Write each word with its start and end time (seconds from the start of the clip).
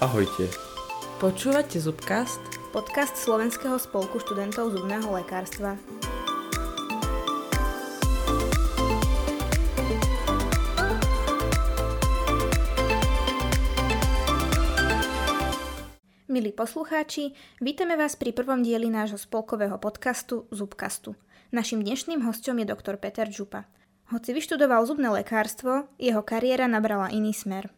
Ahojte. 0.00 0.48
Počúvate 1.20 1.76
Zubcast? 1.76 2.40
Podcast 2.72 3.20
Slovenského 3.20 3.76
spolku 3.76 4.16
študentov 4.16 4.72
zubného 4.72 5.04
lekárstva. 5.12 5.76
Milí 16.32 16.56
poslucháči, 16.56 17.36
vítame 17.60 17.92
vás 18.00 18.16
pri 18.16 18.32
prvom 18.32 18.64
dieli 18.64 18.88
nášho 18.88 19.20
spolkového 19.20 19.76
podcastu 19.76 20.48
Zubcastu. 20.48 21.12
Našim 21.52 21.84
dnešným 21.84 22.24
hostom 22.24 22.56
je 22.56 22.72
doktor 22.72 22.96
Peter 22.96 23.28
Župa. 23.28 23.68
Hoci 24.08 24.32
vyštudoval 24.32 24.80
zubné 24.88 25.12
lekárstvo, 25.12 25.92
jeho 26.00 26.24
kariéra 26.24 26.64
nabrala 26.64 27.12
iný 27.12 27.36
smer. 27.36 27.68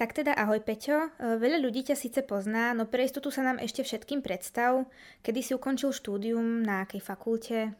Tak 0.00 0.16
teda 0.16 0.32
ahoj 0.32 0.64
Peťo, 0.64 1.12
e, 1.20 1.36
veľa 1.36 1.60
ľudí 1.60 1.84
ťa 1.84 1.92
síce 1.92 2.24
pozná, 2.24 2.72
no 2.72 2.88
pre 2.88 3.04
istotu 3.04 3.28
sa 3.28 3.44
nám 3.44 3.60
ešte 3.60 3.84
všetkým 3.84 4.24
predstav, 4.24 4.88
kedy 5.20 5.44
si 5.44 5.52
ukončil 5.52 5.92
štúdium, 5.92 6.64
na 6.64 6.88
akej 6.88 7.04
fakulte? 7.04 7.76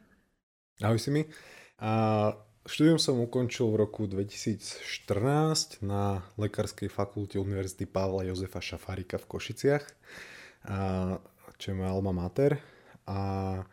Ahoj 0.84 1.00
si 1.00 1.08
mi. 1.08 1.24
A 1.80 2.28
štúdium 2.68 3.00
som 3.00 3.16
ukončil 3.24 3.72
v 3.72 3.80
roku 3.80 4.04
2014 4.04 5.80
na 5.80 6.20
Lekárskej 6.36 6.92
fakulte 6.92 7.40
Univerzity 7.40 7.88
Pavla 7.88 8.28
Jozefa 8.28 8.60
Šafárika 8.60 9.16
v 9.16 9.24
Košiciach, 9.24 9.84
a, 10.68 11.16
čo 11.56 11.72
je 11.72 11.78
moja 11.80 11.88
alma 11.88 12.12
mater. 12.12 12.60
A 13.08 13.64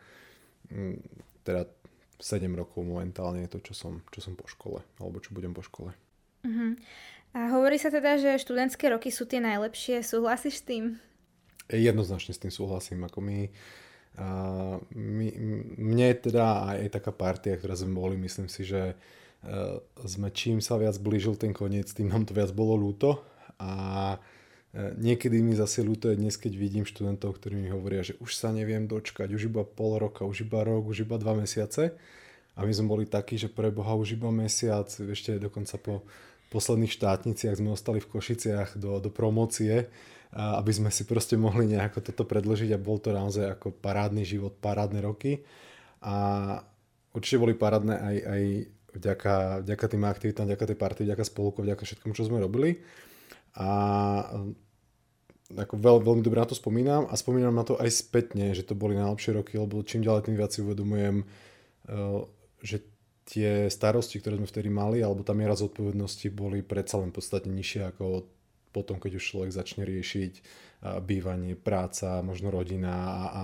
teda 1.44 1.68
7 2.16 2.48
rokov 2.56 2.80
momentálne 2.80 3.44
je 3.44 3.60
to, 3.60 3.60
čo 3.60 3.76
som, 3.76 4.00
čo 4.08 4.24
som 4.24 4.32
po 4.40 4.48
škole, 4.48 4.80
alebo 4.96 5.20
čo 5.20 5.36
budem 5.36 5.52
po 5.52 5.60
škole. 5.60 5.92
Uh-huh. 6.46 6.78
A 7.36 7.52
hovorí 7.52 7.76
sa 7.76 7.92
teda, 7.92 8.16
že 8.16 8.40
študentské 8.40 8.88
roky 8.88 9.12
sú 9.12 9.28
tie 9.28 9.38
najlepšie. 9.38 10.00
Súhlasíš 10.00 10.60
s 10.60 10.64
tým? 10.64 10.84
Jednoznačne 11.68 12.32
s 12.32 12.40
tým 12.40 12.52
súhlasím. 12.52 13.04
Ako 13.04 13.20
my, 13.20 13.52
a 14.16 14.26
my, 14.96 15.26
mne 15.76 16.08
teda 16.16 16.72
aj, 16.72 16.96
taká 16.96 17.12
partia, 17.12 17.60
ktorá 17.60 17.76
sme 17.76 17.92
boli, 17.92 18.16
myslím 18.16 18.48
si, 18.48 18.64
že 18.64 18.96
uh, 18.96 19.76
sme 20.08 20.32
čím 20.32 20.64
sa 20.64 20.80
viac 20.80 20.96
blížil 20.96 21.36
ten 21.36 21.52
koniec, 21.52 21.92
tým 21.92 22.08
nám 22.08 22.24
to 22.24 22.32
viac 22.32 22.48
bolo 22.56 22.72
ľúto. 22.80 23.20
A 23.60 23.70
uh, 24.16 24.90
niekedy 24.96 25.44
mi 25.44 25.52
zase 25.52 25.84
ľúto 25.84 26.08
je 26.08 26.16
dnes, 26.16 26.32
keď 26.40 26.56
vidím 26.56 26.88
študentov, 26.88 27.36
ktorí 27.36 27.60
mi 27.60 27.68
hovoria, 27.68 28.00
že 28.00 28.16
už 28.24 28.32
sa 28.32 28.48
neviem 28.56 28.88
dočkať, 28.88 29.28
už 29.36 29.52
iba 29.52 29.68
pol 29.68 30.00
roka, 30.00 30.24
už 30.24 30.48
iba 30.48 30.64
rok, 30.64 30.88
už 30.88 31.04
iba 31.04 31.20
dva 31.20 31.36
mesiace. 31.36 31.92
A 32.58 32.66
my 32.66 32.72
sme 32.74 32.90
boli 32.90 33.04
takí, 33.06 33.38
že 33.38 33.46
pre 33.46 33.70
Boha 33.70 33.94
už 33.94 34.18
iba 34.18 34.32
mesiac, 34.34 34.90
ešte 34.90 35.38
dokonca 35.38 35.78
po 35.78 36.02
posledných 36.48 36.92
štátniciach 36.92 37.60
sme 37.60 37.72
ostali 37.72 38.00
v 38.00 38.10
Košiciach 38.10 38.80
do, 38.80 38.98
do 38.98 39.10
promócie, 39.12 39.88
aby 40.32 40.72
sme 40.72 40.92
si 40.92 41.08
proste 41.08 41.40
mohli 41.40 41.68
nejako 41.68 42.04
toto 42.04 42.28
predložiť 42.28 42.76
a 42.76 42.80
bol 42.80 43.00
to 43.00 43.12
naozaj 43.16 43.56
ako 43.56 43.72
parádny 43.72 44.28
život, 44.28 44.56
parádne 44.60 45.00
roky. 45.00 45.40
A 46.04 46.16
určite 47.16 47.40
boli 47.40 47.56
parádne 47.56 47.96
aj, 47.96 48.16
aj 48.24 48.42
vďaka, 48.98 49.34
vďaka 49.64 49.84
tým 49.88 50.04
aktivitám, 50.04 50.46
vďaka 50.48 50.64
tej 50.68 50.78
partii, 50.78 51.04
vďaka 51.08 51.24
spolku, 51.24 51.64
vďaka 51.64 51.82
všetkomu, 51.84 52.12
čo 52.12 52.28
sme 52.28 52.44
robili. 52.44 52.80
A 53.56 53.68
ako 55.48 55.80
veľ, 55.80 55.96
veľmi 56.04 56.20
dobre 56.20 56.44
na 56.44 56.48
to 56.48 56.52
spomínam 56.52 57.08
a 57.08 57.16
spomínam 57.16 57.56
na 57.56 57.64
to 57.64 57.80
aj 57.80 57.88
spätne, 57.88 58.52
že 58.52 58.68
to 58.68 58.76
boli 58.76 59.00
najlepšie 59.00 59.32
roky, 59.32 59.56
lebo 59.56 59.80
čím 59.80 60.04
ďalej 60.04 60.28
tým 60.28 60.36
viac 60.36 60.52
si 60.52 60.60
uvedomujem, 60.60 61.24
že 62.60 62.84
tie 63.28 63.68
starosti, 63.68 64.24
ktoré 64.24 64.40
sme 64.40 64.48
vtedy 64.48 64.72
mali, 64.72 65.04
alebo 65.04 65.20
tá 65.20 65.36
miera 65.36 65.52
zodpovednosti 65.52 66.32
boli 66.32 66.64
predsa 66.64 66.96
len 66.96 67.12
podstatne 67.12 67.52
nižšie 67.52 67.92
ako 67.92 68.24
potom, 68.72 68.96
keď 68.96 69.20
už 69.20 69.24
človek 69.24 69.50
začne 69.52 69.84
riešiť 69.84 70.32
bývanie, 71.02 71.58
práca, 71.58 72.22
možno 72.22 72.54
rodina 72.54 72.94
a, 72.94 73.14
a 73.34 73.42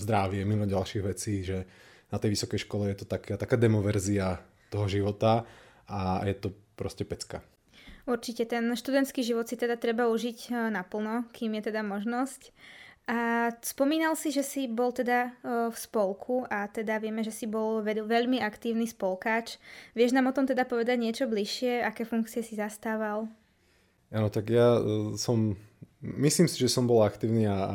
zdravie, 0.00 0.42
mimo 0.48 0.64
ďalších 0.64 1.04
vecí, 1.04 1.44
že 1.44 1.68
na 2.10 2.18
tej 2.18 2.34
vysokej 2.34 2.66
škole 2.66 2.90
je 2.90 3.04
to 3.04 3.06
taká, 3.06 3.36
taká 3.36 3.54
demoverzia 3.60 4.40
toho 4.72 4.88
života 4.88 5.46
a 5.86 6.24
je 6.26 6.34
to 6.34 6.48
proste 6.74 7.04
pecka. 7.04 7.44
Určite 8.08 8.48
ten 8.48 8.64
študentský 8.72 9.20
život 9.22 9.46
si 9.46 9.54
teda 9.54 9.76
treba 9.76 10.08
užiť 10.08 10.38
e, 10.48 10.72
naplno, 10.72 11.28
kým 11.36 11.60
je 11.60 11.62
teda 11.70 11.84
možnosť. 11.84 12.50
A 13.08 13.50
spomínal 13.64 14.14
si, 14.14 14.30
že 14.30 14.46
si 14.46 14.70
bol 14.70 14.94
teda 14.94 15.34
v 15.42 15.74
spolku 15.74 16.46
a 16.46 16.70
teda 16.70 17.02
vieme, 17.02 17.26
že 17.26 17.34
si 17.34 17.48
bol 17.48 17.82
veľmi 17.82 18.38
aktívny 18.38 18.86
spolkáč. 18.86 19.58
Vieš 19.98 20.14
nám 20.14 20.30
o 20.30 20.36
tom 20.36 20.46
teda 20.46 20.62
povedať 20.62 21.00
niečo 21.00 21.24
bližšie? 21.26 21.82
Aké 21.82 22.06
funkcie 22.06 22.44
si 22.44 22.54
zastával? 22.54 23.26
Áno, 24.10 24.26
tak 24.26 24.50
ja 24.50 24.78
e, 24.78 25.14
som, 25.14 25.54
myslím 26.02 26.50
si, 26.50 26.58
že 26.58 26.70
som 26.70 26.86
bol 26.86 27.06
aktívny 27.06 27.46
a, 27.46 27.74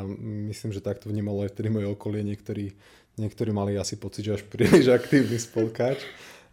myslím, 0.52 0.72
že 0.72 0.84
takto 0.84 1.08
vnímalo 1.08 1.48
aj 1.48 1.56
vtedy 1.56 1.72
moje 1.72 1.88
okolie. 1.88 2.20
Niektorí, 2.20 2.76
niektorí 3.16 3.50
mali 3.56 3.80
asi 3.80 3.96
pocit, 3.96 4.28
že 4.28 4.36
až 4.36 4.42
príliš 4.44 4.92
aktívny 4.92 5.40
spolkáč. 5.40 6.04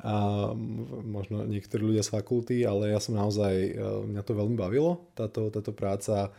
A 0.04 0.52
možno 1.04 1.48
niektorí 1.48 1.96
ľudia 1.96 2.04
z 2.04 2.12
fakulty, 2.12 2.68
ale 2.68 2.92
ja 2.92 3.00
som 3.00 3.16
naozaj, 3.16 3.56
e, 3.56 3.72
mňa 4.12 4.22
to 4.24 4.36
veľmi 4.36 4.56
bavilo, 4.56 5.08
táto, 5.16 5.52
táto 5.52 5.76
práca 5.76 6.32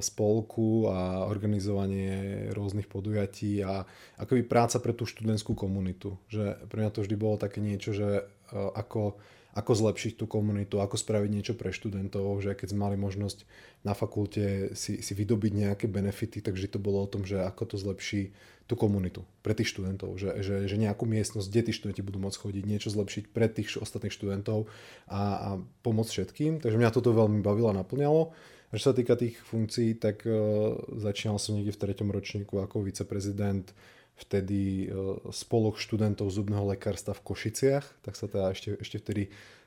spolku 0.00 0.88
a 0.88 1.28
organizovanie 1.28 2.48
rôznych 2.56 2.88
podujatí 2.88 3.60
a 3.60 3.84
akoby 4.16 4.48
práca 4.48 4.80
pre 4.80 4.96
tú 4.96 5.04
študentskú 5.04 5.52
komunitu. 5.52 6.16
Že 6.32 6.64
pre 6.72 6.80
mňa 6.80 6.90
to 6.96 7.04
vždy 7.04 7.16
bolo 7.20 7.36
také 7.36 7.60
niečo, 7.60 7.92
že 7.92 8.08
e, 8.08 8.22
ako, 8.56 9.20
ako 9.52 9.72
zlepšiť 9.76 10.16
tú 10.16 10.24
komunitu, 10.24 10.80
ako 10.80 10.96
spraviť 10.96 11.30
niečo 11.30 11.54
pre 11.60 11.76
študentov, 11.76 12.40
že 12.40 12.56
keď 12.56 12.72
sme 12.72 12.88
mali 12.88 12.96
možnosť 12.96 13.44
na 13.84 13.92
fakulte 13.92 14.72
si, 14.72 15.04
si 15.04 15.12
vydobiť 15.12 15.52
nejaké 15.52 15.86
benefity, 15.92 16.40
takže 16.40 16.72
to 16.72 16.80
bolo 16.80 17.04
o 17.04 17.10
tom, 17.10 17.28
že 17.28 17.44
ako 17.44 17.76
to 17.76 17.76
zlepší 17.76 18.32
tú 18.64 18.80
komunitu 18.80 19.26
pre 19.44 19.52
tých 19.52 19.76
študentov, 19.76 20.14
že, 20.16 20.46
že, 20.46 20.70
že 20.70 20.76
nejakú 20.78 21.02
miestnosť, 21.04 21.46
kde 21.50 21.62
tí 21.68 21.72
študenti 21.74 22.06
budú 22.06 22.22
môcť 22.22 22.38
chodiť, 22.38 22.64
niečo 22.64 22.88
zlepšiť 22.94 23.24
pre 23.34 23.50
tých 23.50 23.76
ostatných 23.76 24.14
študentov 24.14 24.70
a, 25.10 25.20
a 25.20 25.48
pomôcť 25.84 26.10
všetkým. 26.14 26.52
Takže 26.62 26.78
mňa 26.78 26.94
toto 26.94 27.10
veľmi 27.10 27.42
bavilo 27.42 27.74
a 27.74 27.76
naplňalo. 27.76 28.30
Čo 28.70 28.90
sa 28.90 28.94
týka 28.94 29.18
tých 29.18 29.34
funkcií, 29.42 29.98
tak 29.98 30.22
uh, 30.30 30.78
začínal 30.94 31.42
som 31.42 31.58
niekde 31.58 31.74
v 31.74 31.82
treťom 31.82 32.08
ročníku 32.14 32.62
ako 32.62 32.86
viceprezident 32.86 33.74
vtedy 34.14 34.86
uh, 34.86 35.18
spolok 35.34 35.74
študentov 35.74 36.30
zubného 36.30 36.62
lekárstva 36.70 37.10
v 37.18 37.24
Košiciach, 37.26 38.06
tak 38.06 38.14
sa 38.14 38.30
teda 38.30 38.54
ešte, 38.54 38.78
ešte 38.78 39.02
vtedy 39.02 39.22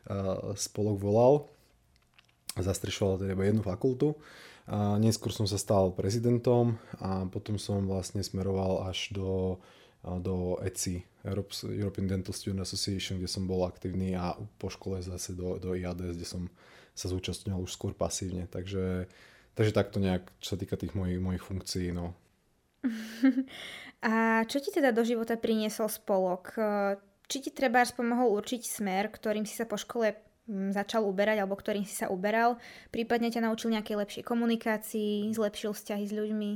uh, 0.07 0.55
spolok 0.55 0.97
volal. 1.03 1.33
Zastrešoval 2.55 3.19
teda 3.19 3.35
jednu 3.35 3.65
fakultu. 3.65 4.15
A 4.63 4.95
neskôr 4.95 5.35
som 5.35 5.43
sa 5.43 5.59
stal 5.59 5.91
prezidentom 5.91 6.79
a 7.03 7.27
potom 7.27 7.59
som 7.59 7.83
vlastne 7.83 8.23
smeroval 8.23 8.87
až 8.87 9.11
do, 9.11 9.59
do 10.23 10.55
ECI, 10.63 11.03
European 11.67 12.07
Dental 12.07 12.31
Student 12.31 12.63
Association, 12.63 13.19
kde 13.19 13.27
som 13.27 13.43
bol 13.43 13.67
aktívny 13.67 14.15
a 14.15 14.39
po 14.55 14.71
škole 14.71 15.03
zase 15.03 15.35
do, 15.35 15.59
do 15.59 15.75
IADS, 15.75 16.15
kde 16.15 16.27
som 16.27 16.47
sa 16.93 17.09
zúčastňoval 17.09 17.65
už 17.65 17.73
skôr 17.73 17.91
pasívne. 17.97 18.45
Takže, 18.49 19.09
takže 19.57 19.73
takto 19.73 19.97
nejak, 19.97 20.29
čo 20.39 20.55
sa 20.55 20.57
týka 20.57 20.77
tých 20.77 20.93
mojich, 20.93 21.17
mojich 21.17 21.43
funkcií. 21.43 21.89
No. 21.91 22.13
A 24.03 24.43
čo 24.51 24.59
ti 24.59 24.69
teda 24.69 24.91
do 24.91 25.01
života 25.07 25.39
priniesol 25.39 25.87
spolok? 25.87 26.59
Či 27.31 27.49
ti 27.49 27.51
treba 27.55 27.87
pomohol 27.87 28.35
určiť 28.35 28.61
smer, 28.67 29.07
ktorým 29.07 29.47
si 29.47 29.55
sa 29.55 29.63
po 29.63 29.79
škole 29.79 30.11
mm, 30.45 30.75
začal 30.75 31.07
uberať 31.07 31.39
alebo 31.39 31.55
ktorým 31.55 31.87
si 31.87 31.95
sa 31.95 32.11
uberal? 32.11 32.59
Prípadne 32.91 33.31
ťa 33.31 33.47
naučil 33.47 33.71
nejakej 33.71 33.95
lepšej 34.03 34.23
komunikácii, 34.27 35.31
zlepšil 35.31 35.71
vzťahy 35.71 36.03
s 36.03 36.13
ľuďmi? 36.13 36.51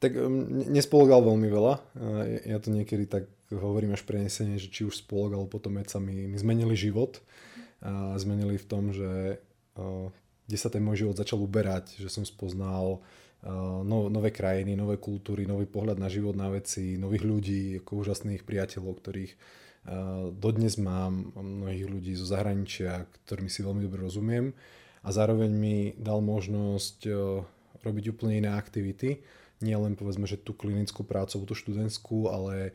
Tak 0.00 0.16
nespologal 0.72 1.24
veľmi 1.24 1.48
veľa. 1.48 1.74
Ja 2.48 2.60
to 2.60 2.72
niekedy 2.72 3.08
tak 3.08 3.28
hovorím 3.52 3.92
až 3.92 4.04
prenesenie, 4.08 4.56
že 4.56 4.72
či 4.72 4.88
už 4.88 5.04
spolok 5.04 5.36
alebo 5.36 5.48
potom 5.48 5.76
sa 5.84 6.00
mi, 6.00 6.24
mi 6.24 6.36
zmenili 6.40 6.72
život 6.72 7.20
zmenili 8.16 8.56
v 8.56 8.66
tom, 8.66 8.90
že 8.90 9.38
kde 10.44 10.58
sa 10.60 10.72
ten 10.72 10.80
môj 10.80 11.04
život 11.04 11.16
začal 11.20 11.40
uberať, 11.40 12.00
že 12.00 12.08
som 12.08 12.24
spoznal 12.24 13.04
no, 13.84 14.08
nové 14.08 14.32
krajiny, 14.32 14.72
nové 14.72 14.96
kultúry, 14.96 15.44
nový 15.44 15.68
pohľad 15.68 16.00
na 16.00 16.08
život, 16.08 16.32
na 16.32 16.48
veci, 16.48 16.96
nových 16.96 17.24
ľudí, 17.24 17.62
ako 17.84 18.04
úžasných 18.04 18.44
priateľov, 18.44 18.92
ktorých 19.00 19.32
dodnes 20.40 20.80
mám, 20.80 21.32
mnohých 21.36 21.84
ľudí 21.84 22.12
zo 22.16 22.24
zahraničia, 22.24 23.04
ktorými 23.28 23.52
si 23.52 23.60
veľmi 23.60 23.84
dobre 23.84 24.00
rozumiem. 24.04 24.56
A 25.04 25.12
zároveň 25.12 25.52
mi 25.52 25.92
dal 26.00 26.24
možnosť 26.24 27.04
robiť 27.84 28.16
úplne 28.16 28.40
iné 28.40 28.50
aktivity, 28.56 29.20
nie 29.60 29.76
len 29.76 29.92
povedzme, 29.92 30.24
že 30.24 30.40
tú 30.40 30.56
klinickú 30.56 31.04
prácu, 31.04 31.44
tú 31.44 31.52
študentskú, 31.52 32.32
ale 32.32 32.72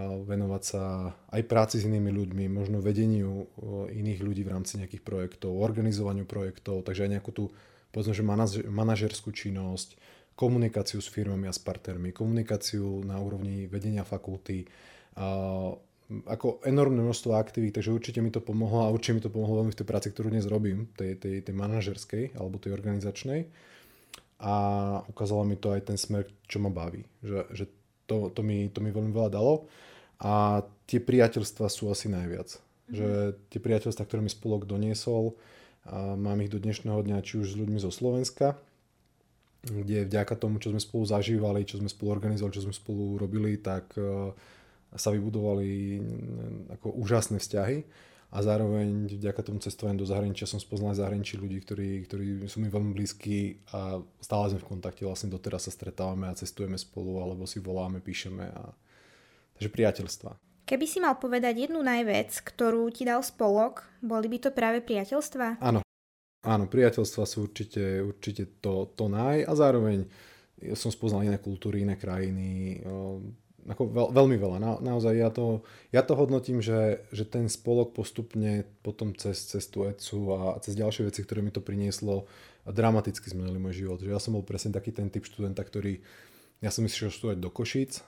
venovať 0.00 0.62
sa 0.64 1.12
aj 1.28 1.42
práci 1.44 1.76
s 1.78 1.84
inými 1.84 2.08
ľuďmi, 2.08 2.44
možno 2.48 2.80
vedeniu 2.80 3.44
iných 3.92 4.20
ľudí 4.24 4.42
v 4.42 4.52
rámci 4.56 4.80
nejakých 4.80 5.04
projektov, 5.04 5.60
organizovaniu 5.60 6.24
projektov, 6.24 6.80
takže 6.82 7.04
aj 7.04 7.12
nejakú 7.20 7.30
tú 7.30 7.44
povedzme, 7.92 8.16
že 8.16 8.24
manažerskú 8.72 9.30
činnosť, 9.30 10.00
komunikáciu 10.32 10.98
s 10.98 11.12
firmami 11.12 11.44
a 11.44 11.52
s 11.52 11.60
partnermi, 11.60 12.16
komunikáciu 12.16 13.04
na 13.04 13.20
úrovni 13.20 13.68
vedenia 13.68 14.00
fakulty, 14.00 14.64
ako 16.24 16.64
enormné 16.64 17.04
množstvo 17.04 17.36
aktivít, 17.36 17.76
takže 17.76 17.92
určite 17.92 18.24
mi 18.24 18.32
to 18.32 18.40
pomohlo 18.40 18.88
a 18.88 18.92
určite 18.92 19.20
mi 19.20 19.22
to 19.24 19.32
pomohlo 19.32 19.60
veľmi 19.60 19.76
v 19.76 19.78
tej 19.80 19.88
práci, 19.88 20.08
ktorú 20.08 20.32
dnes 20.32 20.48
robím, 20.48 20.88
tej, 20.96 21.20
tej, 21.20 21.44
tej 21.44 21.54
manažerskej 21.54 22.24
alebo 22.36 22.56
tej 22.56 22.72
organizačnej. 22.72 23.48
A 24.42 24.54
ukázalo 25.06 25.46
mi 25.46 25.54
to 25.54 25.70
aj 25.70 25.86
ten 25.86 25.98
smer, 26.00 26.26
čo 26.50 26.58
ma 26.58 26.66
baví. 26.66 27.06
Že, 27.22 27.38
že 27.54 27.64
to, 28.12 28.28
to, 28.28 28.40
mi, 28.44 28.68
to 28.68 28.84
mi 28.84 28.92
veľmi 28.92 29.08
veľa 29.08 29.32
dalo. 29.32 29.64
A 30.20 30.60
tie 30.84 31.00
priateľstva 31.00 31.72
sú 31.72 31.88
asi 31.88 32.12
najviac. 32.12 32.60
Mm-hmm. 32.60 32.92
Že 32.92 33.08
tie 33.48 33.60
priateľstva, 33.64 34.04
ktoré 34.04 34.20
mi 34.20 34.28
spolok 34.28 34.68
doniesol, 34.68 35.32
a 35.82 36.14
mám 36.14 36.38
ich 36.44 36.52
do 36.52 36.62
dnešného 36.62 37.00
dňa 37.02 37.24
či 37.26 37.42
už 37.42 37.56
s 37.56 37.58
ľuďmi 37.58 37.82
zo 37.82 37.90
Slovenska, 37.90 38.54
kde 39.66 40.06
vďaka 40.06 40.38
tomu, 40.38 40.62
čo 40.62 40.70
sme 40.70 40.78
spolu 40.78 41.02
zažívali, 41.10 41.66
čo 41.66 41.82
sme 41.82 41.90
spolu 41.90 42.14
organizovali, 42.14 42.54
čo 42.54 42.66
sme 42.66 42.74
spolu 42.74 43.18
robili, 43.18 43.58
tak 43.58 43.90
e, 43.98 44.30
sa 44.94 45.10
vybudovali 45.10 45.98
ako 46.78 46.86
úžasné 47.02 47.42
vzťahy 47.42 47.82
a 48.32 48.38
zároveň 48.40 49.12
vďaka 49.12 49.44
tomu 49.44 49.60
cestovaniu 49.60 50.00
do 50.00 50.08
zahraničia 50.08 50.48
som 50.48 50.56
spoznal 50.56 50.96
zahraničí 50.96 51.36
ľudí, 51.36 51.60
ktorí, 51.60 51.88
ktorí 52.08 52.26
sú 52.48 52.64
mi 52.64 52.72
veľmi 52.72 52.96
blízki 52.96 53.60
a 53.76 54.00
stále 54.24 54.56
sme 54.56 54.64
v 54.64 54.70
kontakte, 54.72 55.04
vlastne 55.04 55.28
doteraz 55.28 55.68
sa 55.68 55.72
stretávame 55.72 56.32
a 56.32 56.38
cestujeme 56.38 56.80
spolu 56.80 57.20
alebo 57.20 57.44
si 57.44 57.60
voláme, 57.60 58.00
píšeme 58.00 58.48
a 58.48 58.72
takže 59.60 59.68
priateľstva. 59.68 60.30
Keby 60.64 60.86
si 60.88 60.98
mal 61.04 61.20
povedať 61.20 61.68
jednu 61.68 61.84
najvec, 61.84 62.32
ktorú 62.40 62.88
ti 62.88 63.04
dal 63.04 63.20
spolok, 63.20 63.84
boli 64.00 64.32
by 64.32 64.48
to 64.48 64.50
práve 64.56 64.80
priateľstva? 64.80 65.60
Áno, 65.60 65.84
Áno, 66.42 66.66
priateľstva 66.66 67.22
sú 67.22 67.46
určite, 67.46 68.02
určite 68.02 68.58
to, 68.58 68.90
to 68.98 69.06
naj 69.06 69.46
a 69.46 69.52
zároveň 69.54 70.10
som 70.74 70.90
spoznal 70.90 71.22
iné 71.22 71.38
kultúry, 71.38 71.86
iné 71.86 71.94
krajiny, 71.94 72.82
ako 73.68 73.82
veľ, 73.90 74.08
veľmi 74.10 74.36
veľa. 74.38 74.58
Na, 74.58 74.72
naozaj 74.82 75.14
ja 75.14 75.30
to, 75.30 75.62
ja 75.94 76.02
to 76.02 76.18
hodnotím, 76.18 76.58
že, 76.58 77.06
že 77.14 77.22
ten 77.22 77.46
spolok 77.46 77.94
postupne 77.94 78.66
potom 78.82 79.14
cez, 79.14 79.46
tú 79.70 79.86
ECU 79.86 80.34
a 80.34 80.58
cez 80.58 80.74
ďalšie 80.74 81.06
veci, 81.06 81.22
ktoré 81.22 81.40
mi 81.44 81.54
to 81.54 81.62
prinieslo, 81.62 82.26
dramaticky 82.66 83.30
zmenili 83.30 83.58
môj 83.62 83.86
život. 83.86 83.98
Že 84.02 84.14
ja 84.14 84.20
som 84.22 84.34
bol 84.34 84.46
presne 84.46 84.74
taký 84.74 84.90
ten 84.90 85.10
typ 85.10 85.26
študenta, 85.26 85.62
ktorý, 85.62 86.02
ja 86.62 86.70
som 86.70 86.86
išiel 86.86 87.14
študovať 87.14 87.38
do 87.38 87.50
Košíc, 87.50 88.02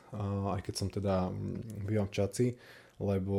aj 0.54 0.60
keď 0.62 0.74
som 0.74 0.88
teda 0.90 1.30
bývam 1.86 2.06
v 2.10 2.14
Čaci, 2.14 2.46
lebo 3.02 3.38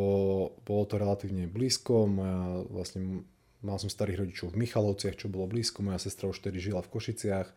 bolo 0.68 0.84
to 0.88 1.00
relatívne 1.00 1.48
blízko, 1.48 2.08
moja 2.08 2.64
vlastne 2.68 3.24
Mal 3.66 3.82
som 3.82 3.90
starých 3.90 4.22
rodičov 4.22 4.54
v 4.54 4.62
Michalovciach, 4.62 5.18
čo 5.18 5.26
bolo 5.26 5.50
blízko, 5.50 5.82
moja 5.82 5.98
sestra 5.98 6.30
už 6.30 6.38
tedy 6.38 6.62
žila 6.62 6.86
v 6.86 6.92
Košiciach, 6.94 7.50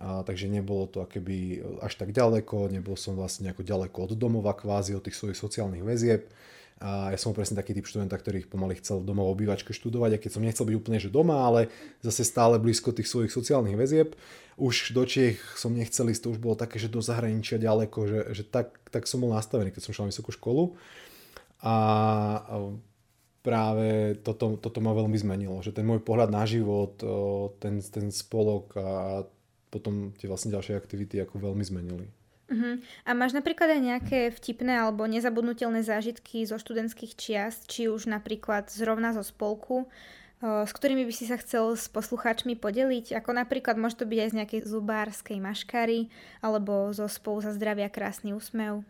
a, 0.00 0.24
takže 0.24 0.48
nebolo 0.48 0.88
to 0.88 1.04
akéby 1.04 1.60
až 1.84 2.00
tak 2.00 2.16
ďaleko, 2.16 2.72
nebol 2.72 2.96
som 2.96 3.12
vlastne 3.20 3.52
ako 3.52 3.60
ďaleko 3.60 4.08
od 4.08 4.12
domova 4.16 4.56
kvázi, 4.56 4.96
od 4.96 5.04
tých 5.04 5.20
svojich 5.20 5.36
sociálnych 5.36 5.84
väzieb. 5.84 6.24
A 6.80 7.12
ja 7.12 7.18
som 7.20 7.36
presne 7.36 7.60
taký 7.60 7.76
typ 7.76 7.84
študenta, 7.84 8.16
ktorý 8.16 8.48
pomaly 8.48 8.80
chcel 8.80 9.04
domov 9.04 9.28
obývačke 9.36 9.76
študovať, 9.76 10.16
aj 10.16 10.20
keď 10.24 10.30
som 10.32 10.40
nechcel 10.40 10.64
byť 10.64 10.76
úplne 10.80 10.96
že 10.96 11.12
doma, 11.12 11.44
ale 11.44 11.68
zase 12.00 12.24
stále 12.24 12.56
blízko 12.56 12.96
tých 12.96 13.04
svojich 13.04 13.28
sociálnych 13.28 13.76
väzieb. 13.76 14.16
Už 14.56 14.96
do 14.96 15.04
Čiech 15.04 15.36
som 15.60 15.76
nechcel 15.76 16.08
ísť, 16.08 16.24
to 16.24 16.32
už 16.32 16.40
bolo 16.40 16.56
také, 16.56 16.80
že 16.80 16.88
do 16.88 17.04
zahraničia 17.04 17.60
ďaleko, 17.60 17.98
že, 18.08 18.18
že 18.32 18.44
tak, 18.48 18.80
tak 18.88 19.04
som 19.04 19.20
bol 19.20 19.36
nastavený, 19.36 19.76
keď 19.76 19.84
som 19.84 19.92
šiel 19.92 20.08
na 20.08 20.12
vysokú 20.16 20.32
školu. 20.32 20.80
A 21.60 21.76
práve 23.44 24.16
toto, 24.24 24.56
toto 24.56 24.80
ma 24.80 24.96
veľmi 24.96 25.20
zmenilo, 25.20 25.60
že 25.60 25.76
ten 25.76 25.84
môj 25.84 26.00
pohľad 26.00 26.32
na 26.32 26.48
život, 26.48 26.96
ten, 27.60 27.84
ten 27.84 28.08
spolok 28.08 28.72
a 28.80 28.88
potom 29.70 30.12
tie 30.18 30.26
vlastne 30.26 30.50
ďalšie 30.50 30.74
aktivity 30.74 31.22
ako 31.22 31.50
veľmi 31.50 31.64
zmenili. 31.64 32.06
Uh-huh. 32.50 32.82
A 33.06 33.14
máš 33.14 33.30
napríklad 33.30 33.70
aj 33.70 33.80
nejaké 33.80 34.20
vtipné 34.34 34.74
alebo 34.74 35.06
nezabudnutelné 35.06 35.86
zážitky 35.86 36.42
zo 36.42 36.58
študentských 36.58 37.14
čiast, 37.14 37.70
či 37.70 37.86
už 37.86 38.10
napríklad 38.10 38.66
zrovna 38.66 39.14
zo 39.14 39.22
spolku, 39.22 39.86
s 40.42 40.72
ktorými 40.72 41.04
by 41.06 41.12
si 41.14 41.30
sa 41.30 41.38
chcel 41.38 41.78
s 41.78 41.86
poslucháčmi 41.92 42.58
podeliť? 42.58 43.14
Ako 43.22 43.36
napríklad 43.36 43.78
môže 43.78 44.02
to 44.02 44.08
byť 44.08 44.18
aj 44.18 44.30
z 44.32 44.36
nejakej 44.40 44.60
zubárskej 44.66 45.38
maškary 45.38 46.10
alebo 46.42 46.90
zo 46.90 47.06
spolu 47.06 47.44
za 47.44 47.54
zdravia 47.54 47.86
krásny 47.92 48.34
úsmev? 48.34 48.82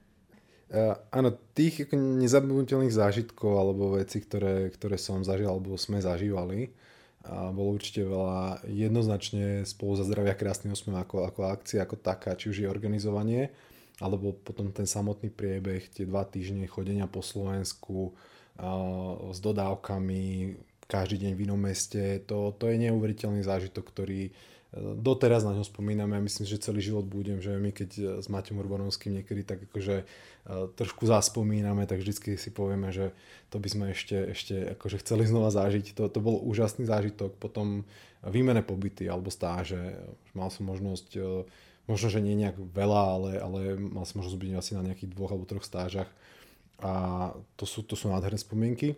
Uh, 0.70 0.94
áno, 1.10 1.34
tých 1.58 1.90
nezabudnutelných 1.92 2.94
zážitkov 2.94 3.58
alebo 3.58 3.98
veci, 3.98 4.22
ktoré, 4.22 4.70
ktoré 4.70 4.94
som 4.94 5.26
zažil 5.26 5.50
alebo 5.50 5.74
sme 5.74 5.98
zažívali, 5.98 6.70
a 7.20 7.52
bolo 7.52 7.76
určite 7.76 8.00
veľa 8.00 8.64
jednoznačne 8.64 9.68
spolu 9.68 9.92
za 10.00 10.08
zdravia 10.08 10.32
krásny 10.32 10.72
osmev 10.72 11.04
ako, 11.04 11.28
ako 11.28 11.40
akcia, 11.52 11.84
ako 11.84 12.00
taká, 12.00 12.32
či 12.32 12.48
už 12.48 12.64
je 12.64 12.68
organizovanie, 12.72 13.52
alebo 14.00 14.32
potom 14.32 14.72
ten 14.72 14.88
samotný 14.88 15.28
priebeh, 15.28 15.92
tie 15.92 16.08
dva 16.08 16.24
týždne 16.24 16.64
chodenia 16.64 17.04
po 17.04 17.20
Slovensku 17.20 18.16
uh, 18.16 19.28
s 19.28 19.38
dodávkami, 19.44 20.56
každý 20.88 21.28
deň 21.28 21.32
v 21.36 21.44
inom 21.44 21.60
meste, 21.60 22.24
to, 22.24 22.56
to 22.56 22.72
je 22.72 22.80
neuveriteľný 22.88 23.44
zážitok, 23.44 23.84
ktorý 23.92 24.32
doteraz 24.78 25.42
na 25.42 25.50
ňo 25.50 25.66
spomíname 25.66 26.14
a 26.14 26.22
myslím, 26.22 26.46
že 26.46 26.62
celý 26.62 26.78
život 26.78 27.02
budem, 27.02 27.42
že 27.42 27.58
my 27.58 27.74
keď 27.74 28.22
s 28.22 28.26
Maťom 28.30 28.62
Urbanovským 28.62 29.18
niekedy 29.18 29.42
tak 29.42 29.66
akože 29.66 29.96
e, 29.98 30.04
trošku 30.78 31.10
zaspomíname, 31.10 31.90
tak 31.90 31.98
vždycky 31.98 32.38
si 32.38 32.54
povieme, 32.54 32.94
že 32.94 33.10
to 33.50 33.58
by 33.58 33.66
sme 33.66 33.84
ešte, 33.90 34.14
ešte 34.30 34.78
akože 34.78 35.02
chceli 35.02 35.26
znova 35.26 35.50
zažiť. 35.50 35.98
To, 35.98 36.06
to 36.06 36.22
bol 36.22 36.38
úžasný 36.38 36.86
zážitok. 36.86 37.34
Potom 37.42 37.82
výmene 38.22 38.62
pobyty 38.62 39.10
alebo 39.10 39.34
stáže. 39.34 39.98
Mal 40.38 40.54
som 40.54 40.70
možnosť, 40.70 41.08
e, 41.18 41.42
možno, 41.90 42.06
že 42.06 42.22
nie 42.22 42.38
nejak 42.38 42.54
veľa, 42.54 43.02
ale, 43.18 43.30
ale 43.42 43.60
mal 43.74 44.06
som 44.06 44.22
možnosť 44.22 44.38
byť 44.38 44.50
asi 44.54 44.72
na 44.78 44.86
nejakých 44.86 45.10
dvoch 45.10 45.34
alebo 45.34 45.50
troch 45.50 45.66
stážach. 45.66 46.06
A 46.78 47.34
to 47.58 47.66
sú, 47.66 47.82
to 47.82 47.98
sú 47.98 48.06
nádherné 48.06 48.38
spomienky. 48.38 48.94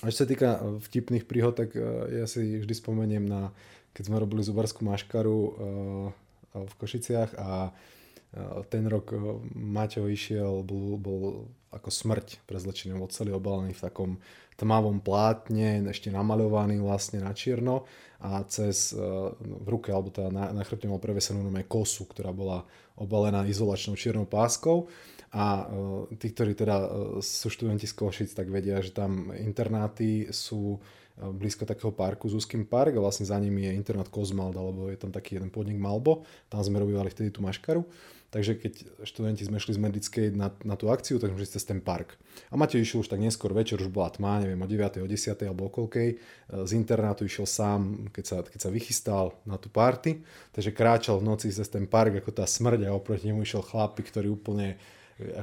A 0.00 0.08
čo 0.08 0.24
sa 0.24 0.30
týka 0.30 0.62
vtipných 0.88 1.28
príhod, 1.28 1.58
tak 1.58 1.74
e, 1.74 2.22
ja 2.22 2.26
si 2.30 2.62
vždy 2.62 2.74
spomeniem 2.78 3.26
na 3.26 3.50
keď 3.92 4.02
sme 4.06 4.22
robili 4.22 4.42
zubarskú 4.44 4.86
maškaru 4.86 5.38
uh, 5.38 5.50
v 6.54 6.72
Košiciach 6.78 7.36
a 7.38 7.70
uh, 7.70 8.62
ten 8.70 8.86
rok 8.86 9.12
uh, 9.12 9.38
Maťo 9.54 10.06
išiel, 10.06 10.62
bol, 10.62 10.98
bol 10.98 11.22
ako 11.70 11.88
smrť 11.90 12.42
prezlečený, 12.46 12.98
bol 12.98 13.10
celý 13.10 13.34
obalený 13.34 13.74
v 13.74 13.84
takom 13.84 14.10
tmavom 14.60 15.00
plátne, 15.00 15.88
ešte 15.88 16.12
namaľovaný 16.12 16.84
vlastne 16.84 17.24
na 17.24 17.32
čierno 17.32 17.88
a 18.20 18.44
cez 18.44 18.92
v 19.40 19.64
ruke, 19.64 19.88
alebo 19.88 20.12
teda 20.12 20.28
na, 20.28 20.52
na 20.52 20.60
chrbte 20.60 20.84
mal 20.84 21.00
prevesenú 21.00 21.40
nové 21.40 21.64
kosu, 21.64 22.04
ktorá 22.04 22.28
bola 22.36 22.68
obalená 23.00 23.48
izolačnou 23.48 23.96
čiernou 23.96 24.28
páskou. 24.28 24.92
A 25.32 25.64
tí, 26.18 26.28
ktorí 26.34 26.58
teda 26.58 26.90
sú 27.22 27.48
študenti 27.48 27.86
z 27.86 27.94
Košic, 27.94 28.34
tak 28.34 28.50
vedia, 28.50 28.82
že 28.82 28.90
tam 28.90 29.30
internáty 29.30 30.28
sú 30.34 30.76
blízko 31.20 31.68
takého 31.68 31.92
parku, 31.92 32.32
Zúským 32.32 32.64
park 32.64 32.96
a 32.96 33.04
vlastne 33.04 33.28
za 33.28 33.36
ním 33.36 33.60
je 33.60 33.76
internát 33.76 34.08
Kozmald, 34.08 34.56
alebo 34.56 34.88
je 34.88 34.96
tam 34.96 35.12
taký 35.12 35.36
jeden 35.36 35.52
podnik 35.52 35.76
Malbo, 35.76 36.24
tam 36.48 36.64
sme 36.64 36.80
robili 36.80 36.96
vtedy 36.96 37.28
tú 37.28 37.44
maškaru. 37.44 37.84
Takže 38.30 38.62
keď 38.62 38.72
študenti 39.02 39.42
sme 39.42 39.58
šli 39.58 39.74
z 39.74 39.80
medickej 39.82 40.26
na, 40.38 40.54
na 40.62 40.78
tú 40.78 40.86
akciu, 40.86 41.18
tak 41.18 41.34
sme 41.34 41.42
šli 41.42 41.50
cez 41.50 41.66
ten 41.66 41.82
park. 41.82 42.14
A 42.46 42.54
Matej 42.54 42.86
išiel 42.86 43.02
už 43.02 43.10
tak 43.10 43.18
neskôr 43.18 43.50
večer, 43.50 43.82
už 43.82 43.90
bola 43.90 44.06
tma, 44.06 44.38
neviem, 44.38 44.62
o 44.62 44.70
9, 44.70 45.02
o 45.02 45.08
10 45.10 45.34
alebo 45.50 45.66
o 45.66 45.74
koľkej. 45.74 46.08
Z 46.62 46.70
internátu 46.78 47.26
išiel 47.26 47.50
sám, 47.50 48.06
keď 48.14 48.24
sa, 48.24 48.36
keď 48.46 48.60
sa 48.62 48.70
vychystal 48.70 49.34
na 49.42 49.58
tú 49.58 49.66
party. 49.66 50.22
Takže 50.54 50.70
kráčal 50.70 51.18
v 51.18 51.26
noci 51.26 51.50
cez 51.50 51.66
ten 51.66 51.90
park 51.90 52.22
ako 52.22 52.30
tá 52.30 52.46
smrť 52.46 52.86
a 52.86 52.94
oproti 52.94 53.26
nemu 53.26 53.42
išiel 53.42 53.66
chlapík, 53.66 54.14
ktorý 54.14 54.38
úplne 54.38 54.78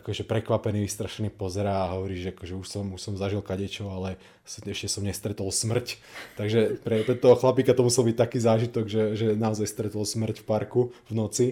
akože 0.01 0.25
prekvapený, 0.25 0.85
vystrašený 0.85 1.29
pozerá 1.33 1.85
a 1.85 1.93
hovorí, 1.97 2.19
že 2.19 2.33
akože 2.33 2.53
už 2.57 2.67
som, 2.67 2.85
už 2.97 3.01
som 3.01 3.13
zažil 3.13 3.41
kadečo, 3.45 3.87
ale 3.89 4.17
ešte 4.45 4.89
som 4.89 5.05
nestretol 5.05 5.49
smrť. 5.53 6.01
Takže 6.35 6.81
pre, 6.81 7.05
pre 7.05 7.15
toho 7.15 7.37
chlapíka 7.37 7.77
to 7.77 7.85
musel 7.85 8.03
byť 8.05 8.17
taký 8.17 8.39
zážitok, 8.41 8.85
že, 8.89 9.03
že 9.13 9.27
naozaj 9.37 9.69
stretol 9.69 10.03
smrť 10.03 10.41
v 10.41 10.47
parku 10.47 10.81
v 11.07 11.11
noci. 11.13 11.47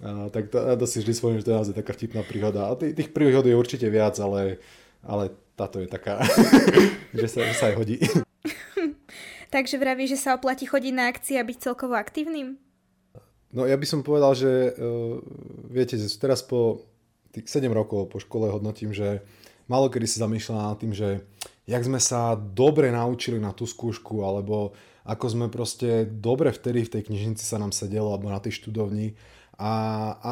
A, 0.00 0.32
tak 0.32 0.48
to, 0.48 0.58
to 0.58 0.86
si 0.86 1.04
vždy 1.04 1.12
spomínam, 1.12 1.40
že 1.42 1.46
to 1.46 1.52
je 1.52 1.58
naozaj 1.60 1.76
taká 1.76 1.92
vtipná 1.92 2.22
príhoda. 2.24 2.70
A 2.70 2.78
tých, 2.78 2.94
tých 2.94 3.10
príhod 3.12 3.44
je 3.44 3.54
určite 3.58 3.86
viac, 3.90 4.16
ale, 4.22 4.62
ale 5.04 5.34
táto 5.58 5.82
je 5.82 5.88
taká, 5.90 6.22
že, 7.18 7.26
sa, 7.26 7.40
že 7.42 7.54
sa 7.54 7.64
aj 7.70 7.74
hodí. 7.76 7.98
Takže 9.54 9.80
vraví, 9.80 10.04
že 10.04 10.20
sa 10.20 10.36
oplatí 10.36 10.68
chodiť 10.68 10.92
na 10.92 11.08
akcie 11.08 11.40
a 11.40 11.44
byť 11.44 11.56
celkovo 11.58 11.96
aktívnym? 11.96 12.60
No 13.48 13.64
ja 13.64 13.80
by 13.80 13.86
som 13.88 14.04
povedal, 14.04 14.36
že 14.36 14.76
uh, 14.76 15.24
viete, 15.72 15.96
teraz 16.20 16.44
po 16.44 16.84
7 17.44 17.68
rokov 17.70 18.10
po 18.10 18.18
škole 18.18 18.50
hodnotím, 18.50 18.90
že 18.90 19.22
malo 19.68 19.92
kedy 19.92 20.06
sa 20.08 20.26
zamýšľam 20.26 20.58
nad 20.58 20.78
tým, 20.80 20.92
že 20.96 21.22
jak 21.68 21.84
sme 21.84 22.00
sa 22.00 22.34
dobre 22.34 22.88
naučili 22.88 23.36
na 23.36 23.52
tú 23.52 23.68
skúšku, 23.68 24.24
alebo 24.24 24.72
ako 25.04 25.26
sme 25.28 25.46
proste 25.52 26.08
dobre 26.08 26.52
vtedy 26.52 26.88
v 26.88 26.92
tej 26.98 27.02
knižnici 27.12 27.44
sa 27.44 27.60
nám 27.60 27.72
sedelo, 27.72 28.12
alebo 28.12 28.32
na 28.32 28.40
tej 28.40 28.60
študovni. 28.60 29.16
A, 29.60 29.72
a, 30.20 30.30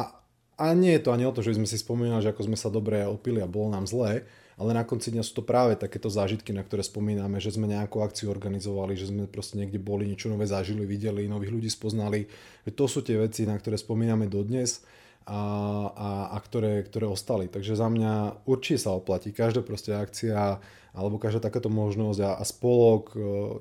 a 0.57 0.65
nie 0.73 0.97
je 0.97 1.01
to 1.05 1.13
ani 1.13 1.25
o 1.29 1.33
to, 1.33 1.45
že 1.45 1.57
sme 1.57 1.69
si 1.69 1.77
spomínali, 1.77 2.21
že 2.25 2.33
ako 2.33 2.49
sme 2.49 2.57
sa 2.57 2.73
dobre 2.73 3.05
opili 3.05 3.41
a 3.41 3.49
bolo 3.49 3.73
nám 3.73 3.85
zlé, 3.85 4.25
ale 4.57 4.73
na 4.73 4.81
konci 4.81 5.13
dňa 5.13 5.21
sú 5.21 5.41
to 5.41 5.43
práve 5.45 5.77
takéto 5.77 6.09
zážitky, 6.09 6.49
na 6.49 6.65
ktoré 6.65 6.81
spomíname, 6.81 7.37
že 7.37 7.53
sme 7.53 7.69
nejakú 7.69 8.01
akciu 8.01 8.33
organizovali, 8.33 8.97
že 8.97 9.13
sme 9.13 9.29
proste 9.29 9.61
niekde 9.61 9.77
boli, 9.77 10.09
niečo 10.09 10.33
nové 10.33 10.49
zažili, 10.49 10.81
videli, 10.81 11.29
nových 11.29 11.53
ľudí 11.53 11.69
spoznali. 11.69 12.25
To 12.65 12.89
sú 12.89 13.05
tie 13.05 13.21
veci, 13.21 13.45
na 13.45 13.53
ktoré 13.53 13.77
spomíname 13.77 14.25
dodnes 14.25 14.81
a, 15.27 15.41
a, 15.91 16.09
a 16.31 16.37
ktoré, 16.39 16.87
ktoré 16.87 17.11
ostali. 17.11 17.51
Takže 17.51 17.75
za 17.75 17.91
mňa 17.91 18.47
určite 18.47 18.87
sa 18.87 18.95
oplatí. 18.95 19.35
Každá 19.35 19.59
proste 19.59 19.91
akcia 19.91 20.63
alebo 20.97 21.21
každá 21.21 21.43
takáto 21.51 21.67
možnosť 21.67 22.19
a, 22.23 22.31
a 22.39 22.43
spolok, 22.47 23.13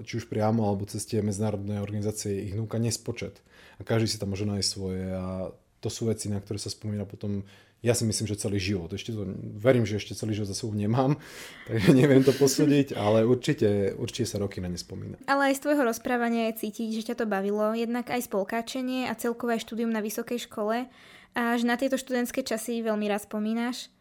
či 0.07 0.23
už 0.23 0.31
priamo 0.31 0.65
alebo 0.71 0.87
cez 0.87 1.05
tie 1.05 1.21
medzinárodné 1.21 1.83
organizácie 1.83 2.49
ich 2.49 2.55
núka 2.55 2.79
nespočet. 2.79 3.43
A 3.77 3.85
každý 3.85 4.09
si 4.09 4.17
tam 4.17 4.33
môže 4.33 4.49
nájsť 4.49 4.69
svoje 4.71 5.05
a 5.11 5.53
to 5.83 5.89
sú 5.93 6.09
veci, 6.09 6.33
na 6.33 6.41
ktoré 6.41 6.57
sa 6.57 6.73
spomína 6.73 7.05
potom 7.05 7.45
ja 7.87 7.95
si 7.95 8.03
myslím, 8.03 8.27
že 8.27 8.35
celý 8.35 8.59
život. 8.59 8.91
Ešte 8.91 9.15
to, 9.15 9.23
verím, 9.63 9.87
že 9.87 10.03
ešte 10.03 10.19
celý 10.19 10.35
život 10.35 10.51
za 10.51 10.59
sebou 10.59 10.75
nemám, 10.75 11.15
takže 11.71 11.95
neviem 11.95 12.27
to 12.27 12.35
posúdiť, 12.35 12.99
ale 12.99 13.23
určite, 13.23 13.95
určite 13.95 14.27
sa 14.27 14.43
roky 14.43 14.59
na 14.59 14.67
ne 14.67 14.75
spomína. 14.75 15.23
Ale 15.31 15.55
aj 15.55 15.63
z 15.63 15.63
tvojho 15.63 15.87
rozprávania 15.87 16.51
je 16.51 16.67
cítiť, 16.67 16.89
že 16.91 17.07
ťa 17.15 17.23
to 17.23 17.27
bavilo, 17.31 17.71
jednak 17.79 18.11
aj 18.11 18.27
spolkáčenie 18.27 19.07
a 19.07 19.15
celkové 19.15 19.63
štúdium 19.63 19.95
na 19.95 20.03
vysokej 20.03 20.51
škole 20.51 20.91
a 21.37 21.43
že 21.55 21.69
na 21.69 21.79
tieto 21.79 21.95
študentské 21.95 22.43
časy 22.43 22.83
veľmi 22.83 23.07
rád 23.07 23.31
spomínaš. 23.31 23.95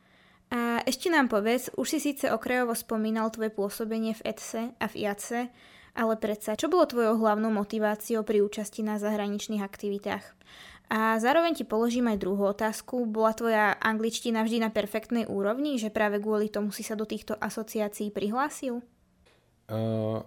A 0.50 0.82
ešte 0.86 1.10
nám 1.10 1.28
povedz, 1.28 1.74
už 1.76 1.98
si 1.98 2.00
síce 2.00 2.30
okrajovo 2.30 2.74
spomínal 2.78 3.30
tvoje 3.34 3.52
pôsobenie 3.52 4.16
v 4.16 4.34
ETSE 4.34 4.72
a 4.78 4.86
v 4.88 4.94
IACE, 5.04 5.52
ale 5.96 6.14
predsa, 6.20 6.60
čo 6.60 6.68
bolo 6.68 6.86
tvojou 6.86 7.18
hlavnou 7.20 7.50
motiváciou 7.56 8.24
pri 8.28 8.44
účasti 8.44 8.84
na 8.84 9.00
zahraničných 9.00 9.64
aktivitách? 9.64 10.24
A 10.90 11.18
zároveň 11.18 11.58
ti 11.58 11.66
položím 11.66 12.08
aj 12.14 12.22
druhú 12.22 12.46
otázku. 12.46 13.10
Bola 13.10 13.34
tvoja 13.34 13.74
angličtina 13.82 14.46
vždy 14.46 14.66
na 14.66 14.70
perfektnej 14.70 15.26
úrovni, 15.26 15.82
že 15.82 15.90
práve 15.90 16.22
kvôli 16.22 16.48
tomu 16.48 16.70
si 16.70 16.86
sa 16.86 16.94
do 16.94 17.10
týchto 17.10 17.34
asociácií 17.42 18.14
prihlásil? 18.14 18.86
Uh, 19.66 20.22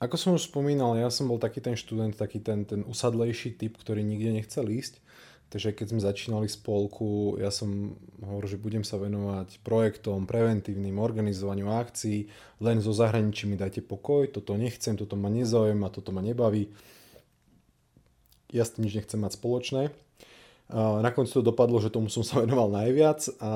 ako 0.00 0.16
som 0.16 0.36
už 0.36 0.48
spomínal, 0.48 0.96
ja 0.96 1.12
som 1.12 1.28
bol 1.28 1.36
taký 1.36 1.60
ten 1.60 1.76
študent, 1.76 2.16
taký 2.16 2.40
ten, 2.40 2.64
ten 2.64 2.80
usadlejší 2.84 3.60
typ, 3.60 3.76
ktorý 3.76 4.00
nikde 4.00 4.32
nechcel 4.32 4.68
ísť. 4.68 5.04
Takže 5.46 5.78
keď 5.78 5.86
sme 5.94 6.00
začínali 6.02 6.48
spolku, 6.50 7.38
ja 7.38 7.54
som 7.54 7.94
hovoril, 8.18 8.50
že 8.50 8.58
budem 8.58 8.82
sa 8.82 8.98
venovať 8.98 9.62
projektom, 9.62 10.26
preventívnym, 10.26 10.98
organizovaniu 10.98 11.70
akcií, 11.70 12.26
len 12.58 12.82
zo 12.82 12.90
zahraničí 12.90 13.46
mi 13.46 13.54
dajte 13.54 13.78
pokoj, 13.86 14.26
toto 14.26 14.58
nechcem, 14.58 14.98
toto 14.98 15.14
ma 15.14 15.30
nezaujíma, 15.30 15.94
toto 15.94 16.10
ma 16.10 16.18
nebaví 16.18 16.66
ja 18.52 18.62
s 18.62 18.74
tým 18.74 18.86
nič 18.86 18.94
nechcem 18.98 19.18
mať 19.18 19.38
spoločné. 19.38 19.90
Nakoniec 20.74 21.30
to 21.30 21.46
dopadlo, 21.46 21.78
že 21.78 21.94
tomu 21.94 22.10
som 22.10 22.26
sa 22.26 22.42
venoval 22.42 22.70
najviac. 22.70 23.22
A 23.38 23.50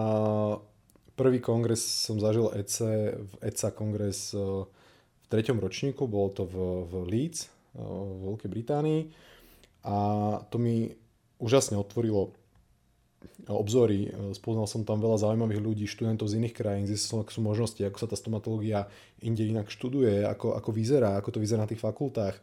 prvý 1.18 1.42
kongres 1.42 1.82
som 1.82 2.16
zažil 2.22 2.48
EC, 2.54 2.76
v 3.18 3.32
ECA 3.44 3.68
kongres 3.74 4.32
e, 4.32 4.40
v 4.64 5.26
treťom 5.28 5.60
ročníku, 5.60 6.08
bolo 6.08 6.32
to 6.32 6.48
v, 6.48 6.56
v 6.88 6.92
Leeds, 7.12 7.50
e, 7.76 7.82
v 7.82 8.18
Veľkej 8.30 8.48
Británii. 8.48 9.00
A 9.84 9.96
to 10.48 10.56
mi 10.56 10.88
úžasne 11.36 11.76
otvorilo 11.76 12.32
obzory. 13.52 14.08
E, 14.08 14.32
spoznal 14.32 14.64
som 14.64 14.86
tam 14.88 15.02
veľa 15.02 15.20
zaujímavých 15.20 15.60
ľudí, 15.60 15.84
študentov 15.84 16.30
z 16.30 16.40
iných 16.40 16.56
krajín, 16.56 16.88
zistil 16.88 17.20
som, 17.20 17.28
sú 17.28 17.44
možnosti, 17.44 17.82
ako 17.84 18.00
sa 18.00 18.08
tá 18.08 18.16
stomatológia 18.16 18.88
inde 19.20 19.44
inak 19.44 19.68
študuje, 19.68 20.24
ako, 20.24 20.56
ako 20.56 20.70
vyzerá, 20.72 21.20
ako 21.20 21.36
to 21.36 21.42
vyzerá 21.42 21.66
na 21.66 21.70
tých 21.70 21.84
fakultách 21.84 22.40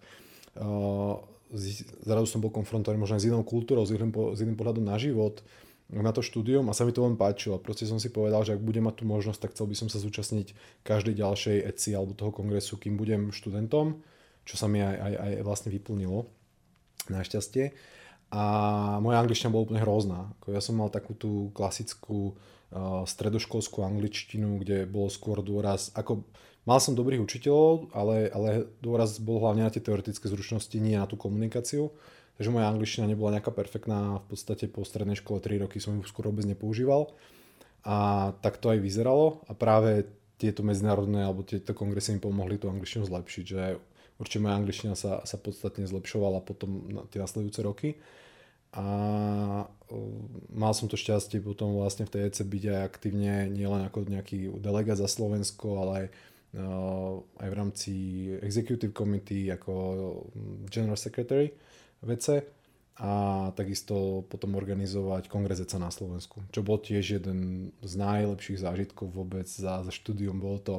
zrazu 2.04 2.28
som 2.28 2.44
bol 2.44 2.52
konfrontovaný 2.52 3.00
možno 3.00 3.16
aj 3.18 3.24
s 3.24 3.30
inou 3.30 3.44
kultúrou, 3.44 3.88
s 3.88 3.92
iným, 3.96 4.12
s 4.12 4.40
iným 4.44 4.58
pohľadom 4.60 4.84
na 4.84 5.00
život, 5.00 5.40
na 5.88 6.12
to 6.12 6.20
štúdium 6.20 6.68
a 6.68 6.76
sa 6.76 6.84
mi 6.84 6.92
to 6.92 7.00
len 7.00 7.16
páčilo. 7.16 7.56
Proste 7.64 7.88
som 7.88 7.96
si 7.96 8.12
povedal, 8.12 8.44
že 8.44 8.60
ak 8.60 8.62
budem 8.64 8.84
mať 8.84 9.00
tú 9.00 9.04
možnosť, 9.08 9.40
tak 9.40 9.52
chcel 9.56 9.72
by 9.72 9.76
som 9.80 9.88
sa 9.88 10.04
zúčastniť 10.04 10.52
každej 10.84 11.16
ďalšej 11.16 11.64
ECI 11.64 11.96
alebo 11.96 12.12
toho 12.12 12.36
kongresu, 12.36 12.76
kým 12.76 13.00
budem 13.00 13.32
študentom, 13.32 14.04
čo 14.44 14.56
sa 14.60 14.68
mi 14.68 14.84
aj, 14.84 14.96
aj, 15.00 15.14
aj 15.16 15.32
vlastne 15.48 15.72
vyplnilo, 15.72 16.28
našťastie. 17.08 17.72
A 18.36 18.44
moja 19.00 19.24
angličtina 19.24 19.48
bola 19.48 19.72
úplne 19.72 19.80
hrozná. 19.80 20.36
Ja 20.52 20.60
som 20.60 20.76
mal 20.76 20.92
takú 20.92 21.16
tú 21.16 21.56
klasickú 21.56 22.36
uh, 22.36 23.08
stredoškolskú 23.08 23.80
angličtinu, 23.88 24.60
kde 24.60 24.84
bol 24.84 25.08
skôr 25.08 25.40
dôraz, 25.40 25.96
ako 25.96 26.28
Mal 26.68 26.84
som 26.84 27.00
dobrých 27.00 27.24
učiteľov, 27.24 27.96
ale, 27.96 28.28
ale 28.28 28.68
dôraz 28.84 29.24
bol 29.24 29.40
hlavne 29.40 29.64
na 29.64 29.72
tie 29.72 29.80
teoretické 29.80 30.28
zručnosti, 30.28 30.76
nie 30.76 31.00
na 31.00 31.08
tú 31.08 31.16
komunikáciu. 31.16 31.96
Takže 32.36 32.52
moja 32.52 32.68
angličtina 32.68 33.08
nebola 33.08 33.40
nejaká 33.40 33.56
perfektná, 33.56 34.20
v 34.22 34.36
podstate 34.36 34.68
po 34.68 34.84
strednej 34.84 35.16
škole 35.16 35.40
3 35.40 35.64
roky 35.64 35.80
som 35.80 35.96
ju 35.96 36.04
skoro 36.04 36.30
vôbec 36.30 36.44
nepoužíval. 36.44 37.16
A 37.88 38.30
tak 38.44 38.60
to 38.60 38.68
aj 38.68 38.84
vyzeralo 38.84 39.48
a 39.48 39.56
práve 39.56 40.12
tieto 40.36 40.62
medzinárodné 40.62 41.24
alebo 41.24 41.42
tieto 41.42 41.72
kongresy 41.72 42.14
mi 42.14 42.22
pomohli 42.22 42.60
tú 42.60 42.68
angličtinu 42.68 43.08
zlepšiť, 43.08 43.46
že 43.48 43.80
určite 44.20 44.44
moja 44.44 44.60
angličtina 44.60 44.94
sa, 44.94 45.24
sa 45.24 45.40
podstatne 45.40 45.88
zlepšovala 45.88 46.44
potom 46.44 46.84
na 46.92 47.02
tie 47.08 47.24
nasledujúce 47.24 47.64
roky. 47.64 47.90
A 48.76 48.86
mal 50.52 50.74
som 50.76 50.92
to 50.92 51.00
šťastie 51.00 51.40
potom 51.40 51.80
vlastne 51.80 52.06
v 52.06 52.12
tej 52.12 52.22
EC 52.28 52.38
byť 52.44 52.64
aj 52.70 52.82
aktívne 52.84 53.34
nielen 53.50 53.88
ako 53.88 54.06
nejaký 54.06 54.52
delegát 54.60 55.00
za 55.00 55.08
Slovensko, 55.08 55.80
ale 55.82 55.94
aj 55.96 56.08
aj 57.38 57.48
v 57.48 57.58
rámci 57.58 57.94
Executive 58.40 58.96
Committee 58.96 59.52
ako 59.52 59.74
mm, 60.32 60.72
General 60.72 60.96
Secretary 60.96 61.52
VC 62.02 62.46
a 62.98 63.12
takisto 63.54 64.26
potom 64.26 64.58
organizovať 64.58 65.30
kongres 65.30 65.62
ECA 65.62 65.78
na 65.78 65.94
Slovensku, 65.94 66.42
čo 66.50 66.66
bol 66.66 66.82
tiež 66.82 67.22
jeden 67.22 67.70
z 67.86 67.94
najlepších 67.94 68.64
zážitkov 68.64 69.14
vôbec 69.14 69.46
za, 69.46 69.86
za 69.86 69.92
štúdium. 69.94 70.42
Bolo 70.42 70.58
to, 70.58 70.76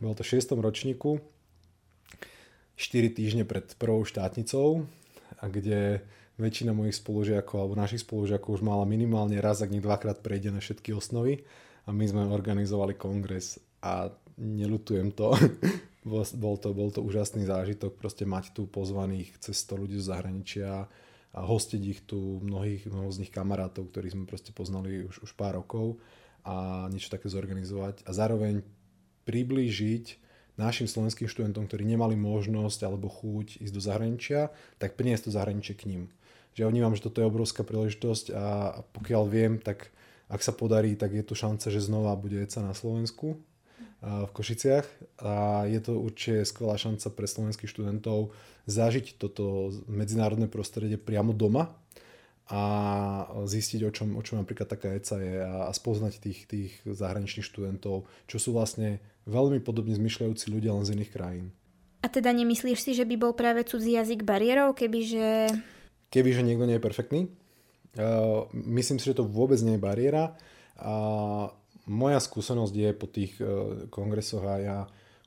bolo 0.00 0.16
to 0.16 0.24
v 0.24 0.40
6. 0.40 0.56
ročníku, 0.56 1.20
4 2.80 3.12
týždne 3.12 3.44
pred 3.44 3.76
prvou 3.76 4.08
štátnicou, 4.08 4.88
a 5.40 5.44
kde 5.48 6.02
väčšina 6.40 6.72
mojich 6.72 6.96
spolužiakov 6.98 7.56
alebo 7.60 7.74
našich 7.76 8.02
spolužiakov 8.02 8.60
už 8.60 8.62
mala 8.64 8.88
minimálne 8.88 9.36
raz, 9.38 9.60
ak 9.60 9.72
nie 9.72 9.84
dvakrát 9.84 10.24
prejdené 10.24 10.58
všetky 10.58 10.96
osnovy 10.96 11.44
a 11.84 11.92
my 11.92 12.04
sme 12.08 12.32
organizovali 12.32 12.96
kongres 12.96 13.60
a 13.84 14.08
nelutujem 14.40 15.12
to. 15.12 15.36
bol, 16.04 16.56
to, 16.56 16.72
bol 16.72 16.88
to 16.88 17.04
úžasný 17.04 17.44
zážitok 17.44 18.00
proste 18.00 18.24
mať 18.24 18.56
tu 18.56 18.64
pozvaných 18.64 19.36
cez 19.44 19.60
100 19.68 19.82
ľudí 19.84 19.96
z 20.00 20.08
zahraničia 20.08 20.88
a 21.30 21.40
hostiť 21.44 21.82
ich 21.84 22.00
tu, 22.02 22.40
mnohých, 22.42 22.88
mnoho 22.88 23.12
z 23.12 23.22
nich 23.26 23.32
kamarátov, 23.32 23.92
ktorí 23.92 24.10
sme 24.10 24.24
proste 24.26 24.50
poznali 24.50 25.06
už, 25.06 25.22
už 25.22 25.30
pár 25.36 25.60
rokov 25.60 26.00
a 26.42 26.88
niečo 26.88 27.12
také 27.12 27.28
zorganizovať 27.28 28.02
a 28.08 28.10
zároveň 28.16 28.64
priblížiť 29.28 30.18
našim 30.56 30.88
slovenským 30.88 31.28
študentom, 31.28 31.68
ktorí 31.68 31.84
nemali 31.84 32.16
možnosť 32.16 32.80
alebo 32.88 33.12
chuť 33.12 33.62
ísť 33.62 33.74
do 33.76 33.82
zahraničia, 33.84 34.40
tak 34.80 34.96
priniesť 34.96 35.28
to 35.28 35.36
zahraničie 35.36 35.76
k 35.76 35.86
ním. 35.86 36.02
Že 36.56 36.66
ja 36.66 36.68
vnímam, 36.72 36.96
že 36.96 37.06
toto 37.06 37.22
je 37.22 37.30
obrovská 37.30 37.62
príležitosť 37.62 38.34
a 38.34 38.44
pokiaľ 38.90 39.22
viem, 39.30 39.52
tak 39.62 39.92
ak 40.26 40.40
sa 40.42 40.50
podarí, 40.50 40.98
tak 40.98 41.14
je 41.14 41.22
tu 41.22 41.38
šanca, 41.38 41.70
že 41.70 41.78
znova 41.78 42.16
bude 42.18 42.40
ECA 42.42 42.64
na 42.64 42.74
Slovensku 42.74 43.38
v 44.00 44.30
Košiciach 44.32 44.86
a 45.20 45.64
je 45.68 45.80
to 45.84 46.00
určite 46.00 46.48
skvelá 46.48 46.80
šanca 46.80 47.12
pre 47.12 47.28
slovenských 47.28 47.68
študentov 47.68 48.32
zažiť 48.64 49.20
toto 49.20 49.74
medzinárodné 49.90 50.48
prostredie 50.48 50.96
priamo 50.96 51.36
doma 51.36 51.74
a 52.50 52.62
zistiť, 53.46 53.80
o 53.86 53.90
čom, 53.94 54.08
o 54.18 54.22
čom 54.26 54.42
napríklad 54.42 54.66
taká 54.66 54.90
ECA 54.96 55.22
je 55.22 55.34
a, 55.38 55.70
a 55.70 55.72
spoznať 55.72 56.18
tých, 56.18 56.40
tých 56.50 56.72
zahraničných 56.82 57.46
študentov, 57.46 58.10
čo 58.26 58.36
sú 58.42 58.50
vlastne 58.56 58.98
veľmi 59.30 59.62
podobne 59.62 59.94
zmyšľajúci 59.94 60.50
ľudia 60.50 60.74
len 60.74 60.82
z 60.82 60.98
iných 60.98 61.14
krajín. 61.14 61.46
A 62.00 62.08
teda 62.08 62.32
nemyslíš 62.32 62.80
si, 62.80 62.92
že 62.96 63.06
by 63.06 63.14
bol 63.20 63.32
práve 63.36 63.62
cudzí 63.62 63.94
jazyk 63.94 64.26
bariérou, 64.26 64.72
kebyže... 64.74 65.52
Kebyže 66.10 66.42
niekto 66.42 66.66
nie 66.66 66.80
je 66.80 66.82
perfektný? 66.82 67.20
Uh, 67.94 68.50
myslím 68.54 68.98
si, 68.98 69.06
že 69.06 69.20
to 69.20 69.28
vôbec 69.28 69.60
nie 69.62 69.78
je 69.78 69.84
bariéra. 69.84 70.34
Uh, 70.74 71.54
moja 71.90 72.22
skúsenosť 72.22 72.74
je 72.74 72.90
po 72.94 73.10
tých 73.10 73.34
uh, 73.42 73.90
kongresoch 73.90 74.46
a 74.46 74.54
ja 74.62 74.78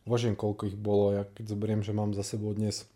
uvažujem, 0.07 0.39
koľko 0.39 0.71
ich 0.71 0.77
bolo. 0.79 1.11
Ja 1.11 1.27
keď 1.27 1.51
zoberiem, 1.51 1.83
že 1.83 1.91
mám 1.91 2.15
za 2.15 2.23
sebou 2.23 2.55
dnes 2.55 2.87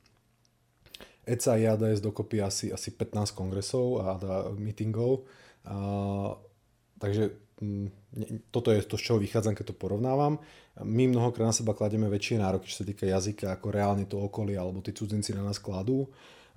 ECA 1.28 1.60
a 1.60 1.76
ADS 1.76 2.00
dokopy 2.00 2.40
asi, 2.40 2.72
asi 2.72 2.96
15 2.96 3.36
kongresov 3.36 4.00
a, 4.00 4.16
meetingov. 4.56 5.28
A, 5.68 5.76
takže 7.04 7.36
mm, 7.60 7.88
toto 8.48 8.72
je 8.72 8.80
to, 8.88 8.96
z 8.96 9.04
čoho 9.12 9.20
vychádzam, 9.20 9.52
keď 9.52 9.76
to 9.76 9.76
porovnávam. 9.76 10.40
My 10.80 11.12
mnohokrát 11.12 11.52
na 11.52 11.56
seba 11.56 11.76
kladieme 11.76 12.08
väčšie 12.08 12.40
nároky, 12.40 12.72
čo 12.72 12.82
sa 12.84 12.88
týka 12.88 13.04
jazyka, 13.04 13.60
ako 13.60 13.68
reálne 13.76 14.08
to 14.08 14.16
okolie 14.24 14.56
alebo 14.56 14.80
tí 14.80 14.96
cudzinci 14.96 15.36
na 15.36 15.44
nás 15.44 15.60
kladú. 15.60 16.08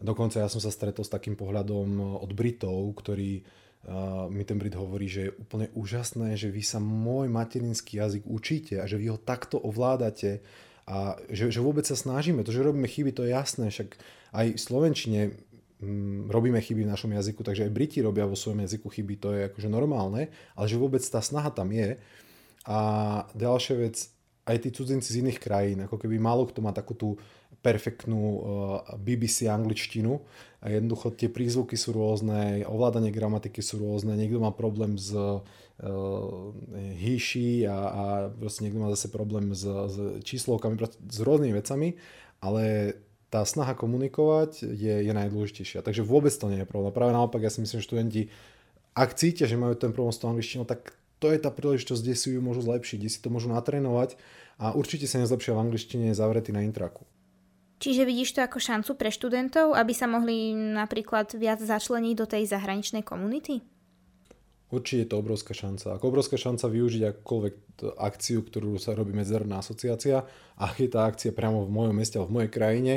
Dokonca 0.00 0.40
ja 0.40 0.48
som 0.48 0.62
sa 0.62 0.72
stretol 0.72 1.04
s 1.04 1.12
takým 1.12 1.36
pohľadom 1.36 2.22
od 2.24 2.30
Britov, 2.32 2.78
ktorí 2.96 3.44
mi 4.28 4.44
ten 4.44 4.60
Brit 4.60 4.76
hovorí, 4.76 5.08
že 5.08 5.20
je 5.30 5.36
úplne 5.40 5.72
úžasné, 5.72 6.36
že 6.36 6.52
vy 6.52 6.60
sa 6.60 6.76
môj 6.76 7.32
materinský 7.32 7.96
jazyk 7.96 8.28
učíte 8.28 8.76
a 8.76 8.84
že 8.84 9.00
vy 9.00 9.08
ho 9.08 9.16
takto 9.16 9.56
ovládate 9.56 10.44
a 10.84 11.16
že, 11.32 11.48
že 11.48 11.64
vôbec 11.64 11.88
sa 11.88 11.96
snažíme. 11.96 12.44
To, 12.44 12.52
že 12.52 12.60
robíme 12.60 12.84
chyby, 12.84 13.16
to 13.16 13.24
je 13.24 13.32
jasné, 13.32 13.72
však 13.72 13.96
aj 14.36 14.46
v 14.52 14.60
Slovenčine 14.60 15.20
mm, 15.80 16.28
robíme 16.28 16.60
chyby 16.60 16.84
v 16.84 16.92
našom 16.92 17.16
jazyku, 17.16 17.40
takže 17.40 17.64
aj 17.64 17.72
Briti 17.72 18.04
robia 18.04 18.28
vo 18.28 18.36
svojom 18.36 18.68
jazyku 18.68 18.92
chyby, 18.92 19.14
to 19.16 19.28
je 19.32 19.40
akože 19.48 19.68
normálne, 19.72 20.28
ale 20.52 20.66
že 20.68 20.76
vôbec 20.76 21.00
tá 21.00 21.24
snaha 21.24 21.48
tam 21.48 21.72
je. 21.72 21.96
A 22.68 22.78
ďalšia 23.32 23.74
vec, 23.80 23.96
aj 24.44 24.56
tí 24.60 24.68
cudzinci 24.76 25.08
z 25.08 25.20
iných 25.24 25.40
krajín, 25.40 25.78
ako 25.88 25.96
keby 25.96 26.20
málo 26.20 26.44
kto 26.44 26.60
má 26.60 26.76
takú 26.76 26.92
tú 26.92 27.16
perfektnú 27.60 28.20
uh, 28.20 28.40
BBC 28.96 29.48
angličtinu 29.48 30.20
a 30.60 30.72
jednoducho 30.72 31.12
tie 31.12 31.28
prízvuky 31.28 31.76
sú 31.76 31.96
rôzne, 31.96 32.64
ovládanie 32.68 33.12
gramatiky 33.12 33.60
sú 33.64 33.80
rôzne, 33.80 34.16
niekto 34.16 34.40
má 34.40 34.52
problém 34.52 34.96
s 34.96 35.12
uh, 35.12 35.40
hýši 36.76 37.64
a, 37.64 37.78
a 37.78 38.04
proste 38.28 38.68
niekto 38.68 38.80
má 38.80 38.88
zase 38.92 39.08
problém 39.08 39.56
s, 39.56 39.64
s 39.64 39.96
číslovkami, 40.24 40.76
s 41.08 41.18
rôznymi 41.24 41.54
vecami, 41.56 41.96
ale 42.44 42.96
tá 43.30 43.46
snaha 43.46 43.78
komunikovať 43.78 44.66
je, 44.66 44.94
je 45.06 45.12
najdôležitejšia. 45.14 45.86
Takže 45.86 46.02
vôbec 46.02 46.34
to 46.34 46.50
nie 46.50 46.60
je 46.60 46.68
problém. 46.68 46.90
Práve 46.90 47.14
naopak, 47.14 47.40
ja 47.40 47.48
si 47.48 47.62
myslím, 47.62 47.78
že 47.78 47.86
študenti, 47.86 48.22
ak 48.92 49.14
cítia, 49.14 49.46
že 49.46 49.54
majú 49.54 49.78
ten 49.78 49.94
problém 49.94 50.12
s 50.12 50.20
tou 50.20 50.28
angličtinou, 50.28 50.66
tak 50.66 50.98
to 51.22 51.30
je 51.30 51.38
tá 51.38 51.52
príležitosť, 51.52 52.00
kde 52.02 52.16
si 52.18 52.26
ju 52.34 52.40
môžu 52.42 52.64
zlepšiť, 52.66 52.98
kde 52.98 53.12
si 53.12 53.22
to 53.22 53.30
môžu 53.30 53.52
natrénovať 53.52 54.18
a 54.58 54.74
určite 54.74 55.06
sa 55.06 55.22
nezlepšia 55.22 55.54
v 55.54 55.62
angličtine 55.62 56.06
zavretý 56.16 56.50
na 56.50 56.66
intraku. 56.66 57.06
Čiže 57.80 58.04
vidíš 58.04 58.36
to 58.36 58.44
ako 58.44 58.60
šancu 58.60 58.92
pre 58.92 59.08
študentov, 59.08 59.72
aby 59.72 59.96
sa 59.96 60.04
mohli 60.04 60.52
napríklad 60.52 61.32
viac 61.40 61.64
začleniť 61.64 62.14
do 62.14 62.26
tej 62.28 62.44
zahraničnej 62.44 63.00
komunity? 63.00 63.64
Určite 64.70 65.02
je 65.02 65.08
to 65.10 65.16
obrovská 65.18 65.56
šanca. 65.56 65.96
Ako 65.98 66.14
obrovská 66.14 66.36
šanca 66.38 66.70
využiť 66.70 67.02
akúkoľvek 67.02 67.54
akciu, 67.98 68.44
ktorú 68.46 68.78
sa 68.78 68.94
robí 68.94 69.10
Medzinárodná 69.10 69.64
asociácia. 69.64 70.22
Ak 70.60 70.78
je 70.78 70.92
tá 70.92 71.08
akcia 71.08 71.34
priamo 71.34 71.66
v 71.66 71.74
mojom 71.74 71.96
meste 71.96 72.20
alebo 72.20 72.30
v 72.30 72.36
mojej 72.38 72.52
krajine, 72.52 72.94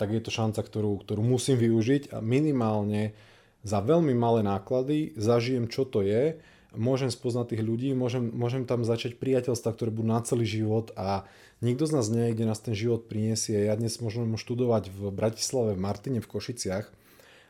tak 0.00 0.10
je 0.10 0.18
to 0.24 0.34
šanca, 0.34 0.64
ktorú, 0.64 1.04
ktorú 1.04 1.22
musím 1.22 1.60
využiť 1.60 2.16
a 2.16 2.18
minimálne 2.18 3.14
za 3.62 3.78
veľmi 3.78 4.16
malé 4.18 4.42
náklady 4.42 5.14
zažijem, 5.14 5.70
čo 5.70 5.86
to 5.86 6.02
je 6.02 6.40
môžem 6.76 7.12
spoznať 7.12 7.56
tých 7.56 7.62
ľudí, 7.62 7.90
môžem, 7.92 8.32
môžem 8.32 8.64
tam 8.64 8.84
začať 8.84 9.20
priateľstva, 9.20 9.72
ktoré 9.72 9.90
budú 9.92 10.08
na 10.08 10.20
celý 10.24 10.48
život 10.48 10.92
a 10.96 11.28
nikto 11.60 11.84
z 11.84 11.92
nás 11.96 12.06
nie, 12.08 12.32
kde 12.32 12.48
nás 12.48 12.60
ten 12.60 12.72
život 12.72 13.08
priniesie. 13.08 13.68
Ja 13.68 13.76
dnes 13.76 14.00
môžem 14.00 14.28
študovať 14.36 14.92
v 14.92 15.12
Bratislave, 15.12 15.76
v 15.76 15.84
Martine, 15.84 16.20
v 16.20 16.30
Košiciach 16.30 16.88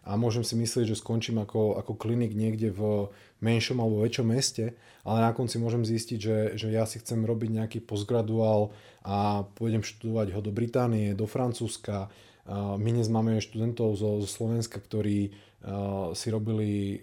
a 0.02 0.18
môžem 0.18 0.42
si 0.42 0.58
myslieť, 0.58 0.90
že 0.90 0.98
skončím 0.98 1.38
ako, 1.38 1.78
ako 1.78 1.94
klinik 1.94 2.34
niekde 2.34 2.74
v 2.74 3.10
menšom 3.38 3.78
alebo 3.78 4.02
väčšom 4.02 4.34
meste, 4.34 4.74
ale 5.06 5.18
na 5.22 5.30
konci 5.30 5.62
môžem 5.62 5.86
zistiť, 5.86 6.18
že, 6.18 6.38
že 6.58 6.68
ja 6.74 6.82
si 6.90 6.98
chcem 6.98 7.22
robiť 7.22 7.50
nejaký 7.62 7.78
postgraduál 7.86 8.74
a 9.06 9.46
pôjdem 9.54 9.86
študovať 9.86 10.34
ho 10.34 10.40
do 10.42 10.50
Británie, 10.50 11.14
do 11.14 11.30
Francúzska. 11.30 12.10
My 12.50 12.90
dnes 12.90 13.06
máme 13.06 13.38
študentov 13.38 13.94
zo, 13.94 14.18
zo 14.18 14.28
Slovenska, 14.30 14.82
ktorí 14.82 15.30
si 16.18 16.26
robili 16.34 16.98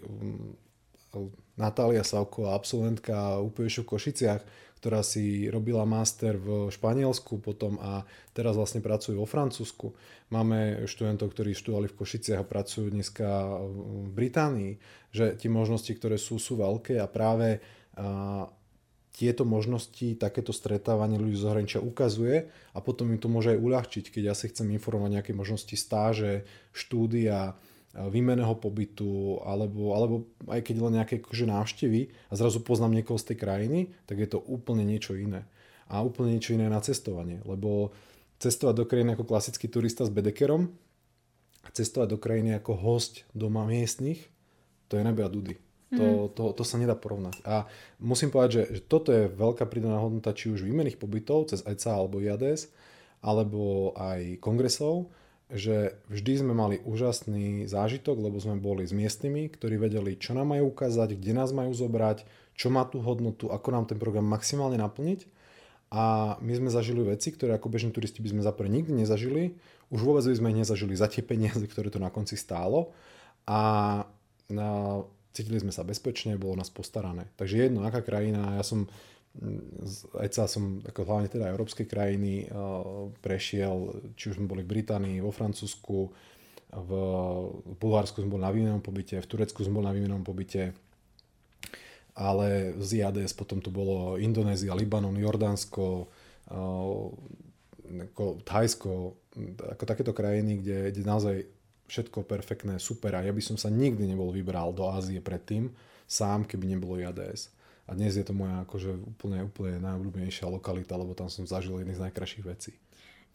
Natália 1.60 2.00
Savková, 2.00 2.56
absolventka 2.56 3.36
UPŠu 3.44 3.84
v 3.84 3.90
Košiciach, 3.92 4.42
ktorá 4.80 5.04
si 5.04 5.44
robila 5.52 5.84
master 5.84 6.40
v 6.40 6.72
Španielsku 6.72 7.36
potom 7.44 7.76
a 7.84 8.08
teraz 8.32 8.56
vlastne 8.56 8.80
pracujú 8.80 9.20
vo 9.20 9.28
Francúzsku. 9.28 9.92
Máme 10.32 10.88
študentov, 10.88 11.36
ktorí 11.36 11.52
študovali 11.52 11.92
v 11.92 11.98
Košiciach 12.00 12.40
a 12.40 12.48
pracujú 12.48 12.88
dneska 12.88 13.60
v 13.60 14.08
Británii, 14.08 14.80
že 15.12 15.36
tie 15.36 15.52
možnosti, 15.52 15.92
ktoré 15.92 16.16
sú, 16.16 16.40
sú 16.40 16.56
veľké 16.56 16.96
a 16.96 17.04
práve 17.04 17.60
a, 17.92 18.48
tieto 19.12 19.44
možnosti, 19.44 20.16
takéto 20.16 20.56
stretávanie 20.56 21.20
ľudí 21.20 21.36
z 21.36 21.44
zahraničia 21.44 21.84
ukazuje 21.84 22.48
a 22.72 22.78
potom 22.80 23.12
im 23.12 23.20
to 23.20 23.28
môže 23.28 23.52
aj 23.52 23.60
uľahčiť, 23.60 24.04
keď 24.08 24.32
ja 24.32 24.34
si 24.38 24.48
chcem 24.48 24.72
informovať 24.72 25.20
nejaké 25.20 25.32
možnosti 25.36 25.76
stáže, 25.76 26.48
štúdia, 26.72 27.52
výmeného 27.94 28.54
pobytu, 28.54 29.42
alebo, 29.42 29.98
alebo 29.98 30.14
aj 30.46 30.62
keď 30.62 30.76
len 30.78 30.94
nejaké 31.02 31.18
akože 31.18 31.46
návštevy 31.50 32.30
a 32.30 32.32
zrazu 32.38 32.62
poznám 32.62 32.94
niekoho 32.94 33.18
z 33.18 33.34
tej 33.34 33.36
krajiny, 33.42 33.80
tak 34.06 34.22
je 34.22 34.30
to 34.30 34.38
úplne 34.38 34.86
niečo 34.86 35.18
iné. 35.18 35.42
A 35.90 36.06
úplne 36.06 36.38
niečo 36.38 36.54
iné 36.54 36.70
na 36.70 36.78
cestovanie, 36.78 37.42
lebo 37.42 37.90
cestovať 38.38 38.74
do 38.78 38.86
krajiny 38.86 39.18
ako 39.18 39.26
klasický 39.26 39.66
turista 39.66 40.06
s 40.06 40.14
bedekerom 40.14 40.70
a 41.66 41.68
cestovať 41.74 42.14
do 42.14 42.18
krajiny 42.22 42.54
ako 42.54 42.78
host 42.78 43.26
doma 43.34 43.66
miestnych, 43.66 44.22
to 44.86 44.94
je 44.94 45.02
nebe 45.02 45.26
a 45.26 45.30
dudy. 45.30 45.58
To, 45.90 46.06
mhm. 46.06 46.38
to, 46.38 46.44
to 46.54 46.62
sa 46.62 46.78
nedá 46.78 46.94
porovnať. 46.94 47.42
A 47.42 47.66
musím 47.98 48.30
povedať, 48.30 48.50
že, 48.54 48.62
že 48.78 48.80
toto 48.86 49.10
je 49.10 49.26
veľká 49.26 49.66
pridaná 49.66 49.98
hodnota 49.98 50.30
či 50.30 50.46
už 50.54 50.62
výmených 50.62 51.02
pobytov 51.02 51.50
cez 51.50 51.66
ECA 51.66 51.98
alebo 51.98 52.22
IADS, 52.22 52.70
alebo 53.18 53.90
aj 53.98 54.38
kongresov, 54.38 55.10
že 55.50 55.98
vždy 56.06 56.46
sme 56.46 56.54
mali 56.54 56.78
úžasný 56.86 57.66
zážitok, 57.66 58.22
lebo 58.22 58.38
sme 58.38 58.58
boli 58.58 58.86
s 58.86 58.94
miestnymi, 58.94 59.50
ktorí 59.50 59.82
vedeli, 59.82 60.14
čo 60.14 60.34
nám 60.34 60.54
majú 60.54 60.70
ukázať, 60.70 61.18
kde 61.18 61.32
nás 61.34 61.50
majú 61.50 61.74
zobrať, 61.74 62.22
čo 62.54 62.70
má 62.70 62.86
tú 62.86 63.02
hodnotu, 63.02 63.50
ako 63.50 63.68
nám 63.74 63.84
ten 63.90 63.98
program 63.98 64.26
maximálne 64.26 64.78
naplniť. 64.78 65.26
A 65.90 66.36
my 66.38 66.52
sme 66.54 66.70
zažili 66.70 67.02
veci, 67.02 67.34
ktoré 67.34 67.58
ako 67.58 67.66
bežní 67.66 67.90
turisti 67.90 68.22
by 68.22 68.30
sme 68.30 68.42
za 68.46 68.54
nikdy 68.54 68.94
nezažili. 68.94 69.58
Už 69.90 70.06
vôbec 70.06 70.22
by 70.22 70.38
sme 70.38 70.54
ich 70.54 70.62
nezažili 70.62 70.94
za 70.94 71.10
tie 71.10 71.18
peniaze, 71.26 71.66
ktoré 71.66 71.90
to 71.90 71.98
na 71.98 72.14
konci 72.14 72.38
stálo. 72.38 72.94
A 73.50 74.06
cítili 75.34 75.58
sme 75.58 75.74
sa 75.74 75.82
bezpečne, 75.82 76.38
bolo 76.38 76.54
nás 76.62 76.70
postarané. 76.70 77.26
Takže 77.34 77.66
jedno, 77.66 77.82
aká 77.82 78.06
krajina, 78.06 78.54
ja 78.54 78.62
som 78.62 78.86
ECA 80.20 80.50
som 80.50 80.82
ako 80.82 81.06
hlavne 81.06 81.30
teda 81.30 81.54
európskej 81.54 81.86
krajiny 81.86 82.50
prešiel, 83.22 83.94
či 84.18 84.34
už 84.34 84.42
sme 84.42 84.50
boli 84.50 84.66
v 84.66 84.72
Británii, 84.74 85.22
vo 85.22 85.30
Francúzsku, 85.30 86.10
v 86.70 86.90
Bulharsku 87.78 88.22
sme 88.22 88.34
boli 88.34 88.42
na 88.42 88.50
výmenom 88.50 88.82
pobyte, 88.82 89.22
v 89.22 89.30
Turecku 89.30 89.62
sme 89.62 89.78
boli 89.78 89.86
na 89.86 89.94
výmenom 89.94 90.26
pobyte, 90.26 90.74
ale 92.18 92.74
z 92.82 93.02
IADS 93.02 93.38
potom 93.38 93.62
tu 93.62 93.70
bolo 93.70 94.18
Indonézia, 94.18 94.74
Libanon, 94.74 95.14
Jordánsko, 95.14 96.10
ako 97.90 98.24
Thajsko, 98.42 98.94
ako 99.62 99.82
takéto 99.86 100.10
krajiny, 100.10 100.58
kde, 100.58 100.90
kde 100.90 101.02
naozaj 101.06 101.36
všetko 101.86 102.26
perfektné, 102.26 102.78
super 102.78 103.14
a 103.18 103.22
ja 103.22 103.34
by 103.34 103.42
som 103.42 103.58
sa 103.58 103.70
nikdy 103.70 104.06
nebol 104.10 104.30
vybral 104.30 104.74
do 104.74 104.90
Ázie 104.90 105.22
predtým, 105.22 105.70
sám, 106.06 106.46
keby 106.46 106.66
nebolo 106.66 106.98
IADS. 106.98 107.59
A 107.90 107.98
dnes 107.98 108.14
je 108.14 108.22
to 108.22 108.30
moja 108.30 108.62
akože 108.62 109.02
úplne, 109.02 109.42
úplne 109.50 109.82
najobľúbenejšia 109.82 110.46
lokalita, 110.46 110.94
lebo 110.94 111.18
tam 111.18 111.26
som 111.26 111.42
zažil 111.42 111.82
jedný 111.82 111.98
z 111.98 112.06
najkrajších 112.06 112.46
vecí. 112.46 112.78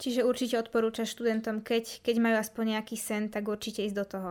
Čiže 0.00 0.24
určite 0.24 0.56
odporúčaš 0.56 1.12
študentom, 1.12 1.60
keď, 1.60 2.00
keď 2.00 2.16
majú 2.16 2.36
aspoň 2.40 2.80
nejaký 2.80 2.96
sen, 2.96 3.28
tak 3.28 3.52
určite 3.52 3.84
ísť 3.84 3.96
do 4.00 4.06
toho. 4.08 4.30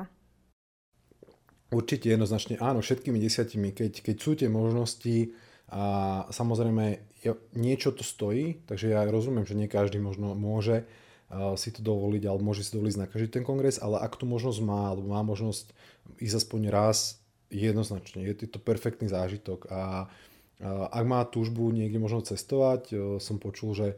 Určite 1.70 2.10
jednoznačne 2.10 2.58
áno, 2.58 2.82
všetkými 2.82 3.22
desiatimi, 3.22 3.70
keď, 3.70 4.02
keď 4.02 4.16
sú 4.18 4.32
tie 4.34 4.50
možnosti 4.50 5.34
a 5.70 6.26
samozrejme 6.34 6.86
niečo 7.58 7.94
to 7.94 8.02
stojí, 8.06 8.66
takže 8.70 8.94
ja 8.94 9.06
rozumiem, 9.06 9.46
že 9.46 9.58
nie 9.58 9.70
každý 9.70 10.02
možno 10.02 10.34
môže 10.34 10.86
si 11.58 11.74
to 11.74 11.82
dovoliť, 11.82 12.30
alebo 12.30 12.46
môže 12.46 12.62
si 12.62 12.78
dovoliť 12.78 13.02
na 13.02 13.10
každý 13.10 13.30
ten 13.30 13.44
kongres, 13.46 13.82
ale 13.82 13.98
ak 13.98 14.14
tu 14.14 14.30
možnosť 14.30 14.62
má, 14.62 14.94
alebo 14.94 15.10
má 15.10 15.26
možnosť 15.26 15.74
ísť 16.22 16.46
aspoň 16.46 16.70
raz 16.70 17.18
Jednoznačne, 17.54 18.26
je 18.26 18.48
to 18.50 18.58
perfektný 18.58 19.06
zážitok 19.06 19.70
a 19.70 20.10
ak 20.64 21.04
má 21.04 21.20
túžbu 21.28 21.68
niekde 21.72 22.00
možno 22.00 22.24
cestovať, 22.24 22.82
e, 22.92 22.96
som 23.20 23.44
počul, 23.44 23.76
že 23.76 23.88
e, 23.92 23.96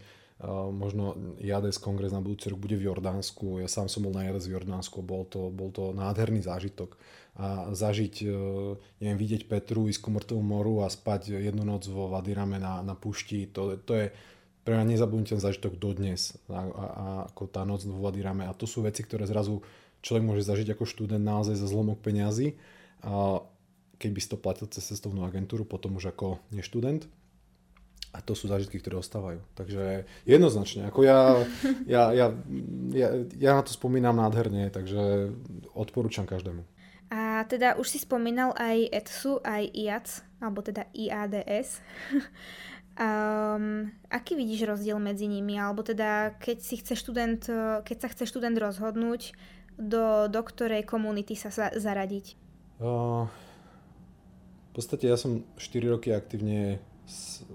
možno 0.73 1.13
JADES 1.37 1.77
kongres 1.77 2.09
na 2.09 2.21
budúci 2.21 2.49
rok 2.49 2.57
bude 2.57 2.73
v 2.73 2.89
Jordánsku. 2.89 3.61
Ja 3.61 3.69
sám 3.69 3.93
som 3.93 4.09
bol 4.09 4.13
na 4.13 4.25
JADES 4.25 4.49
v 4.49 4.53
Jordánsku, 4.57 5.05
bol 5.05 5.29
to, 5.29 5.53
bol 5.53 5.69
to 5.69 5.93
nádherný 5.93 6.41
zážitok. 6.41 6.97
A 7.37 7.69
zažiť, 7.77 8.15
e, 8.25 8.27
neviem, 9.05 9.19
vidieť 9.21 9.45
Petru, 9.45 9.85
ísť 9.85 10.01
ku 10.01 10.09
mŕtvomu 10.09 10.41
moru 10.41 10.81
a 10.81 10.89
spať 10.89 11.37
jednu 11.37 11.61
noc 11.61 11.85
vo 11.85 12.09
Vadirame 12.09 12.57
na, 12.57 12.81
na 12.81 12.97
pušti, 12.97 13.45
to, 13.53 13.77
to 13.77 13.93
je 13.93 14.05
pre 14.65 14.73
mňa 14.73 14.97
nezabudnutelný 14.97 15.37
zážitok 15.37 15.77
dodnes. 15.77 16.41
A, 16.49 16.57
a, 16.57 16.85
a 16.89 17.05
ako 17.29 17.53
tá 17.53 17.61
noc 17.69 17.85
vo 17.85 18.01
Vadirame. 18.01 18.49
A 18.49 18.57
to 18.57 18.65
sú 18.65 18.81
veci, 18.81 19.05
ktoré 19.05 19.29
zrazu 19.29 19.61
človek 20.01 20.25
môže 20.25 20.41
zažiť 20.41 20.73
ako 20.73 20.89
študent 20.89 21.21
naozaj 21.21 21.53
za 21.53 21.69
zlomok 21.69 22.01
peňazí 22.01 22.57
keď 23.97 24.09
by 24.13 24.19
si 24.21 24.29
to 24.29 24.37
platil 24.37 24.67
cez 24.69 24.85
cestovnú 24.93 25.25
agentúru, 25.25 25.65
potom 25.65 25.97
už 25.97 26.13
ako 26.13 26.37
neštudent. 26.53 27.09
A 28.15 28.23
to 28.23 28.33
sú 28.33 28.49
zážitky, 28.49 28.81
ktoré 28.81 28.97
ostávajú. 28.97 29.43
Takže 29.53 30.07
jednoznačne, 30.25 30.89
ako 30.89 31.05
ja, 31.05 31.19
ja, 31.93 32.03
ja, 32.13 32.27
ja, 32.93 33.09
ja 33.35 33.51
na 33.57 33.61
to 33.61 33.73
spomínam 33.73 34.17
nádherne, 34.17 34.69
takže 34.73 35.33
odporúčam 35.75 36.25
každému. 36.25 36.65
A 37.07 37.47
teda 37.47 37.79
už 37.79 37.87
si 37.87 37.99
spomínal 38.03 38.51
aj 38.59 38.91
ETSU, 38.91 39.39
aj 39.39 39.71
IAC, 39.71 40.07
alebo 40.43 40.59
teda 40.59 40.91
IADS. 40.91 41.79
um, 42.99 43.87
aký 44.17 44.35
vidíš 44.35 44.67
rozdiel 44.67 44.99
medzi 44.99 45.31
nimi? 45.31 45.55
Alebo 45.55 45.87
teda, 45.87 46.35
keď, 46.35 46.57
si 46.59 46.75
chce 46.83 46.99
študent, 46.99 47.47
keď 47.87 47.97
sa 47.97 48.11
chce 48.11 48.27
študent 48.27 48.59
rozhodnúť, 48.59 49.31
do, 49.77 50.25
do 50.27 50.41
ktorej 50.41 50.89
komunity 50.89 51.37
sa 51.37 51.53
zaradiť? 51.53 52.46
V 52.77 54.71
podstate 54.73 55.09
ja 55.09 55.17
som 55.17 55.41
4 55.57 55.93
roky 55.93 56.13
aktívne 56.13 56.77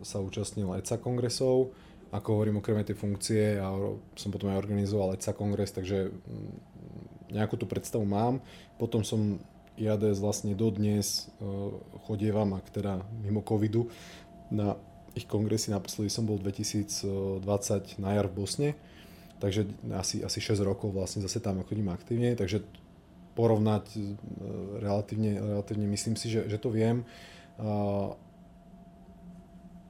sa 0.03 0.19
účastnil 0.19 0.67
ECA 0.81 0.99
kongresov, 0.99 1.71
ako 2.11 2.29
hovorím 2.41 2.59
okrem 2.59 2.83
tej 2.83 2.99
funkcie 2.99 3.57
a 3.63 3.71
som 4.19 4.31
potom 4.35 4.51
aj 4.51 4.59
organizoval 4.59 5.15
ECA 5.15 5.33
kongres, 5.33 5.71
takže 5.71 6.11
mm, 6.11 6.55
nejakú 7.33 7.57
tú 7.57 7.65
predstavu 7.65 8.05
mám. 8.05 8.43
Potom 8.77 9.07
som 9.07 9.41
IADS 9.81 10.21
vlastne 10.21 10.53
dodnes 10.53 11.33
chodievam, 12.05 12.53
ak 12.53 12.69
teda 12.69 13.01
mimo 13.25 13.41
covidu, 13.41 13.89
na 14.53 14.77
ich 15.17 15.25
kongresy, 15.25 15.73
naposledy 15.73 16.13
som 16.13 16.29
bol 16.29 16.37
2020 16.37 18.01
na 18.01 18.11
jar 18.17 18.29
v 18.29 18.37
Bosne, 18.37 18.71
takže 19.41 19.69
asi, 19.97 20.21
asi 20.25 20.39
6 20.41 20.61
rokov 20.65 20.93
vlastne 20.93 21.25
zase 21.25 21.41
tam 21.41 21.65
chodím 21.65 21.89
aktívne, 21.89 22.37
takže 22.37 22.65
porovnať 23.33 23.85
e, 23.97 24.01
relatívne, 24.81 25.41
relatívne 25.41 25.87
myslím 25.89 26.17
si, 26.17 26.33
že, 26.33 26.49
že 26.49 26.59
to 26.61 26.69
viem. 26.73 27.05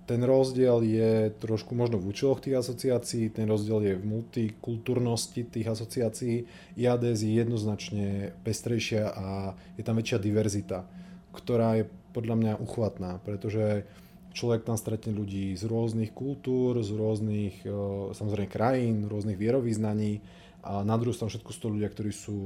Ten 0.03 0.21
rozdiel 0.27 0.83
je 0.83 1.31
trošku 1.39 1.79
možno 1.79 1.97
v 1.97 2.11
účeloch 2.11 2.43
tých 2.43 2.59
asociácií, 2.59 3.31
ten 3.31 3.47
rozdiel 3.47 3.81
je 3.81 3.95
v 3.97 4.05
multikultúrnosti 4.05 5.47
tých 5.47 5.73
asociácií. 5.73 6.45
IADS 6.75 7.23
je 7.23 7.33
jednoznačne 7.39 8.35
pestrejšia 8.43 9.15
a 9.15 9.55
je 9.79 9.83
tam 9.87 9.97
väčšia 10.03 10.19
diverzita, 10.19 10.85
ktorá 11.31 11.81
je 11.81 11.85
podľa 12.13 12.35
mňa 12.35 12.53
uchvatná, 12.61 13.23
pretože 13.23 13.87
človek 14.35 14.67
tam 14.67 14.77
stretne 14.77 15.15
ľudí 15.15 15.55
z 15.55 15.65
rôznych 15.71 16.11
kultúr, 16.13 16.83
z 16.83 16.93
rôznych 16.93 17.63
e, 17.63 17.71
samozrejme 18.13 18.51
krajín, 18.51 19.07
rôznych 19.07 19.39
vierovýznaní 19.39 20.21
a 20.63 20.87
na 20.87 20.95
druhú 20.95 21.11
stranu 21.11 21.35
všetko 21.35 21.51
sú 21.51 21.59
to 21.59 21.75
ľudia, 21.75 21.91
ktorí 21.91 22.15
sú 22.15 22.39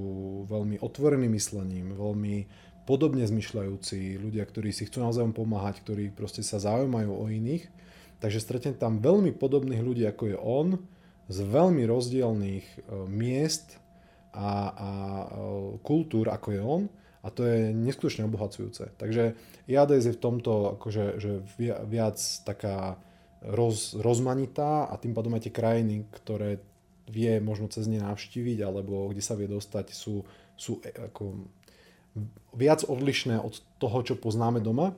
veľmi 0.49 0.81
otvorení 0.81 1.29
myslením, 1.29 1.93
veľmi 1.93 2.35
podobne 2.89 3.29
zmyšľajúci, 3.29 4.17
ľudia, 4.17 4.47
ktorí 4.49 4.73
si 4.73 4.89
chcú 4.89 5.05
naozaj 5.05 5.27
pomáhať, 5.37 5.85
ktorí 5.85 6.15
proste 6.17 6.41
sa 6.41 6.57
zaujímajú 6.57 7.13
o 7.13 7.29
iných. 7.29 7.69
Takže 8.23 8.41
stretne 8.41 8.73
tam 8.73 9.05
veľmi 9.05 9.37
podobných 9.37 9.85
ľudí, 9.85 10.09
ako 10.09 10.25
je 10.33 10.39
on, 10.41 10.69
z 11.27 11.39
veľmi 11.43 11.85
rozdielných 11.85 12.65
e, 12.65 12.77
miest 13.11 13.77
a, 14.33 14.73
a 14.73 14.91
e, 14.91 15.27
kultúr, 15.83 16.33
ako 16.33 16.49
je 16.55 16.63
on. 16.63 16.83
A 17.27 17.29
to 17.35 17.43
je 17.43 17.75
neskutočne 17.75 18.31
obohacujúce. 18.31 18.95
Takže 18.97 19.35
IADS 19.67 20.07
je 20.07 20.15
v 20.15 20.23
tomto 20.23 20.79
akože, 20.79 21.19
že 21.19 21.43
viac 21.91 22.23
taká 22.47 23.03
roz, 23.43 23.99
rozmanitá 23.99 24.87
a 24.87 24.95
tým 24.95 25.11
pádom 25.11 25.35
aj 25.35 25.51
tie 25.51 25.59
krajiny, 25.59 26.07
ktoré 26.15 26.63
vie 27.07 27.39
možno 27.39 27.71
cez 27.71 27.87
ne 27.87 28.03
navštíviť 28.03 28.59
alebo 28.67 29.11
kde 29.11 29.23
sa 29.23 29.39
vie 29.39 29.47
dostať, 29.47 29.95
sú, 29.95 30.27
sú 30.59 30.83
e, 30.83 30.91
ako 30.91 31.47
viac 32.57 32.83
odlišné 32.83 33.39
od 33.39 33.61
toho, 33.79 33.99
čo 34.03 34.15
poznáme 34.19 34.59
doma. 34.59 34.97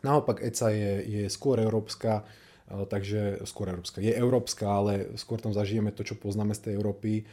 Naopak 0.00 0.40
ECA 0.40 0.72
je, 0.72 0.92
je 1.04 1.22
skôr 1.28 1.60
európska, 1.60 2.24
e, 2.66 2.84
takže 2.88 3.44
skôr 3.46 3.70
európska, 3.70 4.02
je 4.02 4.12
európska, 4.12 4.66
ale 4.66 5.14
skôr 5.20 5.38
tam 5.38 5.54
zažijeme 5.54 5.94
to, 5.94 6.02
čo 6.02 6.18
poznáme 6.18 6.56
z 6.56 6.70
tej 6.70 6.72
Európy. 6.80 7.28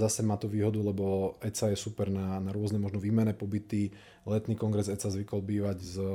Zase 0.00 0.24
má 0.24 0.40
to 0.40 0.48
výhodu, 0.48 0.80
lebo 0.80 1.36
ECA 1.44 1.68
je 1.68 1.76
super 1.76 2.08
na, 2.08 2.40
na 2.40 2.56
rôzne 2.56 2.80
možno 2.80 2.96
výmené 2.96 3.36
pobyty. 3.36 3.92
Letný 4.24 4.56
kongres 4.56 4.88
ECA 4.88 5.12
zvykol 5.12 5.44
bývať 5.44 5.78
s 5.84 6.00
e, 6.00 6.08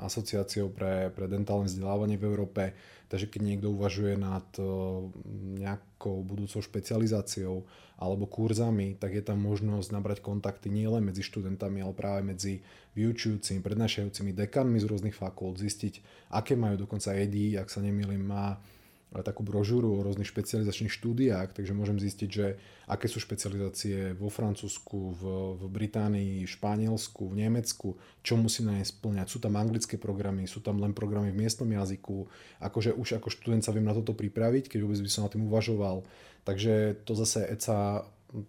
asociáciou 0.00 0.72
pre, 0.72 1.12
pre 1.12 1.28
dentálne 1.28 1.68
vzdelávanie 1.68 2.16
v 2.16 2.24
Európe, 2.24 2.72
takže 3.12 3.28
keď 3.28 3.40
niekto 3.44 3.68
uvažuje 3.76 4.16
nad 4.16 4.46
e, 4.56 4.64
nejakou 5.60 6.24
budúcou 6.24 6.64
špecializáciou, 6.64 7.68
alebo 7.96 8.28
kurzami, 8.28 8.96
tak 8.96 9.16
je 9.16 9.24
tam 9.24 9.40
možnosť 9.40 9.88
nabrať 9.92 10.18
kontakty 10.20 10.68
nielen 10.68 11.04
medzi 11.04 11.24
študentami, 11.24 11.80
ale 11.80 11.96
práve 11.96 12.20
medzi 12.24 12.60
vyučujúcimi, 12.92 13.64
prednášajúcimi 13.64 14.36
dekanmi 14.36 14.76
z 14.80 14.88
rôznych 14.88 15.16
fakult, 15.16 15.56
zistiť, 15.60 16.28
aké 16.32 16.56
majú 16.56 16.84
dokonca 16.84 17.16
EDI, 17.16 17.56
ak 17.56 17.72
sa 17.72 17.80
nemýlim, 17.80 18.20
má 18.20 18.60
takú 19.14 19.46
brožúru 19.46 19.96
o 19.96 20.04
rôznych 20.04 20.28
špecializačných 20.28 20.92
štúdiách, 20.92 21.54
takže 21.54 21.72
môžem 21.72 21.96
zistiť, 21.96 22.28
že 22.28 22.58
aké 22.90 23.06
sú 23.06 23.22
špecializácie 23.22 24.12
vo 24.18 24.28
Francúzsku, 24.28 25.14
v, 25.14 25.22
v 25.56 25.62
Británii, 25.70 26.44
Španielsku, 26.44 27.30
v 27.30 27.38
Nemecku, 27.46 27.96
čo 28.20 28.34
musí 28.34 28.66
na 28.66 28.76
ne 28.76 28.84
splňať. 28.84 29.30
Sú 29.30 29.38
tam 29.38 29.56
anglické 29.56 29.96
programy, 29.96 30.50
sú 30.50 30.60
tam 30.60 30.82
len 30.82 30.92
programy 30.92 31.30
v 31.30 31.38
miestnom 31.38 31.70
jazyku, 31.70 32.26
akože 32.60 32.92
už 32.98 33.22
ako 33.22 33.30
študent 33.30 33.62
sa 33.62 33.72
viem 33.72 33.86
na 33.86 33.94
toto 33.94 34.12
pripraviť, 34.12 34.68
keď 34.74 34.78
vôbec 34.84 35.00
by 35.00 35.10
som 35.10 35.24
na 35.24 35.32
tým 35.32 35.46
uvažoval. 35.46 36.02
Takže 36.42 37.02
to 37.06 37.12
zase 37.14 37.46
ECA 37.46 38.04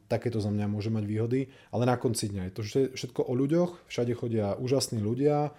takéto 0.10 0.42
za 0.42 0.50
mňa 0.50 0.66
môže 0.68 0.90
mať 0.90 1.06
výhody, 1.06 1.42
ale 1.70 1.86
na 1.86 1.96
konci 1.96 2.34
dňa 2.34 2.50
je 2.50 2.54
to 2.54 2.62
všetko 2.98 3.30
o 3.30 3.34
ľuďoch, 3.38 3.88
všade 3.88 4.14
chodia 4.18 4.58
úžasní 4.58 5.00
ľudia, 5.00 5.54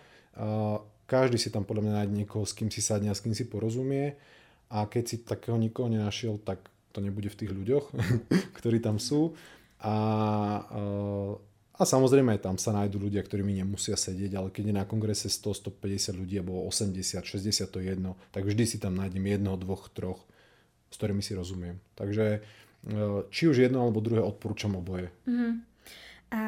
každý 1.09 1.41
si 1.41 1.49
tam 1.49 1.65
podľa 1.65 1.83
mňa 1.89 1.95
nájde 2.03 2.15
niekoho, 2.15 2.45
s 2.45 2.53
kým 2.53 2.69
si 2.69 2.85
sadne 2.85 3.09
a 3.09 3.17
s 3.17 3.25
kým 3.25 3.33
si 3.33 3.49
porozumie 3.49 4.19
a 4.69 4.85
keď 4.85 5.05
si 5.05 5.17
takého 5.25 5.57
nikoho 5.57 5.89
nenašiel, 5.89 6.41
tak 6.45 6.69
to 6.93 7.01
nebude 7.01 7.29
v 7.33 7.39
tých 7.45 7.53
ľuďoch, 7.53 7.85
ktorí 8.59 8.81
tam 8.81 9.01
sú. 9.01 9.33
A, 9.79 9.95
a 11.79 11.83
samozrejme 11.87 12.35
aj 12.35 12.43
tam 12.43 12.57
sa 12.59 12.75
nájdú 12.75 12.99
ľudia, 12.99 13.23
ktorí 13.23 13.47
mi 13.47 13.55
nemusia 13.55 13.95
sedieť, 13.95 14.35
ale 14.35 14.49
keď 14.51 14.75
je 14.75 14.75
na 14.75 14.85
kongrese 14.85 15.31
100, 15.31 15.71
150 15.71 16.19
ľudí 16.19 16.35
alebo 16.43 16.67
80, 16.67 17.23
60 17.23 17.71
to 17.71 17.79
jedno, 17.79 18.19
tak 18.35 18.43
vždy 18.43 18.65
si 18.67 18.77
tam 18.83 18.99
nájdem 18.99 19.23
jedno, 19.23 19.55
dvoch, 19.55 19.87
troch, 19.95 20.19
s 20.91 20.95
ktorými 20.99 21.23
si 21.23 21.39
rozumiem. 21.39 21.79
Takže 21.95 22.25
e, 22.35 22.41
či 23.31 23.47
už 23.47 23.63
jedno 23.63 23.87
alebo 23.87 24.03
druhé 24.03 24.19
odporúčam 24.19 24.75
oboje. 24.75 25.15
Mm-hmm. 25.31 25.53
A 26.29 26.43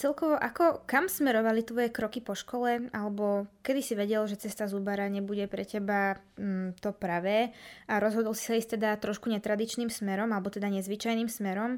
celkovo, 0.00 0.32
ako, 0.40 0.88
kam 0.88 1.04
smerovali 1.04 1.60
tvoje 1.60 1.92
kroky 1.92 2.24
po 2.24 2.32
škole, 2.32 2.88
alebo 2.96 3.44
kedy 3.60 3.80
si 3.84 3.92
vedel, 3.92 4.24
že 4.24 4.40
cesta 4.40 4.64
zubara 4.64 5.04
nebude 5.12 5.44
pre 5.52 5.68
teba 5.68 6.16
mm, 6.40 6.80
to 6.80 6.96
pravé 6.96 7.52
a 7.84 8.00
rozhodol 8.00 8.32
si 8.32 8.48
sa 8.48 8.56
ísť 8.56 8.80
teda 8.80 8.96
trošku 8.96 9.28
netradičným 9.28 9.92
smerom, 9.92 10.32
alebo 10.32 10.48
teda 10.48 10.72
nezvyčajným 10.72 11.28
smerom 11.28 11.76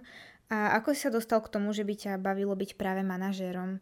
a 0.51 0.79
ako 0.83 0.95
si 0.95 1.07
sa 1.07 1.15
dostal 1.15 1.39
k 1.47 1.53
tomu, 1.55 1.71
že 1.71 1.87
by 1.87 1.95
ťa 1.95 2.13
bavilo 2.19 2.59
byť 2.59 2.75
práve 2.75 3.07
manažérom? 3.07 3.79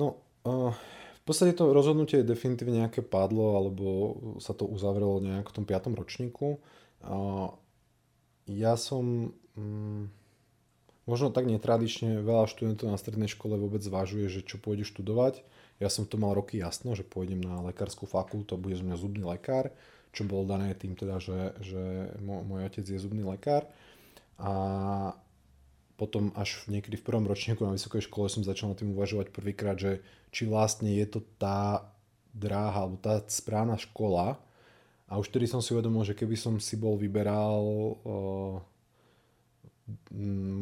No, 0.00 0.24
uh, 0.48 0.72
v 0.72 1.22
podstate 1.28 1.52
to 1.52 1.72
rozhodnutie 1.72 2.24
definitívne 2.24 2.84
nejaké 2.84 3.04
padlo, 3.04 3.60
alebo 3.60 3.86
sa 4.40 4.56
to 4.56 4.64
uzavrelo 4.64 5.20
nejak 5.20 5.48
v 5.48 5.56
tom 5.56 5.64
5. 5.68 5.92
ročníku. 5.92 6.56
Ja 8.48 8.76
som 8.80 9.36
mm, 9.56 10.23
možno 11.04 11.28
tak 11.32 11.48
netradične, 11.48 12.24
veľa 12.24 12.48
študentov 12.48 12.88
na 12.88 12.98
strednej 13.00 13.28
škole 13.28 13.56
vôbec 13.60 13.80
zvažuje, 13.84 14.28
že 14.28 14.40
čo 14.44 14.56
pôjde 14.56 14.88
študovať. 14.88 15.44
Ja 15.82 15.90
som 15.90 16.08
to 16.08 16.16
mal 16.16 16.32
roky 16.32 16.60
jasno, 16.60 16.94
že 16.96 17.04
pôjdem 17.04 17.42
na 17.42 17.60
lekárskú 17.60 18.06
fakultu 18.08 18.54
a 18.54 18.62
bude 18.62 18.78
z 18.78 18.86
mňa 18.86 18.96
zubný 18.96 19.22
lekár, 19.26 19.74
čo 20.14 20.22
bolo 20.24 20.46
dané 20.46 20.72
tým 20.72 20.94
teda, 20.94 21.18
že, 21.18 21.56
že 21.60 21.82
môj 22.22 22.70
otec 22.70 22.86
je 22.86 22.98
zubný 23.02 23.26
lekár. 23.26 23.66
A 24.38 24.52
potom 25.94 26.34
až 26.34 26.66
niekedy 26.66 26.98
v 26.98 27.06
prvom 27.06 27.26
ročníku 27.26 27.62
na 27.62 27.74
vysokej 27.74 28.10
škole 28.10 28.26
som 28.26 28.42
začal 28.42 28.74
na 28.74 28.78
tým 28.78 28.94
uvažovať 28.94 29.30
prvýkrát, 29.30 29.78
že 29.78 30.02
či 30.34 30.46
vlastne 30.46 30.90
je 30.90 31.06
to 31.06 31.22
tá 31.38 31.86
dráha 32.34 32.82
alebo 32.82 32.98
tá 32.98 33.22
správna 33.30 33.78
škola. 33.78 34.38
A 35.06 35.20
už 35.22 35.30
vtedy 35.30 35.46
som 35.46 35.62
si 35.62 35.70
uvedomil, 35.70 36.02
že 36.02 36.18
keby 36.18 36.34
som 36.34 36.58
si 36.58 36.74
bol 36.74 36.98
vyberal 36.98 37.62
uh, 37.62 38.58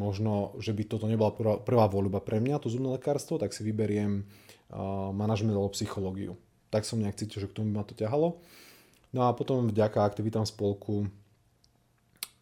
možno, 0.02 0.58
že 0.58 0.74
by 0.74 0.82
toto 0.86 1.06
nebola 1.06 1.30
prvá, 1.30 1.54
prvá 1.62 1.86
voľba 1.86 2.18
pre 2.18 2.42
mňa, 2.42 2.58
to 2.58 2.72
zubné 2.72 2.90
lekárstvo, 2.90 3.38
tak 3.38 3.54
si 3.54 3.62
vyberiem 3.62 4.22
uh, 4.22 5.14
manažment 5.14 5.54
alebo 5.54 5.70
psychológiu. 5.74 6.34
Tak 6.74 6.82
som 6.82 6.98
nejak 6.98 7.14
cítil, 7.14 7.46
že 7.46 7.48
k 7.50 7.62
tomu 7.62 7.70
by 7.70 7.74
ma 7.80 7.84
to 7.86 7.94
ťahalo. 7.94 8.42
No 9.14 9.28
a 9.28 9.36
potom 9.36 9.70
vďaka 9.70 10.02
aktivitám 10.02 10.48
spolku 10.48 11.06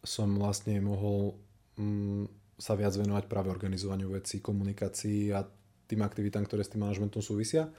som 0.01 0.33
vlastne 0.41 0.81
mohol 0.81 1.37
um, 1.77 2.25
sa 2.57 2.73
viac 2.73 2.97
venovať 2.97 3.29
práve 3.29 3.53
organizovaniu 3.53 4.09
vecí, 4.09 4.41
komunikácii 4.41 5.33
a 5.33 5.45
tým 5.85 6.01
aktivitám, 6.01 6.47
ktoré 6.47 6.65
s 6.65 6.71
tým 6.73 6.81
manažmentom 6.81 7.21
súvisia. 7.21 7.69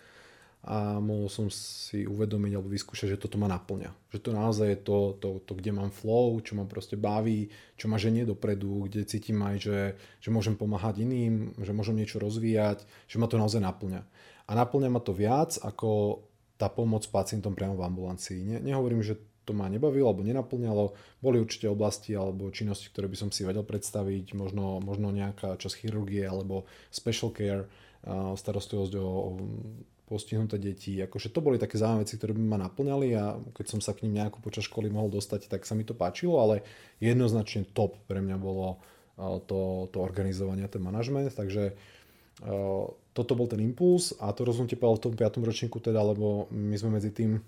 A 0.62 1.03
mohol 1.03 1.27
som 1.27 1.51
si 1.51 2.07
uvedomiť 2.07 2.55
alebo 2.55 2.70
vyskúšať, 2.70 3.18
že 3.18 3.18
toto 3.18 3.35
ma 3.35 3.51
naplňa. 3.51 4.14
Že 4.14 4.18
to 4.22 4.31
naozaj 4.31 4.66
je 4.70 4.79
to, 4.79 4.98
to, 5.18 5.29
to, 5.42 5.53
kde 5.59 5.75
mám 5.75 5.90
flow, 5.90 6.38
čo 6.38 6.55
ma 6.55 6.62
proste 6.70 6.94
baví, 6.94 7.51
čo 7.75 7.90
ma 7.90 7.98
ženie 7.98 8.22
dopredu, 8.22 8.87
kde 8.87 9.03
cítim 9.03 9.42
aj, 9.42 9.57
že, 9.59 9.81
že 10.22 10.31
môžem 10.31 10.55
pomáhať 10.55 11.03
iným, 11.03 11.59
že 11.59 11.75
môžem 11.75 11.98
niečo 11.98 12.22
rozvíjať, 12.22 12.87
že 13.11 13.18
ma 13.18 13.27
to 13.27 13.42
naozaj 13.42 13.59
naplňa. 13.59 14.07
A 14.46 14.51
naplňa 14.55 14.87
ma 14.87 15.03
to 15.03 15.11
viac 15.11 15.59
ako 15.59 16.22
tá 16.55 16.70
pomoc 16.70 17.03
pacientom 17.11 17.59
priamo 17.59 17.75
v 17.75 17.83
ambulancii. 17.83 18.38
Ne, 18.46 18.59
nehovorím, 18.62 19.03
že 19.03 19.18
to 19.42 19.51
ma 19.51 19.66
nebavilo 19.66 20.07
alebo 20.07 20.22
nenaplňalo. 20.22 20.94
Boli 21.18 21.42
určite 21.42 21.66
oblasti 21.66 22.14
alebo 22.14 22.55
činnosti, 22.55 22.87
ktoré 22.87 23.11
by 23.11 23.18
som 23.18 23.35
si 23.35 23.42
vedel 23.42 23.66
predstaviť, 23.66 24.38
možno, 24.38 24.79
možno 24.79 25.11
nejaká 25.11 25.59
časť 25.59 25.83
chirurgie 25.83 26.22
alebo 26.22 26.70
special 26.94 27.35
care, 27.35 27.66
starostlivosť 28.38 28.94
o, 28.98 29.03
o 29.03 29.31
postihnuté 30.12 30.61
deti. 30.61 31.01
Akože 31.01 31.33
to 31.33 31.40
boli 31.40 31.57
také 31.57 31.81
zaujímavé 31.81 32.05
veci, 32.05 32.20
ktoré 32.20 32.37
by 32.37 32.44
ma 32.44 32.59
naplňali 32.61 33.09
a 33.16 33.40
keď 33.57 33.66
som 33.72 33.81
sa 33.81 33.96
k 33.96 34.05
ním 34.05 34.20
nejako 34.20 34.44
počas 34.44 34.68
školy 34.68 34.92
mohol 34.92 35.09
dostať, 35.09 35.48
tak 35.48 35.64
sa 35.64 35.72
mi 35.72 35.88
to 35.88 35.96
páčilo, 35.96 36.37
ale 36.37 36.61
jednoznačne 37.01 37.64
top 37.72 37.96
pre 38.05 38.20
mňa 38.20 38.37
bolo 38.37 38.77
to, 39.48 39.88
to 39.88 39.96
organizovanie, 40.05 40.68
ten 40.68 40.85
manažment, 40.85 41.33
takže 41.33 41.72
toto 43.12 43.33
bol 43.37 43.48
ten 43.48 43.61
impuls 43.61 44.16
a 44.20 44.33
to 44.33 44.44
rozhodnutie 44.44 44.77
v 44.77 45.01
tom 45.01 45.14
5. 45.16 45.40
ročníku 45.40 45.79
teda, 45.81 46.01
lebo 46.01 46.48
my 46.53 46.77
sme 46.77 47.01
medzi 47.01 47.12
tým 47.12 47.40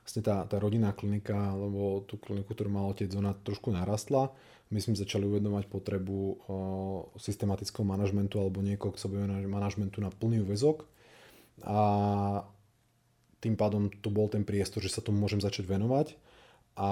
vlastne 0.00 0.22
tá, 0.24 0.42
tá 0.48 0.56
rodinná 0.58 0.90
klinika, 0.96 1.54
alebo 1.54 2.04
tú 2.08 2.16
kliniku, 2.16 2.56
ktorú 2.56 2.70
mal 2.72 2.90
otec, 2.90 3.10
ona 3.14 3.36
trošku 3.36 3.70
narastla. 3.70 4.32
My 4.70 4.78
sme 4.78 4.94
začali 4.94 5.26
uvedomať 5.26 5.66
potrebu 5.66 6.18
o, 6.18 6.34
systematického 7.18 7.82
manažmentu 7.82 8.38
alebo 8.38 8.62
niekoho, 8.62 8.94
kto 8.94 9.10
bude 9.10 9.26
manažmentu 9.50 9.98
na 9.98 10.14
plný 10.14 10.46
väzok. 10.46 10.86
A 11.64 11.80
tým 13.40 13.56
pádom 13.56 13.88
to 13.88 14.12
bol 14.12 14.28
ten 14.28 14.44
priestor, 14.44 14.84
že 14.84 14.92
sa 14.92 15.00
tomu 15.00 15.20
môžem 15.24 15.40
začať 15.40 15.64
venovať 15.64 16.16
a 16.76 16.90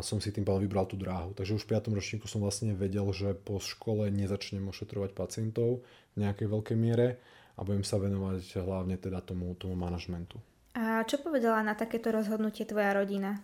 som 0.00 0.18
si 0.18 0.32
tým 0.32 0.46
pádom 0.46 0.64
vybral 0.64 0.86
tú 0.88 0.96
dráhu. 0.96 1.34
Takže 1.34 1.60
už 1.60 1.66
v 1.66 1.76
5. 1.76 1.92
ročníku 1.92 2.26
som 2.26 2.40
vlastne 2.40 2.72
vedel, 2.74 3.06
že 3.12 3.36
po 3.36 3.58
škole 3.60 4.08
nezačnem 4.10 4.64
ošetrovať 4.70 5.14
pacientov 5.14 5.84
v 6.14 6.26
nejakej 6.26 6.46
veľkej 6.50 6.76
miere 6.78 7.20
a 7.58 7.66
budem 7.66 7.84
sa 7.84 8.00
venovať 8.00 8.62
hlavne 8.64 8.96
teda 8.96 9.20
tomu, 9.20 9.52
tomu 9.58 9.76
manažmentu. 9.76 10.40
A 10.74 11.02
čo 11.04 11.18
povedala 11.18 11.66
na 11.66 11.74
takéto 11.74 12.14
rozhodnutie 12.14 12.64
tvoja 12.64 12.94
rodina? 12.94 13.42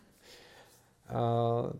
A 1.10 1.70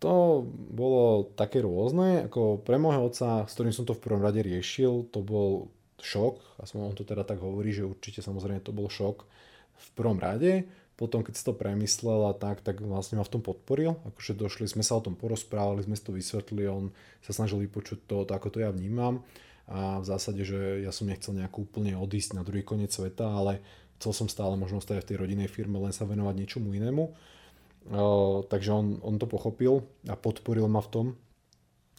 to 0.00 0.44
bolo 0.72 1.28
také 1.36 1.60
rôzne. 1.60 2.28
Ako 2.28 2.64
pre 2.64 2.80
môjho 2.80 3.08
otca, 3.08 3.44
s 3.44 3.52
ktorým 3.56 3.72
som 3.72 3.84
to 3.84 3.92
v 3.96 4.04
prvom 4.04 4.24
rade 4.24 4.40
riešil, 4.40 5.08
to 5.12 5.20
bol 5.20 5.72
šok. 6.02 6.60
A 6.60 6.66
on 6.76 6.96
to 6.96 7.04
teda 7.06 7.22
tak 7.22 7.40
hovorí, 7.40 7.70
že 7.70 7.88
určite 7.88 8.20
samozrejme 8.24 8.60
to 8.60 8.74
bol 8.74 8.88
šok 8.88 9.24
v 9.80 9.88
prvom 9.96 10.20
rade. 10.20 10.68
Potom, 11.00 11.24
keď 11.24 11.32
si 11.32 11.44
to 11.48 11.56
premyslel 11.56 12.28
a 12.28 12.36
tak, 12.36 12.60
tak 12.60 12.84
vlastne 12.84 13.16
ma 13.16 13.24
v 13.24 13.32
tom 13.32 13.40
podporil. 13.40 13.96
Akože 14.12 14.36
došli, 14.36 14.68
sme 14.68 14.84
sa 14.84 15.00
o 15.00 15.04
tom 15.04 15.16
porozprávali, 15.16 15.80
sme 15.80 15.96
si 15.96 16.04
to 16.04 16.12
vysvetlili, 16.12 16.68
on 16.68 16.92
sa 17.24 17.32
snažil 17.32 17.56
vypočuť 17.64 18.04
to, 18.04 18.28
to, 18.28 18.32
ako 18.36 18.52
to 18.52 18.60
ja 18.60 18.68
vnímam. 18.68 19.24
A 19.64 19.96
v 20.02 20.04
zásade, 20.04 20.44
že 20.44 20.84
ja 20.84 20.92
som 20.92 21.08
nechcel 21.08 21.32
nejako 21.32 21.64
úplne 21.64 21.96
odísť 21.96 22.36
na 22.36 22.44
druhý 22.44 22.60
koniec 22.60 22.92
sveta, 22.92 23.32
ale 23.32 23.64
chcel 23.96 24.12
som 24.12 24.28
stále 24.28 24.60
možno 24.60 24.84
stať 24.84 25.00
v 25.00 25.08
tej 25.08 25.16
rodinnej 25.24 25.48
firme, 25.48 25.80
len 25.80 25.96
sa 25.96 26.04
venovať 26.04 26.34
niečomu 26.36 26.68
inému. 26.68 27.04
Uh, 27.88 28.44
takže 28.44 28.76
on, 28.76 29.00
on 29.00 29.16
to 29.16 29.24
pochopil 29.24 29.88
a 30.04 30.12
podporil 30.12 30.68
ma 30.68 30.84
v 30.84 30.90
tom 30.92 31.06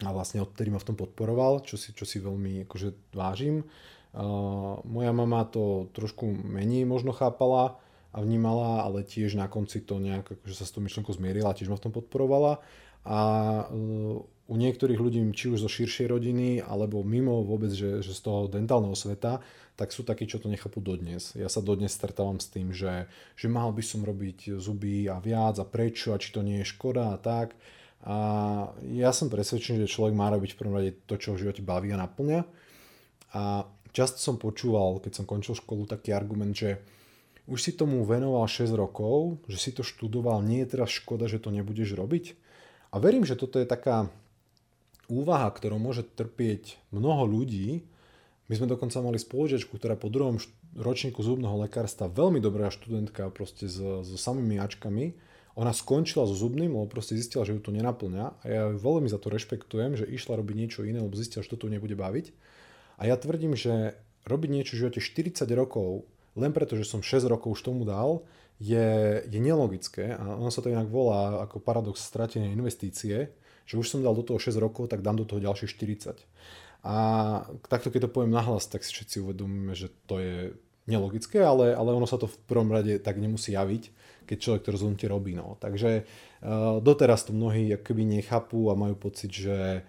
a 0.02 0.10
vlastne 0.10 0.42
odtedy 0.42 0.74
ma 0.74 0.82
v 0.82 0.88
tom 0.94 0.98
podporoval, 0.98 1.66
čo 1.66 1.78
si, 1.78 1.94
čo 1.94 2.06
si 2.06 2.18
veľmi 2.18 2.66
akože 2.66 3.14
vážim. 3.14 3.64
Uh, 4.12 4.82
moja 4.84 5.16
mama 5.16 5.48
to 5.48 5.88
trošku 5.96 6.28
menej 6.28 6.84
možno 6.84 7.16
chápala, 7.16 7.80
a 8.12 8.20
vnímala, 8.20 8.84
ale 8.84 9.08
tiež 9.08 9.40
na 9.40 9.48
konci 9.48 9.80
to 9.80 9.96
nejak 9.96 10.28
akože 10.28 10.56
sa 10.56 10.68
s 10.68 10.76
tou 10.76 10.84
myšlenkou 10.84 11.16
zmierila, 11.16 11.56
tiež 11.56 11.72
ma 11.72 11.80
v 11.80 11.86
tom 11.88 11.96
podporovala. 11.96 12.60
A 13.08 13.20
uh, 13.72 14.20
u 14.52 14.56
niektorých 14.60 15.00
ľudí, 15.00 15.24
či 15.32 15.48
už 15.48 15.64
zo 15.64 15.72
širšej 15.72 16.12
rodiny, 16.12 16.60
alebo 16.60 17.08
mimo 17.08 17.40
vôbec, 17.48 17.72
že, 17.72 18.04
že 18.04 18.12
z 18.12 18.22
toho 18.22 18.52
dentálneho 18.52 18.94
sveta, 19.00 19.40
tak 19.80 19.96
sú 19.96 20.04
takí, 20.04 20.28
čo 20.28 20.44
to 20.44 20.52
nechápu 20.52 20.84
dodnes. 20.84 21.32
Ja 21.40 21.48
sa 21.48 21.64
dodnes 21.64 21.96
stretávam 21.96 22.38
s 22.44 22.52
tým, 22.52 22.76
že, 22.76 23.08
že 23.40 23.48
mal 23.48 23.72
by 23.72 23.80
som 23.80 24.04
robiť 24.04 24.60
zuby 24.60 25.08
a 25.08 25.24
viac 25.24 25.56
a 25.58 25.66
prečo 25.66 26.12
a 26.12 26.20
či 26.20 26.36
to 26.36 26.44
nie 26.44 26.62
je 26.62 26.68
škoda 26.68 27.16
a 27.16 27.18
tak. 27.18 27.56
A 28.02 28.18
ja 28.90 29.14
som 29.14 29.30
presvedčený, 29.30 29.86
že 29.86 29.94
človek 29.94 30.18
má 30.18 30.34
robiť 30.34 30.54
v 30.54 30.60
prvom 30.60 30.76
rade 30.78 30.92
to, 31.06 31.22
čo 31.22 31.38
v 31.38 31.46
živote 31.46 31.62
baví 31.62 31.94
a 31.94 32.02
naplňa. 32.02 32.42
A 33.38 33.70
často 33.94 34.18
som 34.18 34.42
počúval, 34.42 34.98
keď 35.00 35.22
som 35.22 35.26
končil 35.30 35.54
školu, 35.54 35.86
taký 35.86 36.10
argument, 36.12 36.58
že 36.58 36.82
už 37.46 37.62
si 37.62 37.72
tomu 37.78 38.02
venoval 38.06 38.50
6 38.50 38.74
rokov, 38.74 39.42
že 39.46 39.58
si 39.62 39.70
to 39.74 39.86
študoval, 39.86 40.42
nie 40.42 40.66
je 40.66 40.78
teraz 40.78 40.90
škoda, 40.94 41.30
že 41.30 41.42
to 41.42 41.54
nebudeš 41.54 41.94
robiť? 41.94 42.34
A 42.92 42.98
verím, 42.98 43.24
že 43.24 43.38
toto 43.38 43.62
je 43.62 43.70
taká 43.70 44.10
úvaha, 45.12 45.52
ktorou 45.52 45.78
môže 45.78 46.08
trpieť 46.08 46.80
mnoho 46.96 47.28
ľudí. 47.28 47.84
My 48.48 48.54
sme 48.56 48.68
dokonca 48.72 49.00
mali 49.04 49.20
spolužiačku, 49.20 49.76
ktorá 49.76 50.00
po 50.00 50.12
druhom 50.12 50.40
ročníku 50.76 51.20
zubného 51.20 51.68
lekárstva, 51.68 52.12
veľmi 52.12 52.40
dobrá 52.40 52.72
študentka 52.72 53.28
proste 53.32 53.68
so, 53.68 54.04
so 54.04 54.16
samými 54.16 54.60
ačkami, 54.60 55.16
ona 55.56 55.76
skončila 55.76 56.24
so 56.24 56.36
zubným, 56.36 56.72
lebo 56.72 56.88
proste 56.88 57.20
zistila, 57.20 57.44
že 57.44 57.56
ju 57.56 57.62
to 57.62 57.76
nenaplňa 57.76 58.26
a 58.42 58.46
ja 58.48 58.64
veľmi 58.72 59.12
za 59.12 59.20
to 59.20 59.28
rešpektujem, 59.28 60.00
že 60.00 60.08
išla 60.08 60.40
robiť 60.40 60.56
niečo 60.56 60.82
iné, 60.88 61.04
lebo 61.04 61.20
zistila, 61.20 61.44
že 61.44 61.52
to 61.54 61.66
tu 61.66 61.68
nebude 61.68 61.94
baviť. 61.94 62.32
A 63.02 63.10
ja 63.10 63.20
tvrdím, 63.20 63.58
že 63.58 64.00
robiť 64.24 64.50
niečo 64.50 64.74
v 64.78 64.88
živote 64.88 65.00
40 65.04 65.44
rokov 65.58 66.08
len 66.36 66.56
preto, 66.56 66.80
že 66.80 66.88
som 66.88 67.04
6 67.04 67.28
rokov 67.28 67.60
už 67.60 67.62
tomu 67.68 67.84
dal, 67.84 68.24
je, 68.62 69.20
je 69.26 69.40
nelogické 69.42 70.16
a 70.16 70.38
ono 70.38 70.54
sa 70.54 70.62
to 70.62 70.72
inak 70.72 70.88
volá 70.88 71.44
ako 71.44 71.60
paradox 71.60 72.00
stratenej 72.06 72.54
investície, 72.54 73.34
že 73.66 73.76
už 73.76 73.90
som 73.90 74.06
dal 74.06 74.16
do 74.16 74.24
toho 74.24 74.40
6 74.40 74.56
rokov, 74.62 74.88
tak 74.88 75.04
dám 75.04 75.20
do 75.20 75.26
toho 75.28 75.44
ďalšie 75.44 75.68
40. 75.68 76.24
A 76.86 76.96
takto 77.68 77.92
keď 77.92 78.08
to 78.08 78.14
poviem 78.14 78.34
nahlas, 78.34 78.70
tak 78.70 78.86
si 78.86 78.94
všetci 78.94 79.22
uvedomíme, 79.22 79.74
že 79.76 79.92
to 80.08 80.22
je 80.22 80.38
nelogické, 80.90 81.42
ale, 81.42 81.74
ale 81.78 81.94
ono 81.94 82.10
sa 82.10 82.18
to 82.18 82.26
v 82.26 82.38
prvom 82.50 82.74
rade 82.74 82.98
tak 83.02 83.22
nemusí 83.22 83.54
javiť, 83.54 83.84
keď 84.26 84.38
človek 84.38 84.62
to 84.66 84.74
rozhodnutie 84.74 85.08
robí. 85.10 85.38
No. 85.38 85.60
Takže 85.62 86.04
uh, 86.04 86.82
doteraz 86.82 87.28
to 87.28 87.36
mnohí 87.36 87.70
akoby 87.78 88.08
nechápu 88.08 88.72
a 88.72 88.80
majú 88.80 88.98
pocit, 88.98 89.30
že 89.30 89.86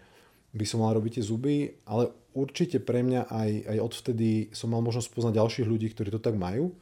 by 0.53 0.65
som 0.69 0.85
mal 0.85 0.93
robiť 0.93 1.17
tie 1.17 1.25
zuby, 1.25 1.57
ale 1.89 2.13
určite 2.37 2.77
pre 2.77 3.01
mňa 3.01 3.25
aj, 3.25 3.51
aj 3.73 3.79
odvtedy 3.81 4.53
som 4.53 4.69
mal 4.69 4.85
možnosť 4.85 5.09
poznať 5.09 5.41
ďalších 5.41 5.65
ľudí, 5.65 5.89
ktorí 5.97 6.13
to 6.13 6.21
tak 6.21 6.37
majú. 6.37 6.77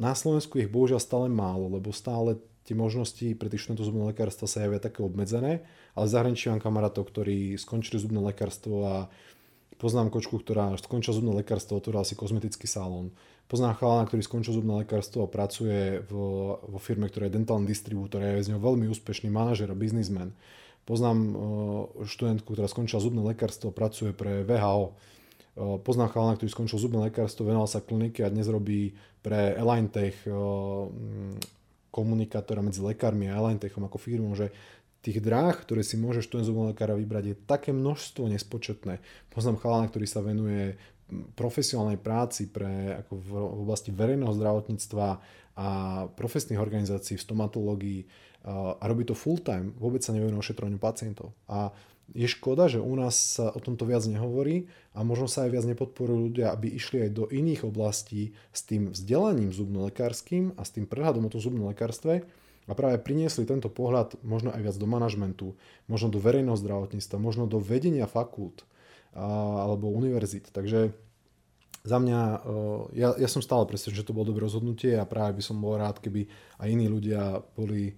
Na 0.00 0.16
Slovensku 0.16 0.56
ich 0.56 0.72
bohužiaľ 0.72 0.96
stále 0.96 1.28
málo, 1.28 1.68
lebo 1.68 1.92
stále 1.92 2.40
tie 2.64 2.72
možnosti 2.72 3.36
pre 3.36 3.52
tých 3.52 3.68
študentov 3.68 3.92
zubného 3.92 4.08
lekárstva 4.16 4.48
sa 4.48 4.64
javia 4.64 4.80
také 4.80 5.04
obmedzené, 5.04 5.60
ale 5.92 6.06
zahraničí 6.08 6.48
mám 6.48 6.64
kamarátov, 6.64 7.12
ktorí 7.12 7.60
skončili 7.60 8.00
zubné 8.00 8.24
lekárstvo 8.24 8.88
a 8.88 8.96
poznám 9.78 10.10
kočku, 10.10 10.40
ktorá 10.40 10.74
skončila 10.80 11.18
zubné 11.18 11.32
lekárstvo, 11.44 11.78
otvorila 11.78 12.06
si 12.06 12.14
kozmetický 12.14 12.66
salón. 12.66 13.14
Poznám 13.44 13.76
chalana, 13.76 14.08
ktorý 14.08 14.24
skončil 14.24 14.56
zubné 14.56 14.84
lekárstvo 14.84 15.24
a 15.24 15.32
pracuje 15.32 16.00
vo, 16.08 16.58
vo 16.64 16.78
firme, 16.80 17.12
ktorá 17.12 17.28
je 17.28 17.36
dentálny 17.36 17.68
distribútor 17.68 18.24
a 18.24 18.40
je 18.40 18.48
z 18.48 18.56
ňou 18.56 18.60
veľmi 18.64 18.88
úspešný 18.88 19.28
manažer 19.28 19.68
a 19.68 19.76
biznismen. 19.76 20.32
Poznám 20.84 21.18
eh, 21.20 21.34
študentku, 22.04 22.52
ktorá 22.52 22.68
skončila 22.68 23.04
zubné 23.04 23.20
lekárstvo, 23.24 23.72
pracuje 23.72 24.16
pre 24.16 24.44
VHO. 24.44 24.92
Eh, 24.92 25.76
poznám 25.80 26.12
chalana, 26.12 26.36
ktorý 26.40 26.50
skončil 26.52 26.80
zubné 26.80 27.12
lekárstvo, 27.12 27.44
venoval 27.44 27.68
sa 27.68 27.84
klinike 27.84 28.24
a 28.24 28.32
dnes 28.32 28.48
robí 28.48 28.96
pre 29.20 29.56
Elintech 29.56 30.24
eh, 30.24 30.32
komunikátora 31.94 32.64
medzi 32.64 32.82
lekármi 32.82 33.30
a 33.30 33.38
Elintechom 33.38 33.86
ako 33.86 33.96
firmou, 34.02 34.34
že 34.34 34.50
tých 35.04 35.20
dráh, 35.20 35.52
ktoré 35.52 35.84
si 35.84 36.00
môže 36.00 36.24
študent 36.24 36.48
zubného 36.48 36.72
lekára 36.72 36.96
vybrať, 36.96 37.24
je 37.28 37.36
také 37.44 37.70
množstvo 37.76 38.24
nespočetné. 38.32 39.04
Poznám 39.28 39.60
chalana, 39.60 39.92
ktorý 39.92 40.08
sa 40.08 40.24
venuje 40.24 40.80
profesionálnej 41.36 42.00
práci 42.00 42.48
pre, 42.48 43.04
ako 43.04 43.12
v, 43.20 43.28
v 43.28 43.60
oblasti 43.68 43.92
verejného 43.92 44.32
zdravotníctva 44.32 45.08
a 45.54 45.68
profesných 46.16 46.58
organizácií 46.58 47.20
v 47.20 47.26
stomatológii 47.28 48.00
a 48.44 48.84
robí 48.84 49.08
to 49.08 49.16
full 49.16 49.40
time, 49.40 49.72
vôbec 49.80 50.04
sa 50.04 50.12
nevenuje 50.12 50.36
ošetrovaniu 50.36 50.76
pacientov. 50.76 51.32
A 51.48 51.72
je 52.12 52.28
škoda, 52.28 52.68
že 52.68 52.84
u 52.84 52.92
nás 52.92 53.40
sa 53.40 53.48
o 53.48 53.60
tomto 53.60 53.88
viac 53.88 54.04
nehovorí 54.04 54.68
a 54.92 55.00
možno 55.00 55.24
sa 55.24 55.48
aj 55.48 55.50
viac 55.56 55.64
nepodporujú 55.64 56.28
ľudia, 56.28 56.52
aby 56.52 56.68
išli 56.68 57.08
aj 57.08 57.10
do 57.16 57.24
iných 57.32 57.64
oblastí 57.64 58.36
s 58.52 58.60
tým 58.68 58.92
vzdelaním 58.92 59.56
zubnolekárským 59.56 60.52
a 60.60 60.62
s 60.68 60.76
tým 60.76 60.84
prehľadom 60.84 61.24
o 61.24 61.32
tom 61.32 61.40
zubnom 61.40 61.72
lekárstve 61.72 62.28
a 62.64 62.72
práve 62.72 62.96
priniesli 63.00 63.44
tento 63.44 63.68
pohľad 63.68 64.20
možno 64.24 64.48
aj 64.52 64.60
viac 64.64 64.76
do 64.80 64.88
manažmentu, 64.88 65.52
možno 65.84 66.08
do 66.08 66.20
verejného 66.20 66.56
zdravotníctva, 66.56 67.16
možno 67.20 67.44
do 67.44 67.60
vedenia 67.60 68.08
fakult 68.08 68.64
a, 69.12 69.68
alebo 69.68 69.92
univerzít. 69.92 70.48
Takže 70.48 70.96
za 71.84 72.00
mňa, 72.00 72.20
ja, 72.96 73.12
ja 73.12 73.28
som 73.28 73.44
stále 73.44 73.68
presvedčený, 73.68 74.00
že 74.00 74.08
to 74.08 74.16
bolo 74.16 74.32
dobré 74.32 74.48
rozhodnutie 74.48 74.96
a 74.96 75.04
práve 75.04 75.36
by 75.36 75.42
som 75.44 75.60
bol 75.60 75.76
rád, 75.76 76.00
keby 76.00 76.24
aj 76.56 76.68
iní 76.72 76.88
ľudia 76.88 77.44
boli 77.52 77.92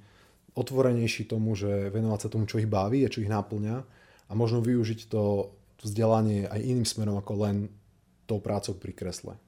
otvorenejší 0.59 1.31
tomu, 1.31 1.55
že 1.55 1.95
venovať 1.95 2.27
sa 2.27 2.33
tomu, 2.33 2.51
čo 2.51 2.59
ich 2.59 2.67
baví 2.67 3.07
a 3.07 3.13
čo 3.13 3.23
ich 3.23 3.31
náplňa 3.31 3.77
a 4.27 4.33
možno 4.35 4.59
využiť 4.59 5.07
to 5.07 5.55
vzdelanie 5.87 6.51
aj 6.51 6.59
iným 6.67 6.89
smerom 6.89 7.15
ako 7.15 7.33
len 7.47 7.57
tou 8.27 8.43
prácou 8.43 8.75
pri 8.75 8.91
kresle. 8.91 9.39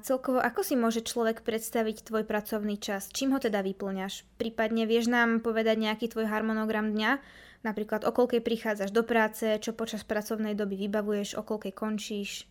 Celkovo, 0.00 0.40
ako 0.40 0.64
si 0.64 0.78
môže 0.78 1.04
človek 1.04 1.44
predstaviť 1.44 2.08
tvoj 2.08 2.24
pracovný 2.24 2.80
čas? 2.80 3.12
Čím 3.12 3.36
ho 3.36 3.38
teda 3.42 3.60
vyplňaš? 3.60 4.24
Prípadne 4.40 4.88
vieš 4.88 5.12
nám 5.12 5.44
povedať 5.44 5.76
nejaký 5.76 6.08
tvoj 6.08 6.30
harmonogram 6.30 6.94
dňa? 6.94 7.20
Napríklad 7.66 8.08
o 8.08 8.12
prichádzaš 8.14 8.90
do 8.90 9.04
práce, 9.04 9.60
čo 9.60 9.76
počas 9.76 10.06
pracovnej 10.06 10.56
doby 10.56 10.88
vybavuješ, 10.88 11.36
o 11.36 11.44
končíš? 11.44 12.48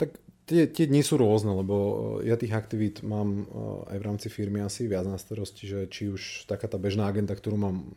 Tak 0.00 0.18
Tie, 0.48 0.64
tie 0.64 0.88
dni 0.88 1.04
sú 1.04 1.20
rôzne, 1.20 1.52
lebo 1.52 1.76
eh, 2.24 2.32
ja 2.32 2.40
tých 2.40 2.56
aktivít 2.56 3.04
mám 3.04 3.44
eh, 3.44 3.92
aj 3.92 3.96
v 4.00 4.06
rámci 4.08 4.26
firmy 4.32 4.64
asi 4.64 4.88
viac 4.88 5.04
na 5.04 5.20
starosti, 5.20 5.68
že 5.68 5.84
či 5.92 6.08
už 6.08 6.48
taká 6.48 6.64
tá 6.64 6.80
bežná 6.80 7.04
agenda, 7.04 7.36
ktorú 7.36 7.60
mám 7.60 7.92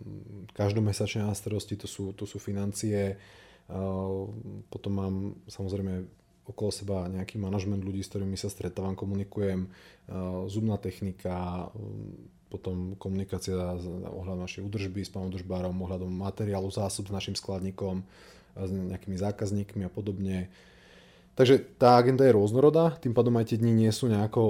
každomesačne 0.51 1.23
na 1.23 1.31
starosti, 1.31 1.79
to 1.79 1.87
sú, 1.87 2.11
to 2.11 2.27
sú 2.27 2.43
financie, 2.43 3.15
eh, 3.15 4.21
potom 4.67 4.91
mám 4.91 5.15
samozrejme 5.47 6.03
okolo 6.49 6.69
seba 6.73 7.05
nejaký 7.07 7.37
manažment 7.37 7.85
ľudí, 7.85 8.01
s 8.01 8.09
ktorými 8.09 8.35
sa 8.35 8.49
stretávam, 8.49 8.97
komunikujem, 8.97 9.69
zubná 10.49 10.75
technika, 10.81 11.69
potom 12.51 12.99
komunikácia 12.99 13.55
ohľadom 14.11 14.43
našej 14.43 14.65
údržby 14.67 15.07
s 15.07 15.13
pánom 15.13 15.31
držbárom, 15.31 15.71
ohľadom 15.71 16.11
materiálu, 16.11 16.67
zásob 16.67 17.07
s 17.07 17.15
našim 17.15 17.35
skladníkom, 17.37 18.03
s 18.59 18.69
nejakými 18.69 19.15
zákazníkmi 19.15 19.87
a 19.87 19.91
podobne. 19.93 20.51
Takže 21.31 21.63
tá 21.79 21.95
agenda 21.95 22.27
je 22.27 22.35
rôznorodá, 22.35 22.99
tým 22.99 23.15
pádom 23.15 23.39
aj 23.39 23.55
tie 23.55 23.57
dni 23.57 23.71
nie 23.71 23.91
sú 23.95 24.11
nejako 24.11 24.43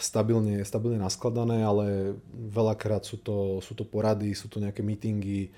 stabilne, 0.00 0.64
stabilne 0.64 0.96
naskladané, 0.96 1.60
ale 1.60 2.16
veľakrát 2.32 3.04
sú 3.04 3.20
to, 3.20 3.60
sú 3.60 3.76
to 3.76 3.84
porady, 3.84 4.32
sú 4.32 4.48
to 4.48 4.56
nejaké 4.56 4.80
meetingy, 4.80 5.52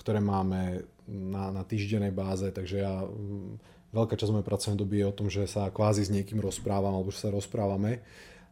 ktoré 0.00 0.24
máme 0.24 0.88
na, 1.04 1.52
na 1.52 1.60
týždennej 1.60 2.08
báze, 2.08 2.48
takže 2.48 2.80
ja 2.80 3.04
veľká 3.94 4.18
časť 4.18 4.34
mojej 4.34 4.48
pracovnej 4.50 4.78
doby 4.78 4.96
je 5.00 5.06
o 5.06 5.16
tom, 5.16 5.28
že 5.30 5.46
sa 5.46 5.70
kvázi 5.70 6.02
s 6.02 6.10
niekým 6.10 6.42
rozprávam 6.42 6.92
alebo 6.92 7.14
že 7.14 7.22
sa 7.22 7.30
rozprávame 7.30 8.02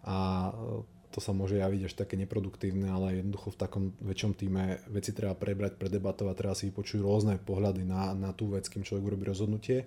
a 0.06 0.50
to 1.12 1.20
sa 1.20 1.36
môže 1.36 1.60
javiť 1.60 1.92
až 1.92 1.92
také 1.92 2.16
neproduktívne, 2.16 2.88
ale 2.88 3.20
jednoducho 3.20 3.52
v 3.52 3.60
takom 3.60 3.84
väčšom 4.00 4.32
týme 4.32 4.80
veci 4.88 5.12
treba 5.12 5.36
prebrať, 5.36 5.76
predebatovať, 5.76 6.34
treba 6.34 6.56
si 6.56 6.72
vypočuť 6.72 7.04
rôzne 7.04 7.36
pohľady 7.36 7.84
na, 7.84 8.16
na 8.16 8.32
tú 8.32 8.48
vec, 8.48 8.64
kým 8.64 8.80
človek 8.80 9.12
urobí 9.12 9.28
rozhodnutie. 9.28 9.84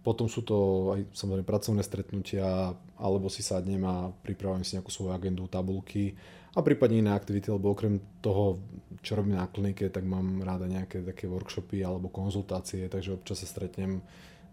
Potom 0.00 0.32
sú 0.32 0.40
to 0.40 0.56
aj 0.96 1.12
samozrejme 1.12 1.44
pracovné 1.44 1.84
stretnutia, 1.84 2.72
alebo 2.96 3.28
si 3.28 3.44
sadnem 3.44 3.84
a 3.84 4.08
pripravujem 4.24 4.64
si 4.64 4.72
nejakú 4.80 4.88
svoju 4.88 5.12
agendu, 5.12 5.44
tabulky 5.44 6.16
a 6.56 6.64
prípadne 6.64 7.04
iné 7.04 7.12
aktivity, 7.12 7.52
lebo 7.52 7.76
okrem 7.76 8.00
toho, 8.24 8.58
čo 9.04 9.14
robím 9.14 9.36
na 9.36 9.44
klinike, 9.44 9.92
tak 9.92 10.08
mám 10.08 10.40
ráda 10.40 10.64
nejaké 10.64 11.04
také 11.04 11.28
workshopy 11.28 11.84
alebo 11.84 12.08
konzultácie, 12.08 12.88
takže 12.88 13.14
občas 13.14 13.44
sa 13.44 13.46
stretnem 13.46 14.00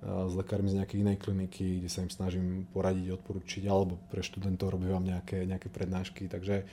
s 0.04 0.34
lekármi 0.38 0.70
z 0.70 0.78
nejakej 0.78 1.02
inej 1.02 1.18
kliniky, 1.18 1.82
kde 1.82 1.90
sa 1.90 2.06
im 2.06 2.12
snažím 2.14 2.70
poradiť, 2.70 3.18
odporučiť, 3.18 3.64
alebo 3.66 3.98
pre 4.14 4.22
študentov 4.22 4.78
robím 4.78 4.94
vám 4.94 5.06
nejaké, 5.06 5.50
nejaké 5.50 5.74
prednášky. 5.74 6.30
Takže 6.30 6.56
e, 6.62 6.66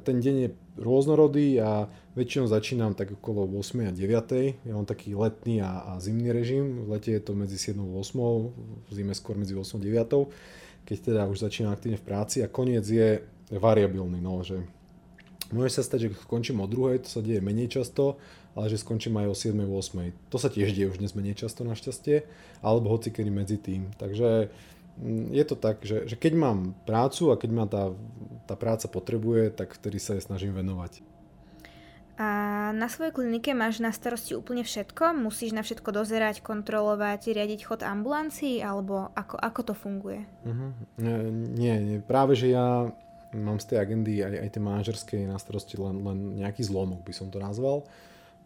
ten 0.00 0.16
deň 0.16 0.34
je 0.42 0.48
rôznorodý 0.80 1.60
a 1.60 1.92
väčšinou 2.16 2.48
začínam 2.48 2.96
tak 2.96 3.12
okolo 3.12 3.44
8 3.44 3.88
a 3.88 3.92
9. 3.92 4.64
Ja 4.64 4.72
mám 4.72 4.88
taký 4.88 5.12
letný 5.12 5.60
a, 5.60 5.92
a 5.92 6.00
zimný 6.00 6.32
režim. 6.32 6.88
V 6.88 6.96
lete 6.96 7.12
je 7.12 7.20
to 7.20 7.36
medzi 7.36 7.60
7 7.60 7.84
a 7.84 7.84
8, 7.84 8.16
v 8.88 8.90
zime 8.96 9.12
skôr 9.12 9.36
medzi 9.36 9.52
8 9.52 9.76
a 9.76 9.80
9, 9.84 10.88
keď 10.88 10.96
teda 11.04 11.22
už 11.28 11.44
začínam 11.44 11.76
aktívne 11.76 12.00
v 12.00 12.06
práci 12.08 12.40
a 12.40 12.48
koniec 12.48 12.88
je 12.88 13.20
variabilný, 13.52 14.24
no, 14.24 14.40
že 14.40 14.64
môže 15.52 15.80
sa 15.80 15.82
stať, 15.84 16.08
že 16.08 16.20
skončím 16.24 16.60
o 16.60 16.68
druhej, 16.68 17.04
to 17.04 17.08
sa 17.08 17.20
deje 17.24 17.40
menej 17.40 17.80
často, 17.80 18.20
ale 18.58 18.66
že 18.66 18.82
skončím 18.82 19.14
aj 19.22 19.30
o 19.30 19.34
7. 19.38 19.54
8. 19.54 20.34
To 20.34 20.36
sa 20.42 20.50
tiež 20.50 20.74
deje 20.74 20.90
už 20.90 20.98
dnes 20.98 21.14
menej 21.14 21.38
často 21.38 21.62
našťastie, 21.62 22.26
alebo 22.58 22.90
hoci 22.90 23.14
kedy 23.14 23.30
medzi 23.30 23.54
tým. 23.54 23.94
Takže 23.94 24.50
mm, 24.98 25.30
je 25.30 25.44
to 25.46 25.54
tak, 25.54 25.86
že, 25.86 26.10
že 26.10 26.18
keď 26.18 26.34
mám 26.34 26.74
prácu 26.82 27.30
a 27.30 27.38
keď 27.38 27.50
ma 27.54 27.70
tá, 27.70 27.94
tá 28.50 28.58
práca 28.58 28.90
potrebuje, 28.90 29.54
tak 29.54 29.78
vtedy 29.78 30.02
sa 30.02 30.18
jej 30.18 30.26
snažím 30.26 30.58
venovať. 30.58 31.06
A 32.18 32.28
na 32.74 32.90
svojej 32.90 33.14
klinike 33.14 33.54
máš 33.54 33.78
na 33.78 33.94
starosti 33.94 34.34
úplne 34.34 34.66
všetko? 34.66 35.14
Musíš 35.14 35.54
na 35.54 35.62
všetko 35.62 35.94
dozerať, 35.94 36.42
kontrolovať, 36.42 37.30
riadiť 37.30 37.62
chod 37.62 37.86
ambulancií, 37.86 38.58
alebo 38.58 39.14
ako, 39.14 39.38
ako 39.38 39.60
to 39.70 39.74
funguje? 39.78 40.26
Uh-huh. 40.42 40.74
Nie, 41.54 41.78
nie, 41.78 42.02
práve 42.02 42.34
že 42.34 42.50
ja 42.50 42.90
mám 43.38 43.62
z 43.62 43.70
tej 43.70 43.78
agendy 43.78 44.18
aj, 44.26 44.34
aj 44.34 44.50
tej 44.50 44.62
manažerskej 44.66 45.20
na 45.30 45.38
starosti 45.38 45.78
len, 45.78 46.02
len 46.02 46.42
nejaký 46.42 46.66
zlomok, 46.66 47.06
by 47.06 47.14
som 47.14 47.30
to 47.30 47.38
nazval. 47.38 47.86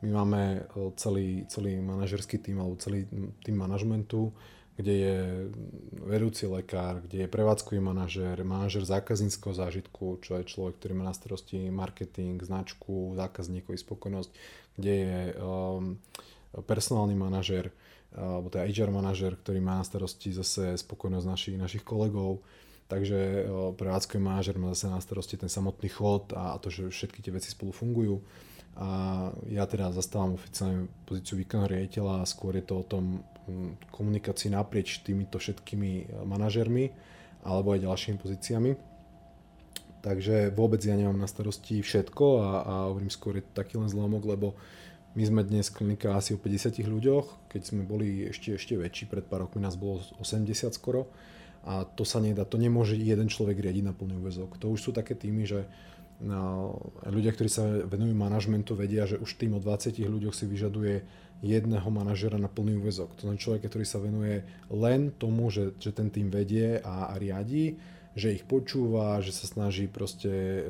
My 0.03 0.11
máme 0.11 0.43
e, 0.43 0.61
celý, 0.99 1.47
celý 1.47 1.79
manažerský 1.79 2.43
tým 2.43 2.59
alebo 2.59 2.75
celý 2.77 3.07
tým 3.47 3.57
manažmentu, 3.57 4.35
kde 4.77 4.95
je 4.99 5.17
vedúci 6.03 6.49
lekár, 6.49 7.05
kde 7.07 7.25
je 7.25 7.29
prevádzkový 7.29 7.79
manažer, 7.79 8.41
manažer 8.43 8.83
zákazníckého 8.83 9.53
zážitku, 9.53 10.19
čo 10.25 10.41
je 10.41 10.49
človek, 10.49 10.81
ktorý 10.81 10.93
má 10.97 11.05
na 11.07 11.15
starosti 11.15 11.69
marketing, 11.69 12.41
značku, 12.41 13.13
zákazníkový 13.15 13.79
spokojnosť, 13.79 14.31
kde 14.81 14.93
je 14.97 15.17
um, 15.37 16.01
personálny 16.65 17.13
manažer, 17.13 17.69
alebo 18.17 18.49
teda 18.49 18.65
HR 18.65 18.89
manažer, 18.89 19.37
ktorý 19.37 19.61
má 19.61 19.77
na 19.77 19.85
starosti 19.85 20.33
zase 20.33 20.81
spokojnosť 20.81 21.27
našich, 21.29 21.57
našich 21.61 21.85
kolegov. 21.85 22.41
Takže 22.89 23.45
uh, 23.45 23.77
prevádzkový 23.77 24.25
manažer 24.25 24.57
má 24.57 24.73
zase 24.73 24.89
na 24.89 25.05
starosti 25.05 25.37
ten 25.37 25.53
samotný 25.53 25.93
chod 25.93 26.33
a 26.33 26.57
to, 26.57 26.73
že 26.73 26.89
všetky 26.89 27.21
tie 27.21 27.33
veci 27.33 27.53
spolu 27.53 27.77
fungujú 27.77 28.25
a 28.73 28.89
ja 29.53 29.69
teda 29.69 29.93
zastávam 29.93 30.41
oficiálne 30.41 30.89
pozíciu 31.05 31.37
výkonného 31.37 31.69
riaditeľa 31.77 32.25
a 32.25 32.29
skôr 32.29 32.57
je 32.57 32.65
to 32.65 32.81
o 32.81 32.89
tom 32.89 33.21
mm, 33.45 33.93
komunikácii 33.93 34.49
naprieč 34.49 35.05
týmito 35.05 35.37
všetkými 35.37 35.91
e, 35.93 36.05
manažermi 36.25 36.89
alebo 37.45 37.77
aj 37.77 37.85
ďalšími 37.85 38.17
pozíciami. 38.17 38.71
Takže 40.03 40.51
vôbec 40.57 40.83
ja 40.83 40.99
nemám 40.99 41.21
na 41.21 41.29
starosti 41.31 41.85
všetko 41.85 42.25
a, 42.41 42.49
a 42.65 42.75
hovorím 42.91 43.13
skôr 43.13 43.39
je 43.39 43.45
to 43.45 43.53
taký 43.55 43.79
len 43.79 43.93
zlomok, 43.93 44.25
lebo 44.25 44.57
my 45.13 45.23
sme 45.29 45.41
dnes 45.45 45.69
klinika 45.69 46.17
asi 46.17 46.33
o 46.33 46.41
50 46.41 46.81
ľuďoch, 46.89 47.53
keď 47.53 47.63
sme 47.69 47.85
boli 47.85 48.25
ešte, 48.33 48.57
ešte 48.57 48.81
väčší, 48.81 49.05
pred 49.13 49.29
pár 49.29 49.45
rokmi 49.45 49.61
nás 49.61 49.77
bolo 49.77 50.01
80 50.17 50.73
skoro 50.73 51.13
a 51.63 51.85
to 51.85 52.03
sa 52.03 52.19
nedá, 52.19 52.49
to 52.49 52.57
nemôže 52.57 52.97
jeden 52.97 53.29
človek 53.29 53.61
riadiť 53.61 53.85
na 53.85 53.95
plný 53.95 54.19
úvezok. 54.19 54.59
To 54.59 54.73
už 54.73 54.81
sú 54.81 54.91
také 54.91 55.15
týmy, 55.15 55.45
že 55.45 55.69
ľudia, 57.11 57.35
ktorí 57.35 57.51
sa 57.51 57.67
venujú 57.67 58.15
manažmentu, 58.15 58.79
vedia, 58.79 59.09
že 59.11 59.19
už 59.19 59.35
tým 59.35 59.59
o 59.59 59.61
20 59.61 59.99
ľuďoch 59.99 60.35
si 60.35 60.47
vyžaduje 60.47 61.03
jedného 61.43 61.89
manažera 61.91 62.39
na 62.39 62.47
plný 62.47 62.79
úvezok. 62.79 63.19
To 63.19 63.27
znamená 63.27 63.43
človek, 63.43 63.67
ktorý 63.67 63.83
sa 63.83 63.99
venuje 63.99 64.47
len 64.71 65.11
tomu, 65.11 65.51
že, 65.51 65.75
že 65.83 65.91
ten 65.91 66.07
tým 66.07 66.31
vedie 66.31 66.79
a, 66.79 67.11
a 67.11 67.19
riadi, 67.19 67.75
že 68.13 68.31
ich 68.31 68.45
počúva, 68.45 69.19
že 69.25 69.33
sa 69.33 69.49
snaží 69.49 69.89
proste 69.89 70.63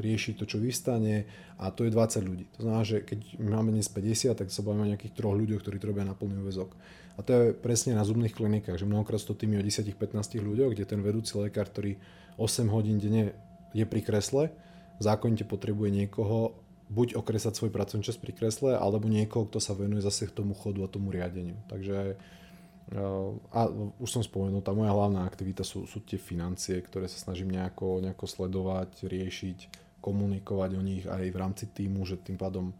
riešiť 0.00 0.34
to, 0.40 0.44
čo 0.48 0.58
vystane 0.58 1.28
a 1.60 1.68
to 1.68 1.84
je 1.84 1.92
20 1.92 2.24
ľudí. 2.24 2.44
To 2.56 2.66
znamená, 2.66 2.82
že 2.82 3.04
keď 3.04 3.36
máme 3.36 3.70
dnes 3.70 3.86
50, 3.86 4.32
tak 4.32 4.48
sa 4.48 4.64
bavíme 4.64 4.88
o 4.88 4.90
nejakých 4.96 5.14
troch 5.14 5.36
ľuďoch, 5.36 5.60
ktorí 5.60 5.76
to 5.76 5.92
robia 5.92 6.08
na 6.08 6.16
plný 6.16 6.40
úvezok. 6.40 6.72
A 7.16 7.24
to 7.24 7.30
je 7.32 7.44
presne 7.56 7.96
na 7.96 8.04
zubných 8.04 8.32
klinikách, 8.32 8.80
že 8.80 8.88
mnohokrát 8.88 9.20
to 9.20 9.36
týmy 9.36 9.60
o 9.60 9.64
10-15 9.64 10.40
ľuďoch, 10.40 10.72
kde 10.72 10.84
ten 10.88 11.00
vedúci 11.04 11.36
lekár, 11.36 11.68
ktorý 11.68 12.00
8 12.40 12.68
hodín 12.72 12.96
denne 12.96 13.36
je 13.76 13.84
pri 13.84 14.00
kresle, 14.00 14.52
zákonite 15.02 15.44
potrebuje 15.44 15.90
niekoho 15.92 16.56
buď 16.86 17.18
okresať 17.18 17.58
svoj 17.58 17.74
pracovný 17.74 18.06
čas 18.06 18.14
pri 18.14 18.30
kresle, 18.30 18.78
alebo 18.78 19.10
niekoho, 19.10 19.50
kto 19.50 19.58
sa 19.58 19.74
venuje 19.74 20.06
zase 20.06 20.30
k 20.30 20.36
tomu 20.36 20.54
chodu 20.54 20.86
a 20.86 20.92
tomu 20.92 21.10
riadeniu. 21.10 21.58
Takže 21.66 22.14
eh, 22.14 23.30
a 23.52 23.60
už 23.98 24.08
som 24.08 24.22
spomenul, 24.22 24.62
tá 24.62 24.70
moja 24.70 24.94
hlavná 24.94 25.26
aktivita 25.26 25.66
sú, 25.66 25.84
sú 25.90 26.04
tie 26.06 26.20
financie, 26.20 26.78
ktoré 26.78 27.10
sa 27.10 27.18
snažím 27.18 27.50
nejako, 27.50 28.00
nejako 28.06 28.26
sledovať, 28.30 29.10
riešiť, 29.10 29.58
komunikovať 29.98 30.70
o 30.78 30.82
nich 30.82 31.04
aj 31.04 31.26
v 31.26 31.40
rámci 31.40 31.66
týmu, 31.74 32.06
že 32.06 32.22
tým 32.22 32.38
pádom 32.38 32.70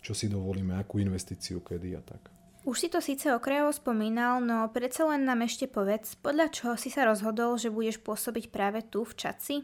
čo 0.00 0.16
si 0.16 0.32
dovolíme, 0.32 0.76
akú 0.80 0.96
investíciu, 0.96 1.60
kedy 1.60 1.88
a 1.96 2.00
tak. 2.00 2.32
Už 2.64 2.76
si 2.76 2.88
to 2.92 3.00
síce 3.00 3.24
okrajovo 3.32 3.72
spomínal, 3.72 4.40
no 4.44 4.68
predsa 4.68 5.08
len 5.08 5.24
nám 5.24 5.48
ešte 5.48 5.64
povedz, 5.64 6.16
podľa 6.20 6.52
čoho 6.52 6.74
si 6.76 6.92
sa 6.92 7.08
rozhodol, 7.08 7.56
že 7.56 7.72
budeš 7.72 8.00
pôsobiť 8.04 8.52
práve 8.52 8.84
tu 8.84 9.04
v 9.04 9.16
Čaci? 9.16 9.56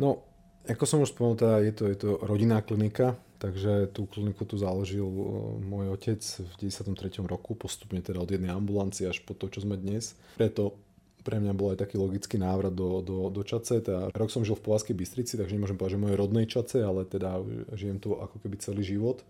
No, 0.00 0.24
ako 0.66 0.84
som 0.84 0.98
už 1.04 1.14
spomenul, 1.14 1.38
teda 1.38 1.56
je 1.62 1.72
to, 1.72 1.84
je 1.86 1.96
to 1.96 2.10
rodinná 2.24 2.64
klinika, 2.64 3.14
takže 3.38 3.94
tú 3.94 4.10
kliniku 4.10 4.42
tu 4.42 4.58
založil 4.58 5.06
e, 5.06 5.24
môj 5.62 5.94
otec 5.94 6.18
v 6.20 6.54
93. 6.66 7.22
roku, 7.24 7.54
postupne 7.54 8.02
teda 8.02 8.18
od 8.18 8.28
jednej 8.28 8.50
ambulancie 8.50 9.06
až 9.06 9.22
po 9.22 9.38
to, 9.38 9.46
čo 9.46 9.62
sme 9.62 9.78
dnes. 9.78 10.18
Preto 10.34 10.74
pre 11.22 11.38
mňa 11.44 11.52
bol 11.52 11.76
aj 11.76 11.84
taký 11.84 12.00
logický 12.00 12.40
návrat 12.40 12.72
do, 12.72 13.04
do, 13.04 13.28
do 13.28 13.42
Čace. 13.44 13.84
Teda 13.84 14.08
rok 14.16 14.32
som 14.32 14.48
žil 14.48 14.56
v 14.56 14.64
Povazkej 14.64 14.96
Bystrici, 14.96 15.36
takže 15.36 15.52
nemôžem 15.52 15.76
povedať, 15.76 16.00
že 16.00 16.04
mojej 16.08 16.16
rodnej 16.16 16.46
Čace, 16.48 16.80
ale 16.80 17.04
teda 17.04 17.44
žijem 17.76 18.00
tu 18.00 18.16
ako 18.16 18.40
keby 18.40 18.56
celý 18.56 18.80
život. 18.80 19.20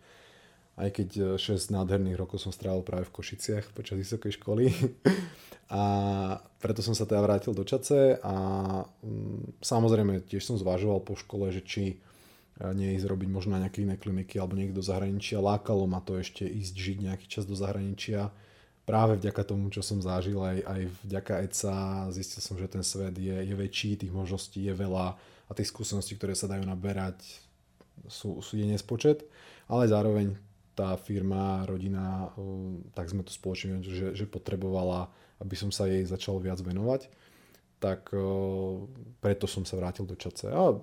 Aj 0.79 0.89
keď 0.95 1.35
6 1.37 1.43
e, 1.43 1.75
nádherných 1.75 2.15
rokov 2.15 2.39
som 2.39 2.55
strávil 2.55 2.87
práve 2.87 3.11
v 3.11 3.15
Košiciach 3.19 3.75
počas 3.75 3.99
vysokej 3.99 4.39
školy. 4.39 4.71
A 5.69 5.83
preto 6.65 6.81
som 6.81 6.97
sa 6.97 7.05
teda 7.05 7.21
vrátil 7.21 7.53
do 7.53 7.61
Čace 7.61 8.17
a 8.25 8.35
mm, 9.05 9.61
samozrejme 9.61 10.25
tiež 10.25 10.41
som 10.41 10.57
zvažoval 10.57 11.05
po 11.05 11.13
škole, 11.13 11.53
že 11.53 11.61
či 11.61 11.85
e, 11.93 11.97
nie 12.73 12.97
ísť 12.97 13.05
robiť 13.05 13.29
možno 13.29 13.53
na 13.53 13.69
nejaké 13.69 13.85
iné 13.85 14.01
kliniky 14.01 14.41
alebo 14.41 14.57
niekto 14.57 14.81
do 14.81 14.85
zahraničia. 14.85 15.45
Lákalo 15.45 15.85
ma 15.85 16.01
to 16.01 16.17
ešte 16.17 16.49
ísť 16.49 16.73
žiť 16.73 16.99
nejaký 17.05 17.27
čas 17.29 17.45
do 17.45 17.53
zahraničia. 17.53 18.33
Práve 18.89 19.21
vďaka 19.21 19.45
tomu, 19.45 19.69
čo 19.69 19.85
som 19.85 20.01
zažil, 20.01 20.41
aj, 20.41 20.65
aj 20.65 20.81
vďaka 21.05 21.33
ECA, 21.45 22.09
zistil 22.17 22.41
som, 22.41 22.57
že 22.57 22.73
ten 22.73 22.81
svet 22.81 23.21
je, 23.21 23.37
je 23.37 23.53
väčší, 23.53 24.01
tých 24.01 24.13
možností 24.17 24.65
je 24.65 24.73
veľa 24.73 25.21
a 25.21 25.51
tých 25.53 25.69
skúseností, 25.69 26.17
ktoré 26.17 26.33
sa 26.33 26.49
dajú 26.49 26.65
naberať, 26.65 27.21
sú, 28.09 28.41
sú 28.41 28.57
je 28.57 28.65
nespočet. 28.65 29.29
Ale 29.69 29.85
zároveň 29.85 30.48
tá 30.79 30.95
firma, 30.95 31.67
rodina, 31.67 32.31
tak 32.95 33.11
sme 33.11 33.27
to 33.27 33.35
spoločne, 33.35 33.83
že, 33.83 34.15
že 34.15 34.31
potrebovala 34.31 35.11
aby 35.39 35.55
som 35.55 35.71
sa 35.71 35.87
jej 35.87 36.03
začal 36.03 36.43
viac 36.43 36.59
venovať, 36.59 37.07
tak 37.79 38.11
preto 39.23 39.47
som 39.47 39.63
sa 39.63 39.79
vrátil 39.79 40.03
do 40.03 40.19
Čace. 40.19 40.51
A 40.51 40.75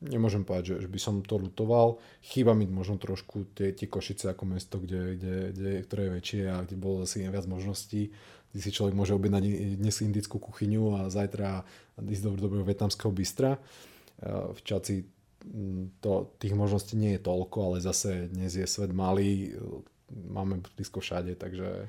nemôžem 0.00 0.40
povedať, 0.40 0.72
že, 0.72 0.76
že 0.84 0.88
by 0.88 0.96
som 1.00 1.14
to 1.20 1.36
lutoval. 1.36 2.00
Chýba 2.24 2.56
mi 2.56 2.64
možno 2.64 2.96
trošku 2.96 3.52
tie, 3.52 3.76
tie 3.76 3.84
Košice 3.84 4.32
ako 4.32 4.48
mesto, 4.48 4.80
kde, 4.80 5.20
kde, 5.20 5.36
kde, 5.52 5.72
ktoré 5.84 6.02
je 6.08 6.14
väčšie 6.16 6.42
a 6.48 6.64
kde 6.64 6.76
bolo 6.80 7.04
zase 7.04 7.28
viac 7.28 7.44
možností, 7.44 8.08
kde 8.50 8.60
si 8.64 8.72
človek 8.72 8.96
môže 8.96 9.12
objednať 9.12 9.44
dnes 9.76 9.96
indickú 10.00 10.40
kuchyňu 10.40 11.04
a 11.04 11.12
zajtra 11.12 11.68
ísť 12.00 12.22
do 12.24 12.48
dobrého 12.48 12.64
vietnamského 12.64 13.12
bystra. 13.12 13.60
V 14.24 14.60
Čaci 14.64 15.04
to, 16.00 16.30
tých 16.36 16.54
možností 16.54 16.94
nie 16.96 17.16
je 17.16 17.24
toľko, 17.24 17.58
ale 17.72 17.76
zase 17.84 18.28
dnes 18.28 18.52
je 18.52 18.66
svet 18.68 18.92
malý, 18.92 19.56
máme 20.10 20.60
blízko 20.76 21.00
všade, 21.00 21.36
takže 21.40 21.88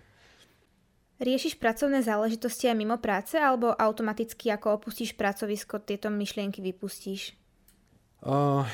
Riešiš 1.22 1.62
pracovné 1.62 2.02
záležitosti 2.02 2.66
aj 2.66 2.78
mimo 2.82 2.98
práce 2.98 3.38
alebo 3.38 3.78
automaticky 3.78 4.50
ako 4.50 4.82
opustíš 4.82 5.14
pracovisko 5.14 5.78
tieto 5.86 6.10
myšlienky 6.10 6.66
vypustíš? 6.66 7.38
Uh, 8.26 8.66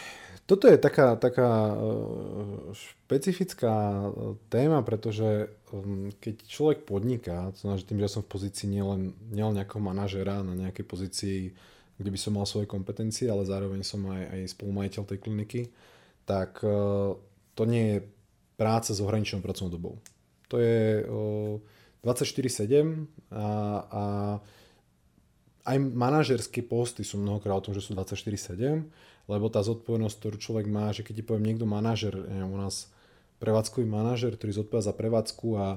Toto 0.47 0.71
je 0.71 0.79
taká, 0.79 1.19
taká 1.19 1.75
e, 1.75 1.75
špecifická 2.71 4.07
téma, 4.47 4.79
pretože 4.79 5.51
keď 6.23 6.35
človek 6.47 6.79
podniká, 6.87 7.51
to 7.51 7.67
znamená, 7.67 7.83
že 7.83 7.89
tým, 7.91 7.99
že 7.99 8.15
som 8.15 8.23
v 8.23 8.31
pozícii 8.31 8.71
nielen, 8.71 9.11
nielen 9.27 9.59
nejakého 9.59 9.83
manažera 9.83 10.39
na 10.39 10.55
nejakej 10.55 10.85
pozícii, 10.87 11.39
kde 11.97 12.09
by 12.13 12.19
som 12.21 12.37
mal 12.37 12.45
svoje 12.45 12.69
kompetencie, 12.69 13.25
ale 13.25 13.43
zároveň 13.43 13.81
som 13.81 14.05
aj, 14.07 14.23
aj 14.37 14.41
spolumajiteľ 14.53 15.01
tej 15.03 15.19
kliniky, 15.19 15.61
tak 16.29 16.61
to 17.57 17.63
nie 17.65 17.83
je 17.97 17.97
práca 18.57 18.93
s 18.93 19.01
ohraničenou 19.01 19.41
pracovnou 19.41 19.71
dobou. 19.73 19.95
To 20.53 20.61
je 20.61 21.03
24-7 22.05 23.33
a, 23.33 23.47
a 23.89 24.03
aj 25.67 25.77
manažerské 25.81 26.63
posty 26.63 27.03
sú 27.03 27.19
mnohokrát 27.19 27.59
o 27.59 27.65
tom, 27.69 27.73
že 27.75 27.83
sú 27.83 27.91
24-7, 27.91 28.87
lebo 29.27 29.45
tá 29.51 29.59
zodpovednosť, 29.59 30.15
ktorú 30.15 30.37
človek 30.39 30.65
má, 30.71 30.95
že 30.95 31.03
keď 31.03 31.13
ti 31.19 31.23
poviem 31.27 31.51
niekto 31.51 31.67
manažer, 31.67 32.15
u 32.23 32.55
nás 32.55 32.87
prevádzkový 33.43 33.83
manažer, 33.83 34.39
ktorý 34.39 34.63
zodpovedá 34.63 34.87
za 34.87 34.95
prevádzku 34.95 35.47
a 35.59 35.67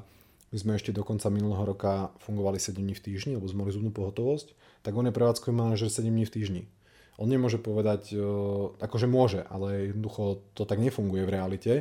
my 0.51 0.57
sme 0.59 0.73
ešte 0.75 0.91
do 0.91 1.07
konca 1.07 1.31
minulého 1.31 1.63
roka 1.63 2.11
fungovali 2.27 2.59
7 2.59 2.75
dní 2.75 2.95
v 2.99 3.05
týždni, 3.07 3.39
lebo 3.39 3.47
sme 3.47 3.63
mali 3.67 3.75
zubnú 3.75 3.95
pohotovosť, 3.95 4.55
tak 4.83 4.99
on 4.99 5.07
je 5.07 5.15
prevádzkový 5.15 5.55
manažer 5.55 5.87
7 5.87 6.11
dní 6.11 6.27
v 6.27 6.35
týždni. 6.35 6.63
On 7.21 7.29
nemôže 7.29 7.61
povedať, 7.61 8.17
akože 8.81 9.07
môže, 9.07 9.45
ale 9.47 9.93
jednoducho 9.93 10.41
to 10.57 10.65
tak 10.65 10.81
nefunguje 10.81 11.29
v 11.29 11.35
realite, 11.37 11.73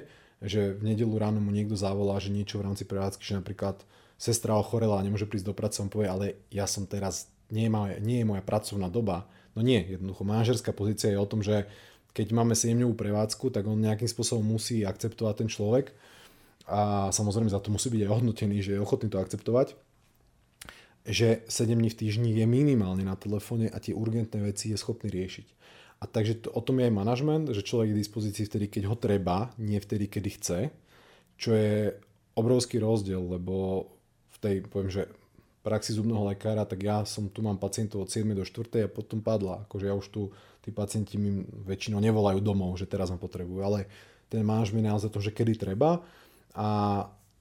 že 0.43 0.76
v 0.76 0.93
nedelu 0.93 1.15
ráno 1.15 1.39
mu 1.39 1.49
niekto 1.49 1.80
zavolá, 1.80 2.20
že 2.20 2.32
niečo 2.32 2.59
v 2.59 2.67
rámci 2.67 2.84
prevádzky, 2.84 3.24
že 3.24 3.39
napríklad 3.39 3.82
sestra 4.20 4.59
ochorela 4.59 4.99
a 4.99 5.05
nemôže 5.05 5.26
prísť 5.26 5.47
do 5.47 5.55
práce, 5.55 5.80
on 5.80 5.88
povie, 5.88 6.11
ale 6.11 6.26
ja 6.51 6.67
som 6.67 6.84
teraz 6.84 7.32
nie 7.49 7.65
je, 7.65 7.72
moja, 7.72 7.95
nie 8.03 8.22
je 8.22 8.28
moja 8.28 8.43
pracovná 8.43 8.91
doba. 8.91 9.32
No 9.55 9.63
nie, 9.63 9.80
jednoducho 9.80 10.28
manažerská 10.28 10.76
pozícia 10.76 11.09
je 11.09 11.17
o 11.17 11.26
tom, 11.26 11.39
že 11.39 11.72
keď 12.11 12.36
máme 12.36 12.51
7 12.51 12.76
prevádzku, 12.99 13.49
tak 13.49 13.63
on 13.63 13.80
nejakým 13.80 14.11
spôsobom 14.11 14.43
musí 14.43 14.84
akceptovať 14.84 15.34
ten 15.39 15.49
človek 15.49 15.95
a 16.70 17.09
samozrejme 17.09 17.49
za 17.49 17.59
to 17.59 17.74
musí 17.74 17.89
byť 17.89 18.05
aj 18.05 18.13
hodnotený, 18.13 18.61
že 18.61 18.78
je 18.78 18.84
ochotný 18.84 19.09
to 19.09 19.17
akceptovať 19.17 19.74
že 21.09 21.41
7 21.47 21.74
dní 21.74 21.89
v 21.89 21.99
týždni 21.99 22.30
je 22.38 22.45
minimálne 22.45 23.01
na 23.01 23.15
telefóne 23.15 23.72
a 23.72 23.78
tie 23.82 23.97
urgentné 23.97 24.45
veci 24.45 24.70
je 24.70 24.78
schopný 24.78 25.09
riešiť. 25.09 25.47
A 25.99 26.07
takže 26.07 26.47
to, 26.47 26.47
o 26.55 26.61
tom 26.63 26.80
je 26.80 26.88
aj 26.88 26.95
manažment, 26.95 27.45
že 27.51 27.65
človek 27.65 27.91
je 27.91 27.95
k 27.97 28.01
dispozícii 28.05 28.45
vtedy, 28.47 28.65
keď 28.72 28.84
ho 28.88 28.95
treba, 28.95 29.51
nie 29.59 29.82
vtedy, 29.82 30.07
kedy 30.07 30.30
chce, 30.39 30.59
čo 31.36 31.49
je 31.57 31.97
obrovský 32.39 32.80
rozdiel, 32.80 33.20
lebo 33.20 33.88
v 34.32 34.38
tej, 34.39 34.55
poviem, 34.70 34.91
že 34.93 35.11
praxi 35.59 35.91
zubného 35.91 36.24
lekára, 36.24 36.63
tak 36.63 36.80
ja 36.80 37.03
som 37.03 37.28
tu 37.28 37.43
mám 37.43 37.59
pacientov 37.59 38.07
od 38.07 38.09
7 38.13 38.32
do 38.32 38.47
4 38.47 38.88
a 38.88 38.89
potom 38.89 39.20
padla. 39.20 39.67
Akože 39.67 39.91
ja 39.91 39.95
už 39.97 40.07
tu, 40.07 40.32
tí 40.63 40.72
pacienti 40.72 41.20
mi 41.20 41.43
väčšinou 41.43 41.99
nevolajú 41.99 42.39
domov, 42.39 42.80
že 42.80 42.88
teraz 42.88 43.11
ma 43.11 43.20
potrebujú, 43.20 43.59
ale 43.59 43.91
ten 44.32 44.39
manažment 44.47 44.88
je 44.88 44.91
naozaj 44.95 45.11
to, 45.11 45.20
že 45.20 45.36
kedy 45.36 45.59
treba 45.59 45.99
a 46.55 46.67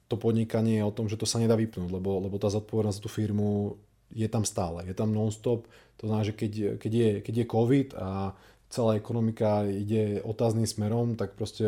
to 0.09 0.15
podnikanie 0.17 0.81
je 0.81 0.87
o 0.89 0.95
tom, 0.95 1.05
že 1.05 1.17
to 1.17 1.29
sa 1.29 1.37
nedá 1.37 1.53
vypnúť, 1.53 1.93
lebo, 1.93 2.17
lebo 2.17 2.41
tá 2.41 2.49
zodpovednosť 2.49 2.97
za 2.97 3.03
tú 3.05 3.09
firmu 3.13 3.77
je 4.09 4.25
tam 4.25 4.41
stále, 4.41 4.81
je 4.89 4.95
tam 4.97 5.13
non-stop. 5.13 5.69
To 6.01 6.03
znamená, 6.09 6.25
že 6.25 6.33
keď, 6.33 6.51
keď, 6.81 6.91
je, 6.91 7.09
keď 7.21 7.33
je 7.37 7.45
COVID 7.45 7.87
a 7.93 8.33
celá 8.69 8.97
ekonomika 8.97 9.65
ide 9.65 10.21
otáznym 10.21 10.65
smerom, 10.69 11.17
tak 11.17 11.33
proste 11.33 11.65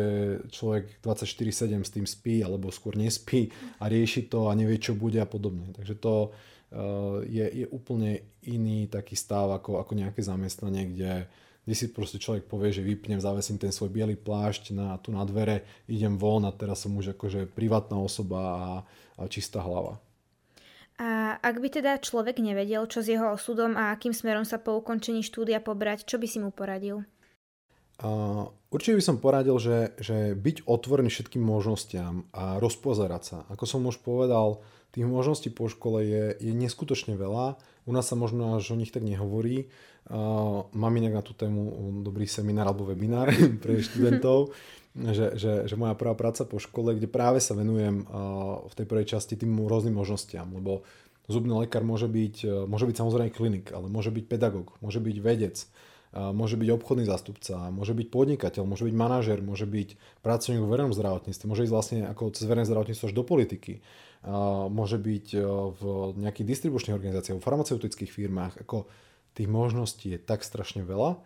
človek 0.54 1.02
24-7 1.02 1.82
s 1.82 1.90
tým 1.90 2.06
spí, 2.06 2.42
alebo 2.42 2.70
skôr 2.70 2.94
nespí 2.94 3.50
a 3.82 3.90
rieši 3.90 4.30
to 4.30 4.46
a 4.46 4.54
nevie, 4.54 4.78
čo 4.78 4.94
bude 4.94 5.18
a 5.18 5.26
podobne. 5.26 5.74
Takže 5.74 5.94
to 5.98 6.30
uh, 6.30 7.18
je, 7.26 7.42
je 7.42 7.66
úplne 7.74 8.22
iný 8.46 8.86
taký 8.86 9.18
stav 9.18 9.50
ako, 9.50 9.82
ako 9.82 9.92
nejaké 9.98 10.22
zamestnanie, 10.22 10.94
kde, 10.94 11.26
kde 11.62 11.74
si 11.78 11.86
proste 11.94 12.18
človek 12.18 12.50
povie, 12.50 12.74
že 12.74 12.82
vypnem, 12.82 13.22
zavesím 13.22 13.58
ten 13.58 13.70
svoj 13.70 13.94
biely 13.94 14.18
plášť 14.18 14.74
na, 14.74 14.98
tu 14.98 15.14
na 15.14 15.22
dvere, 15.22 15.62
idem 15.86 16.18
von 16.18 16.42
a 16.42 16.50
teraz 16.50 16.82
som 16.82 16.94
už 16.98 17.14
akože 17.14 17.46
privátna 17.50 18.02
osoba 18.02 18.40
a, 18.42 18.66
a 19.18 19.22
čistá 19.30 19.62
hlava. 19.62 20.02
A 21.02 21.38
ak 21.40 21.58
by 21.58 21.68
teda 21.82 21.98
človek 21.98 22.38
nevedel, 22.38 22.86
čo 22.86 23.02
s 23.02 23.10
jeho 23.10 23.34
osudom 23.34 23.74
a 23.74 23.90
akým 23.90 24.14
smerom 24.14 24.46
sa 24.46 24.60
po 24.60 24.78
ukončení 24.78 25.24
štúdia 25.24 25.58
pobrať, 25.58 26.06
čo 26.06 26.20
by 26.20 26.26
si 26.28 26.38
mu 26.38 26.54
poradil? 26.54 27.02
Uh, 28.02 28.50
určite 28.74 28.98
by 28.98 29.04
som 29.04 29.22
poradil, 29.22 29.56
že, 29.62 29.94
že 30.02 30.34
byť 30.34 30.66
otvorený 30.66 31.06
všetkým 31.06 31.42
možnostiam 31.42 32.26
a 32.34 32.58
rozpozerať 32.58 33.22
sa. 33.22 33.38
Ako 33.50 33.62
som 33.66 33.86
už 33.86 34.02
povedal, 34.02 34.58
tých 34.92 35.06
možností 35.08 35.48
po 35.48 35.70
škole 35.70 36.04
je, 36.04 36.24
je 36.36 36.52
neskutočne 36.52 37.16
veľa. 37.16 37.56
U 37.86 37.90
nás 37.90 38.06
sa 38.06 38.18
možno 38.18 38.58
až 38.58 38.74
o 38.74 38.78
nich 38.78 38.92
tak 38.92 39.06
nehovorí. 39.06 39.72
Uh, 40.02 40.66
mám 40.74 40.98
inak 40.98 41.14
na 41.14 41.22
tú 41.22 41.30
tému 41.30 42.02
dobrý 42.02 42.26
seminár 42.26 42.74
alebo 42.74 42.90
webinár 42.90 43.30
pre 43.62 43.78
študentov 43.78 44.50
že, 44.94 45.40
že, 45.40 45.52
že 45.64 45.74
moja 45.80 45.96
prvá 45.96 46.12
práca 46.12 46.44
po 46.44 46.60
škole, 46.60 46.92
kde 46.92 47.08
práve 47.08 47.40
sa 47.40 47.56
venujem 47.56 48.04
v 48.68 48.74
tej 48.76 48.84
prvej 48.84 49.16
časti 49.16 49.40
tým 49.40 49.56
rôznym 49.64 49.96
možnostiam, 49.96 50.52
lebo 50.52 50.84
zubný 51.32 51.64
lekár 51.64 51.80
môže 51.80 52.12
byť, 52.12 52.36
e, 52.44 52.68
môže 52.68 52.84
byť 52.84 52.96
samozrejme 53.00 53.32
klinik, 53.32 53.72
ale 53.72 53.88
môže 53.88 54.12
byť 54.12 54.24
pedagóg, 54.28 54.76
môže 54.84 55.00
byť 55.00 55.16
vedec, 55.22 55.56
môže 56.12 56.60
byť 56.60 56.68
obchodný 56.76 57.08
zástupca, 57.08 57.72
môže 57.72 57.96
byť 57.96 58.12
podnikateľ, 58.12 58.68
môže 58.68 58.84
byť 58.84 58.92
manažer, 58.92 59.40
môže 59.40 59.64
byť 59.64 60.20
pracovník 60.20 60.60
v 60.60 60.68
verejnom 60.68 60.92
zdravotníctve, 60.92 61.48
môže 61.48 61.64
ísť 61.64 61.72
vlastne 61.72 61.98
ako 62.04 62.36
cez 62.36 62.44
verejné 62.44 62.68
zdravotníctvo 62.68 63.08
až 63.08 63.14
do 63.16 63.24
politiky, 63.24 63.80
môže 64.68 65.00
byť 65.00 65.26
e, 65.32 65.40
v 65.72 65.82
nejakých 66.20 66.46
distribučných 66.52 66.92
organizáciách, 67.00 67.40
v 67.40 67.46
farmaceutických 67.48 68.12
firmách, 68.12 68.60
ako 68.60 68.84
tých 69.32 69.48
možností 69.48 70.16
je 70.16 70.20
tak 70.20 70.44
strašne 70.44 70.84
veľa 70.84 71.20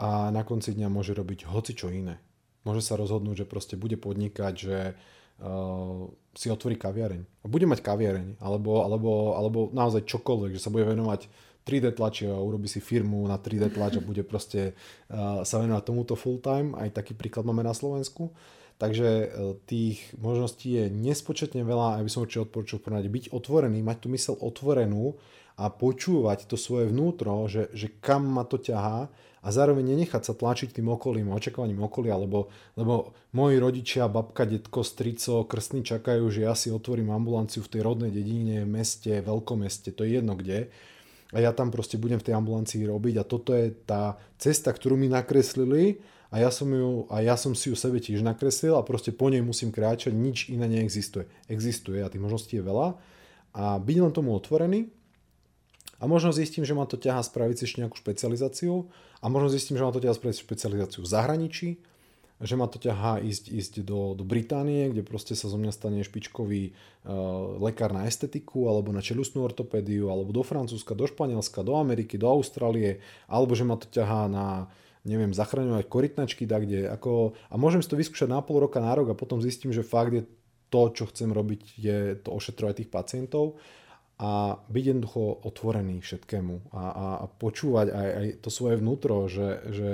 a 0.00 0.32
na 0.32 0.42
konci 0.48 0.72
dňa 0.72 0.88
môže 0.88 1.12
robiť 1.12 1.44
hoci 1.44 1.76
čo 1.76 1.92
iné. 1.92 2.16
Môže 2.64 2.84
sa 2.84 2.96
rozhodnúť, 2.96 3.44
že 3.44 3.50
proste 3.50 3.76
bude 3.76 4.00
podnikať, 4.00 4.54
že 4.56 4.78
uh, 4.92 6.08
si 6.36 6.48
otvorí 6.52 6.76
kaviareň. 6.76 7.44
A 7.44 7.46
bude 7.48 7.68
mať 7.68 7.84
kaviareň, 7.84 8.40
alebo, 8.40 8.84
alebo, 8.84 9.36
alebo 9.36 9.58
naozaj 9.72 10.08
čokoľvek, 10.08 10.56
že 10.56 10.62
sa 10.64 10.72
bude 10.72 10.88
venovať 10.88 11.28
3D 11.64 11.96
tlači 11.96 12.28
a 12.28 12.36
urobí 12.36 12.68
si 12.68 12.80
firmu 12.80 13.20
na 13.28 13.36
3D 13.36 13.76
tlač 13.76 14.00
a 14.00 14.04
bude 14.04 14.24
proste 14.24 14.72
uh, 15.12 15.44
sa 15.44 15.60
venovať 15.60 15.84
tomuto 15.84 16.16
full 16.16 16.40
time. 16.40 16.72
Aj 16.76 16.88
taký 16.88 17.12
príklad 17.12 17.44
máme 17.44 17.64
na 17.64 17.76
Slovensku. 17.76 18.32
Takže 18.80 19.08
uh, 19.08 19.56
tých 19.68 20.00
možností 20.16 20.80
je 20.80 20.84
nespočetne 20.88 21.60
veľa 21.60 21.96
a 21.96 21.98
ja 22.00 22.04
by 22.04 22.10
som 22.12 22.24
určite 22.24 22.48
porovnať 22.48 23.04
byť 23.08 23.24
otvorený, 23.36 23.84
mať 23.84 23.96
tú 24.00 24.08
mysel 24.12 24.36
otvorenú 24.40 25.16
a 25.60 25.68
počúvať 25.68 26.48
to 26.48 26.56
svoje 26.56 26.88
vnútro, 26.88 27.44
že, 27.44 27.68
že 27.76 27.92
kam 28.00 28.24
ma 28.24 28.48
to 28.48 28.56
ťahá 28.56 29.12
a 29.40 29.48
zároveň 29.52 29.92
nenechať 29.92 30.32
sa 30.32 30.32
tlačiť 30.32 30.72
tým 30.72 30.88
okolím, 30.88 31.36
očakávaním 31.36 31.84
okolia, 31.84 32.16
lebo, 32.16 32.48
lebo 32.80 33.12
moji 33.36 33.56
rodičia, 33.60 34.08
babka, 34.08 34.48
detko, 34.48 34.80
strico, 34.80 35.44
krstní 35.44 35.84
čakajú, 35.84 36.32
že 36.32 36.48
ja 36.48 36.56
si 36.56 36.72
otvorím 36.72 37.12
ambulanciu 37.12 37.60
v 37.60 37.72
tej 37.76 37.80
rodnej 37.84 38.08
dedine, 38.08 38.64
meste, 38.64 39.20
veľkomeste, 39.20 39.92
to 39.92 40.08
je 40.08 40.20
jedno 40.20 40.32
kde. 40.32 40.72
A 41.30 41.44
ja 41.44 41.52
tam 41.52 41.68
proste 41.68 42.00
budem 42.00 42.16
v 42.16 42.26
tej 42.26 42.34
ambulancii 42.40 42.80
robiť 42.88 43.14
a 43.20 43.28
toto 43.28 43.52
je 43.52 43.70
tá 43.84 44.16
cesta, 44.40 44.72
ktorú 44.72 44.96
mi 44.96 45.12
nakreslili 45.12 46.00
a 46.32 46.40
ja 46.40 46.48
som, 46.48 46.68
ju, 46.72 47.04
a 47.12 47.20
ja 47.20 47.36
som 47.36 47.52
si 47.52 47.68
ju 47.68 47.76
sebe 47.76 48.00
tiež 48.00 48.24
nakreslil 48.24 48.76
a 48.76 48.84
proste 48.84 49.12
po 49.12 49.28
nej 49.28 49.44
musím 49.44 49.72
kráčať, 49.72 50.16
nič 50.16 50.48
iné 50.48 50.68
neexistuje. 50.68 51.28
Existuje 51.52 52.00
a 52.00 52.10
tých 52.10 52.24
možností 52.24 52.60
je 52.60 52.64
veľa 52.64 52.96
a 53.50 53.78
byť 53.78 53.96
len 53.98 54.12
tomu 54.14 54.34
otvorený 54.36 54.99
a 56.00 56.08
možno 56.08 56.32
zistím, 56.32 56.64
že 56.64 56.72
ma 56.72 56.88
to 56.88 56.96
ťaha 56.96 57.20
spraviť 57.20 57.56
si 57.60 57.64
ešte 57.68 57.78
nejakú 57.84 58.00
špecializáciu. 58.00 58.88
A 59.20 59.28
možno 59.28 59.52
zistím, 59.52 59.76
že 59.76 59.84
ma 59.84 59.92
to 59.92 60.00
ťaha 60.00 60.16
spraviť 60.16 60.36
špecializáciu 60.40 61.04
v 61.04 61.12
zahraničí, 61.12 61.68
že 62.40 62.54
ma 62.56 62.64
to 62.64 62.80
ťahá 62.80 63.20
ísť, 63.20 63.52
ísť 63.52 63.72
do, 63.84 64.16
do 64.16 64.24
Británie, 64.24 64.88
kde 64.88 65.04
proste 65.04 65.36
sa 65.36 65.52
zo 65.52 65.60
mňa 65.60 65.76
stane 65.76 66.00
špičkový 66.00 66.72
uh, 66.72 67.60
lekár 67.60 67.92
na 67.92 68.08
estetiku, 68.08 68.72
alebo 68.72 68.96
na 68.96 69.04
čelustnú 69.04 69.44
ortopédiu, 69.44 70.08
alebo 70.08 70.32
do 70.32 70.40
Francúzska, 70.40 70.96
do 70.96 71.04
Španielska, 71.04 71.60
do 71.60 71.76
Ameriky, 71.76 72.16
do 72.16 72.32
Austrálie, 72.32 73.04
alebo 73.28 73.52
že 73.52 73.68
ma 73.68 73.76
to 73.76 73.84
ťahá 73.92 74.24
na 74.32 74.72
neviem, 75.04 75.32
zachraňovať 75.32 75.88
korytnačky, 75.88 76.44
tak 76.44 76.68
kde, 76.68 76.84
ako, 76.92 77.32
a 77.48 77.54
môžem 77.56 77.80
si 77.80 77.88
to 77.88 77.96
vyskúšať 77.96 78.28
na 78.28 78.44
pol 78.44 78.60
roka, 78.60 78.84
na 78.84 78.92
rok 78.92 79.08
a 79.08 79.16
potom 79.16 79.40
zistím, 79.40 79.72
že 79.72 79.80
fakt 79.80 80.12
je 80.12 80.28
to, 80.68 80.92
čo 80.92 81.08
chcem 81.08 81.32
robiť, 81.32 81.60
je 81.80 81.98
to 82.20 82.28
ošetrovať 82.36 82.84
tých 82.84 82.92
pacientov 82.92 83.56
a 84.20 84.60
byť 84.68 84.84
jednoducho 84.84 85.48
otvorený 85.48 86.04
všetkému 86.04 86.76
a, 86.76 86.84
a, 86.92 87.06
a 87.24 87.26
počúvať 87.26 87.88
aj, 87.88 88.08
aj 88.12 88.26
to 88.44 88.48
svoje 88.52 88.76
vnútro, 88.76 89.24
že, 89.32 89.64
že 89.72 89.90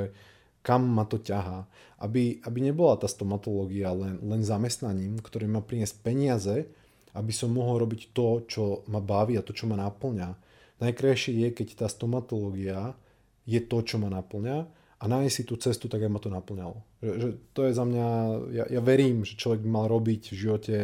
kam 0.66 0.83
ma 0.83 1.07
to 1.07 1.22
ťahá. 1.22 1.70
Aby, 2.03 2.43
aby 2.43 2.59
nebola 2.59 2.99
tá 2.99 3.07
stomatológia 3.07 3.95
len, 3.95 4.18
len 4.27 4.43
zamestnaním, 4.43 5.22
ktorý 5.22 5.47
má 5.47 5.62
priniesť 5.62 6.03
peniaze, 6.03 6.66
aby 7.14 7.31
som 7.31 7.55
mohol 7.55 7.87
robiť 7.87 8.11
to, 8.11 8.43
čo 8.51 8.62
ma 8.91 8.99
baví 8.99 9.39
a 9.39 9.47
to, 9.47 9.55
čo 9.55 9.70
ma 9.70 9.79
naplňa. 9.79 10.35
Najkrajšie 10.83 11.47
je, 11.47 11.49
keď 11.55 11.87
tá 11.87 11.87
stomatológia 11.87 12.99
je 13.47 13.62
to, 13.62 13.79
čo 13.87 14.03
ma 14.03 14.11
naplňa 14.11 14.57
a 15.01 15.05
nájsť 15.07 15.33
si 15.33 15.43
tú 15.47 15.55
cestu, 15.55 15.87
tak 15.87 16.03
aj 16.03 16.11
ma 16.11 16.18
to 16.18 16.35
naplňalo. 16.35 16.77
Že, 16.99 17.12
že 17.14 17.29
to 17.55 17.61
je 17.62 17.72
za 17.72 17.85
mňa, 17.87 18.09
ja, 18.51 18.64
ja 18.74 18.81
verím, 18.83 19.22
že 19.22 19.39
človek 19.39 19.62
mal 19.62 19.87
robiť 19.87 20.35
v 20.35 20.37
živote 20.37 20.77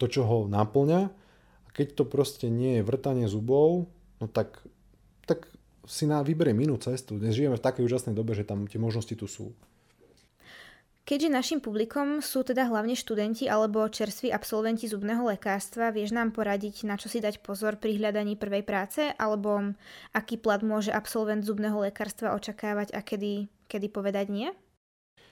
to, 0.00 0.08
čo 0.08 0.24
ho 0.24 0.48
naplňa 0.48 1.27
keď 1.72 1.98
to 1.98 2.04
proste 2.08 2.46
nie 2.48 2.80
je 2.80 2.86
vrtanie 2.86 3.26
zubov, 3.30 3.90
no 4.18 4.26
tak, 4.26 4.60
tak 5.24 5.48
si 5.88 6.04
na 6.04 6.20
vyberie 6.20 6.52
inú 6.52 6.76
cestu. 6.76 7.16
Dnes 7.16 7.32
žijeme 7.32 7.56
v 7.56 7.64
takej 7.64 7.88
úžasnej 7.88 8.14
dobe, 8.14 8.36
že 8.36 8.44
tam 8.44 8.68
tie 8.68 8.76
možnosti 8.76 9.14
tu 9.16 9.24
sú. 9.24 9.56
Keďže 11.08 11.32
našim 11.32 11.60
publikom 11.64 12.20
sú 12.20 12.44
teda 12.44 12.68
hlavne 12.68 12.92
študenti 12.92 13.48
alebo 13.48 13.88
čerství 13.88 14.28
absolventi 14.28 14.84
zubného 14.84 15.24
lekárstva, 15.24 15.88
vieš 15.88 16.12
nám 16.12 16.36
poradiť, 16.36 16.84
na 16.84 17.00
čo 17.00 17.08
si 17.08 17.24
dať 17.24 17.40
pozor 17.40 17.80
pri 17.80 17.96
hľadaní 17.96 18.36
prvej 18.36 18.60
práce, 18.60 19.16
alebo 19.16 19.72
aký 20.12 20.36
plat 20.36 20.60
môže 20.60 20.92
absolvent 20.92 21.48
zubného 21.48 21.80
lekárstva 21.80 22.36
očakávať 22.36 22.92
a 22.92 23.00
kedy, 23.00 23.48
kedy 23.72 23.88
povedať 23.88 24.28
nie? 24.28 24.52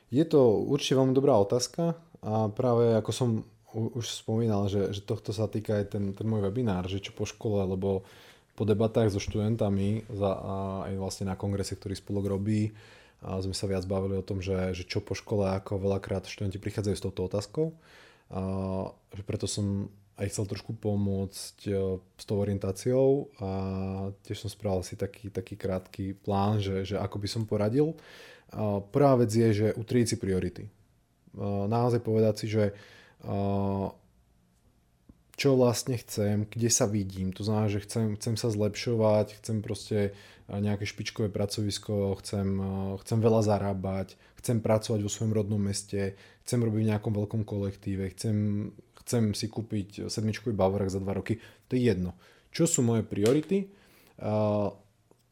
Je 0.08 0.24
to 0.24 0.64
určite 0.64 0.96
veľmi 0.96 1.12
dobrá 1.12 1.36
otázka 1.36 2.00
a 2.24 2.48
práve 2.56 2.96
ako 2.96 3.10
som 3.12 3.28
už 3.76 4.24
spomínal, 4.24 4.72
že, 4.72 4.88
že 4.96 5.04
tohto 5.04 5.36
sa 5.36 5.46
týka 5.46 5.76
aj 5.76 5.92
ten, 5.92 6.04
ten 6.16 6.26
môj 6.26 6.48
webinár, 6.48 6.88
že 6.88 7.04
čo 7.04 7.12
po 7.12 7.28
škole, 7.28 7.60
lebo 7.68 8.08
po 8.56 8.64
debatách 8.64 9.12
so 9.12 9.20
študentami 9.20 10.08
za, 10.08 10.32
a 10.32 10.54
aj 10.88 10.94
vlastne 10.96 11.28
na 11.28 11.36
kongrese, 11.36 11.76
ktorý 11.76 11.92
spolok 11.92 12.24
robí, 12.32 12.72
a 13.24 13.40
sme 13.40 13.56
sa 13.56 13.64
viac 13.64 13.84
bavili 13.88 14.16
o 14.20 14.24
tom, 14.24 14.44
že, 14.44 14.76
že 14.76 14.84
čo 14.84 15.00
po 15.00 15.16
škole, 15.16 15.48
ako 15.48 15.80
veľakrát 15.80 16.28
študenti 16.28 16.60
prichádzajú 16.60 16.94
s 16.96 17.04
touto 17.04 17.24
otázkou. 17.24 17.66
A, 18.28 18.92
že 19.16 19.22
preto 19.24 19.48
som 19.48 19.88
aj 20.16 20.32
chcel 20.32 20.44
trošku 20.48 20.76
pomôcť 20.76 21.56
e, 21.68 22.00
s 22.00 22.24
tou 22.24 22.40
orientáciou 22.40 23.28
a 23.36 23.50
tiež 24.24 24.46
som 24.46 24.50
spravil 24.52 24.80
si 24.80 24.96
taký, 24.96 25.28
taký 25.28 25.60
krátky 25.60 26.16
plán, 26.24 26.60
že, 26.60 26.88
že 26.88 26.96
ako 26.96 27.16
by 27.20 27.28
som 27.28 27.42
poradil. 27.44 27.96
A 28.52 28.80
prvá 28.80 29.16
vec 29.20 29.28
je, 29.32 29.48
že 29.52 29.66
utriediť 29.76 30.08
si 30.08 30.16
priority. 30.16 30.64
A 31.36 31.68
naozaj 31.68 32.00
povedať 32.00 32.34
si, 32.44 32.46
že 32.48 32.72
čo 35.36 35.52
vlastne 35.52 36.00
chcem, 36.00 36.48
kde 36.48 36.70
sa 36.72 36.88
vidím. 36.88 37.28
To 37.36 37.44
znamená, 37.44 37.68
že 37.68 37.84
chcem, 37.84 38.16
chcem 38.16 38.40
sa 38.40 38.48
zlepšovať, 38.48 39.36
chcem 39.42 39.60
proste 39.60 40.16
nejaké 40.48 40.88
špičkové 40.88 41.28
pracovisko, 41.28 42.16
chcem, 42.24 42.56
chcem 43.04 43.18
veľa 43.20 43.44
zarábať, 43.44 44.16
chcem 44.40 44.64
pracovať 44.64 45.04
vo 45.04 45.10
svojom 45.12 45.36
rodnom 45.36 45.60
meste, 45.60 46.16
chcem 46.48 46.62
robiť 46.64 46.80
v 46.80 46.90
nejakom 46.94 47.12
veľkom 47.12 47.42
kolektíve, 47.44 48.16
chcem, 48.16 48.70
chcem 49.04 49.36
si 49.36 49.46
kúpiť 49.52 50.08
sedmičkový 50.08 50.56
Bavorák 50.56 50.88
za 50.88 51.02
dva 51.04 51.18
roky. 51.20 51.36
To 51.68 51.76
je 51.76 51.84
jedno. 51.84 52.16
Čo 52.50 52.64
sú 52.64 52.80
moje 52.80 53.04
priority? 53.04 53.68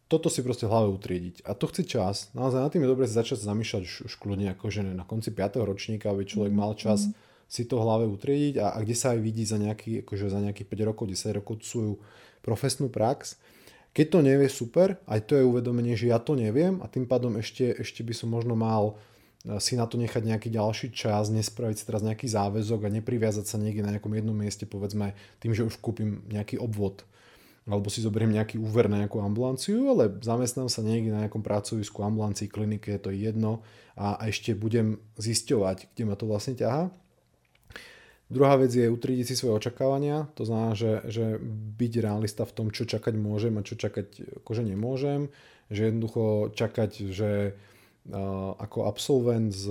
toto 0.05 0.29
si 0.29 0.45
proste 0.45 0.69
v 0.69 0.73
hlave 0.77 0.93
utriediť. 0.93 1.49
A 1.49 1.57
to 1.57 1.65
chce 1.73 1.89
čas. 1.89 2.29
Naozaj 2.37 2.61
na 2.61 2.69
tým 2.69 2.85
je 2.85 2.93
dobre 2.93 3.09
začať 3.09 3.41
zamýšľať 3.41 3.83
už, 3.89 3.95
už 4.13 4.15
kľudne 4.21 4.53
akože 4.53 4.85
na 4.85 5.09
konci 5.09 5.33
5. 5.33 5.65
ročníka, 5.65 6.13
aby 6.13 6.29
človek 6.29 6.53
mal 6.53 6.77
čas 6.77 7.09
mm 7.09 7.24
si 7.55 7.71
to 7.71 7.79
v 7.79 7.87
hlave 7.87 8.11
utriediť 8.11 8.59
a, 8.59 8.75
a 8.75 8.83
kde 8.83 8.99
sa 8.99 9.15
aj 9.15 9.23
vidí 9.23 9.47
za, 9.47 9.63
nejaký, 9.63 10.03
akože 10.03 10.27
za 10.27 10.43
nejakých 10.43 10.67
5 10.67 10.89
rokov, 10.91 11.05
10 11.07 11.39
rokov 11.39 11.63
svoju 11.63 12.03
profesnú 12.43 12.91
prax. 12.91 13.39
Keď 13.95 14.07
to 14.11 14.19
nevie, 14.27 14.51
super, 14.51 14.99
aj 15.07 15.31
to 15.31 15.39
je 15.39 15.47
uvedomenie, 15.47 15.95
že 15.95 16.11
ja 16.11 16.19
to 16.19 16.35
neviem 16.35 16.83
a 16.83 16.91
tým 16.91 17.07
pádom 17.07 17.39
ešte, 17.39 17.79
ešte 17.79 18.03
by 18.03 18.11
som 18.11 18.35
možno 18.35 18.59
mal 18.59 18.99
e, 19.47 19.63
si 19.63 19.79
na 19.79 19.87
to 19.87 19.95
nechať 19.95 20.27
nejaký 20.27 20.51
ďalší 20.51 20.91
čas, 20.91 21.31
nespraviť 21.31 21.79
si 21.79 21.87
teraz 21.87 22.03
nejaký 22.03 22.27
záväzok 22.27 22.91
a 22.91 22.95
nepriviazať 22.99 23.47
sa 23.47 23.55
niekde 23.63 23.87
na 23.87 23.95
nejakom 23.95 24.11
jednom 24.11 24.35
mieste, 24.35 24.67
povedzme 24.67 25.15
tým, 25.39 25.55
že 25.55 25.63
už 25.63 25.79
kúpim 25.79 26.27
nejaký 26.27 26.59
obvod 26.59 27.07
alebo 27.65 27.89
si 27.89 28.05
zoberiem 28.05 28.37
nejaký 28.37 28.61
úver 28.61 28.93
na 28.93 29.01
nejakú 29.01 29.25
ambulanciu, 29.25 29.89
ale 29.89 30.13
zamestnám 30.21 30.69
sa 30.69 30.85
niekde 30.85 31.17
na 31.17 31.25
nejakom 31.25 31.41
pracovisku, 31.41 32.05
ambulancii, 32.05 32.53
klinike, 32.53 32.93
je 32.93 33.01
to 33.01 33.09
jedno 33.09 33.65
a, 33.97 34.21
a 34.21 34.29
ešte 34.29 34.53
budem 34.53 35.01
zisťovať, 35.17 35.97
kde 35.97 36.03
ma 36.05 36.13
to 36.13 36.29
vlastne 36.29 36.61
ťaha. 36.61 36.93
Druhá 38.33 38.57
vec 38.57 38.73
je 38.73 38.89
utriediť 38.89 39.27
si 39.29 39.35
svoje 39.37 39.61
očakávania, 39.61 40.33
to 40.33 40.49
znamená, 40.49 40.73
že, 40.73 41.05
že 41.13 41.37
byť 41.77 41.93
realista 42.01 42.49
v 42.49 42.55
tom, 42.57 42.67
čo 42.73 42.89
čakať 42.89 43.15
môžem 43.21 43.53
a 43.61 43.67
čo 43.67 43.77
čakať 43.77 44.41
akože 44.41 44.65
nemôžem, 44.65 45.29
že 45.69 45.93
jednoducho 45.93 46.51
čakať, 46.57 46.91
že 47.13 47.53
ako 48.61 48.89
absolvent 48.89 49.53
s 49.53 49.69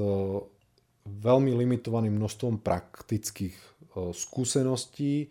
veľmi 1.06 1.51
limitovaným 1.54 2.14
množstvom 2.14 2.62
praktických 2.62 3.58
skúseností 3.93 5.30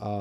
a 0.00 0.12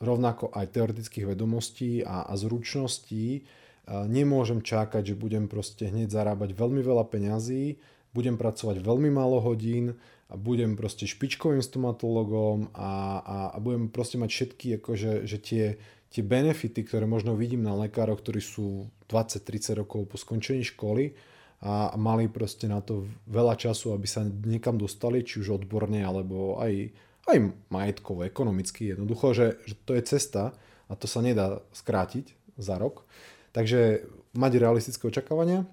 rovnako 0.00 0.52
aj 0.52 0.72
teoretických 0.72 1.32
vedomostí 1.36 2.00
a, 2.00 2.28
a 2.28 2.32
zručností 2.36 3.44
nemôžem 3.88 4.62
čakať, 4.62 5.12
že 5.12 5.20
budem 5.20 5.50
proste 5.50 5.90
hneď 5.90 6.12
zarábať 6.12 6.54
veľmi 6.54 6.80
veľa 6.80 7.04
peňazí, 7.10 7.76
budem 8.14 8.38
pracovať 8.38 8.78
veľmi 8.80 9.10
málo 9.10 9.42
hodín, 9.42 9.96
a 10.32 10.34
budem 10.40 10.80
proste 10.80 11.04
špičkovým 11.04 11.60
stomatologom 11.60 12.72
a, 12.72 13.20
a, 13.20 13.36
a 13.52 13.56
budem 13.60 13.92
proste 13.92 14.16
mať 14.16 14.30
všetky 14.32 14.66
akože, 14.80 15.28
že 15.28 15.36
tie, 15.36 15.64
tie 16.08 16.22
benefity, 16.24 16.88
ktoré 16.88 17.04
možno 17.04 17.36
vidím 17.36 17.60
na 17.60 17.76
lekároch, 17.76 18.24
ktorí 18.24 18.40
sú 18.40 18.88
20-30 19.12 19.76
rokov 19.84 20.08
po 20.08 20.16
skončení 20.16 20.64
školy 20.64 21.12
a, 21.60 21.92
mali 22.00 22.32
proste 22.32 22.64
na 22.64 22.80
to 22.80 23.04
veľa 23.28 23.60
času, 23.60 23.92
aby 23.92 24.08
sa 24.08 24.24
niekam 24.24 24.80
dostali, 24.80 25.20
či 25.20 25.44
už 25.44 25.60
odborne, 25.60 26.00
alebo 26.00 26.56
aj, 26.56 26.96
aj 27.28 27.36
majetkovo, 27.68 28.24
ekonomicky 28.24 28.96
jednoducho, 28.96 29.36
že, 29.36 29.60
že 29.68 29.76
to 29.84 29.92
je 29.92 30.02
cesta 30.08 30.56
a 30.88 30.92
to 30.96 31.04
sa 31.04 31.20
nedá 31.20 31.60
skrátiť 31.76 32.56
za 32.56 32.80
rok. 32.80 33.04
Takže 33.52 34.08
mať 34.32 34.52
realistické 34.56 35.12
očakávania 35.12 35.68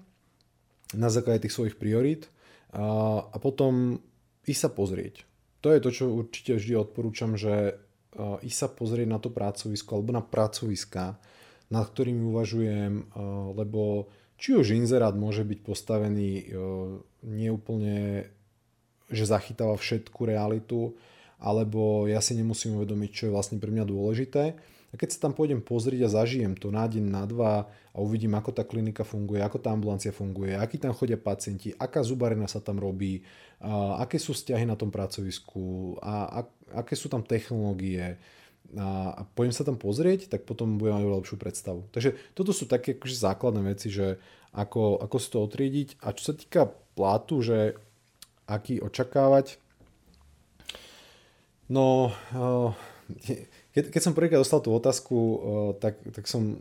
na 0.92 1.08
základe 1.08 1.48
tých 1.48 1.56
svojich 1.56 1.80
priorít 1.80 2.28
a 2.76 3.36
potom 3.40 4.04
ísť 4.48 4.60
sa 4.60 4.70
pozrieť. 4.72 5.24
To 5.60 5.72
je 5.72 5.80
to, 5.84 5.90
čo 5.92 6.04
určite 6.08 6.56
vždy 6.56 6.72
odporúčam, 6.78 7.36
že 7.36 7.76
ísť 8.18 8.58
sa 8.58 8.68
pozrieť 8.68 9.08
na 9.08 9.18
to 9.22 9.30
pracovisko 9.30 9.90
alebo 9.94 10.10
na 10.10 10.24
pracoviska, 10.24 11.20
nad 11.70 11.84
ktorými 11.86 12.26
uvažujem, 12.26 12.92
uh, 13.14 13.54
lebo 13.54 14.10
či 14.34 14.58
už 14.58 14.74
inzerát 14.74 15.14
môže 15.14 15.46
byť 15.46 15.58
postavený 15.62 16.30
uh, 16.50 16.98
neúplne, 17.22 18.26
že 19.06 19.24
zachytáva 19.30 19.78
všetku 19.78 20.26
realitu, 20.26 20.98
alebo 21.38 22.10
ja 22.10 22.18
si 22.18 22.34
nemusím 22.34 22.82
uvedomiť, 22.82 23.10
čo 23.14 23.22
je 23.30 23.34
vlastne 23.34 23.62
pre 23.62 23.70
mňa 23.70 23.84
dôležité. 23.86 24.58
A 24.90 24.98
keď 24.98 25.14
sa 25.14 25.30
tam 25.30 25.32
pôjdem 25.38 25.62
pozrieť 25.62 26.10
a 26.10 26.14
zažijem 26.22 26.58
to 26.58 26.74
na 26.74 26.82
deň, 26.82 27.04
na 27.06 27.22
dva 27.22 27.70
a 27.94 27.98
uvidím, 28.02 28.34
ako 28.34 28.50
tá 28.50 28.66
klinika 28.66 29.06
funguje, 29.06 29.38
ako 29.38 29.62
tá 29.62 29.70
ambulancia 29.70 30.10
funguje, 30.10 30.58
aký 30.58 30.82
tam 30.82 30.90
chodia 30.90 31.14
pacienti, 31.14 31.70
aká 31.78 32.02
zubarina 32.02 32.50
sa 32.50 32.58
tam 32.58 32.82
robí, 32.82 33.22
a 33.62 34.02
aké 34.02 34.18
sú 34.18 34.34
vzťahy 34.34 34.66
na 34.66 34.74
tom 34.74 34.90
pracovisku 34.90 35.94
a, 36.02 36.42
a 36.42 36.80
aké 36.82 36.98
sú 36.98 37.06
tam 37.06 37.22
technológie 37.22 38.18
a, 38.74 39.14
a 39.14 39.22
pôjdem 39.22 39.54
sa 39.54 39.62
tam 39.62 39.78
pozrieť, 39.78 40.26
tak 40.26 40.42
potom 40.42 40.74
budem 40.74 40.98
mať 40.98 41.06
lepšiu 41.06 41.36
predstavu. 41.38 41.86
Takže 41.94 42.18
toto 42.34 42.50
sú 42.50 42.66
také 42.66 42.98
akože 42.98 43.14
základné 43.14 43.62
veci, 43.70 43.94
že 43.94 44.18
ako, 44.50 44.98
ako 45.06 45.16
si 45.22 45.28
to 45.30 45.38
otriediť. 45.38 45.88
A 46.02 46.10
čo 46.14 46.30
sa 46.30 46.34
týka 46.34 46.66
plátu, 46.98 47.46
že 47.46 47.78
aký 48.50 48.82
očakávať, 48.82 49.62
no... 51.70 52.10
keď, 53.70 53.84
keď 53.94 54.00
som 54.02 54.16
prvýkrát 54.16 54.42
dostal 54.42 54.60
tú 54.62 54.74
otázku, 54.74 55.16
tak, 55.78 56.02
tak 56.10 56.26
som 56.26 56.58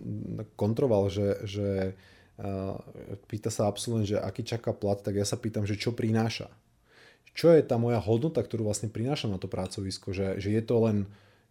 kontroval, 0.53 1.09
že, 1.09 1.41
že 1.45 1.67
pýta 3.27 3.51
sa 3.51 3.67
absolvent, 3.67 4.07
že 4.07 4.21
aký 4.21 4.45
čaká 4.45 4.71
plat, 4.71 5.01
tak 5.01 5.17
ja 5.17 5.25
sa 5.27 5.35
pýtam, 5.35 5.67
že 5.67 5.75
čo 5.75 5.91
prináša. 5.91 6.47
Čo 7.35 7.55
je 7.55 7.63
tá 7.63 7.79
moja 7.79 7.99
hodnota, 7.99 8.43
ktorú 8.43 8.67
vlastne 8.67 8.91
prinášam 8.91 9.31
na 9.31 9.39
to 9.39 9.51
pracovisko, 9.51 10.11
že, 10.11 10.39
že 10.39 10.49
je, 10.53 10.61
to 10.63 10.75
len, 10.85 10.97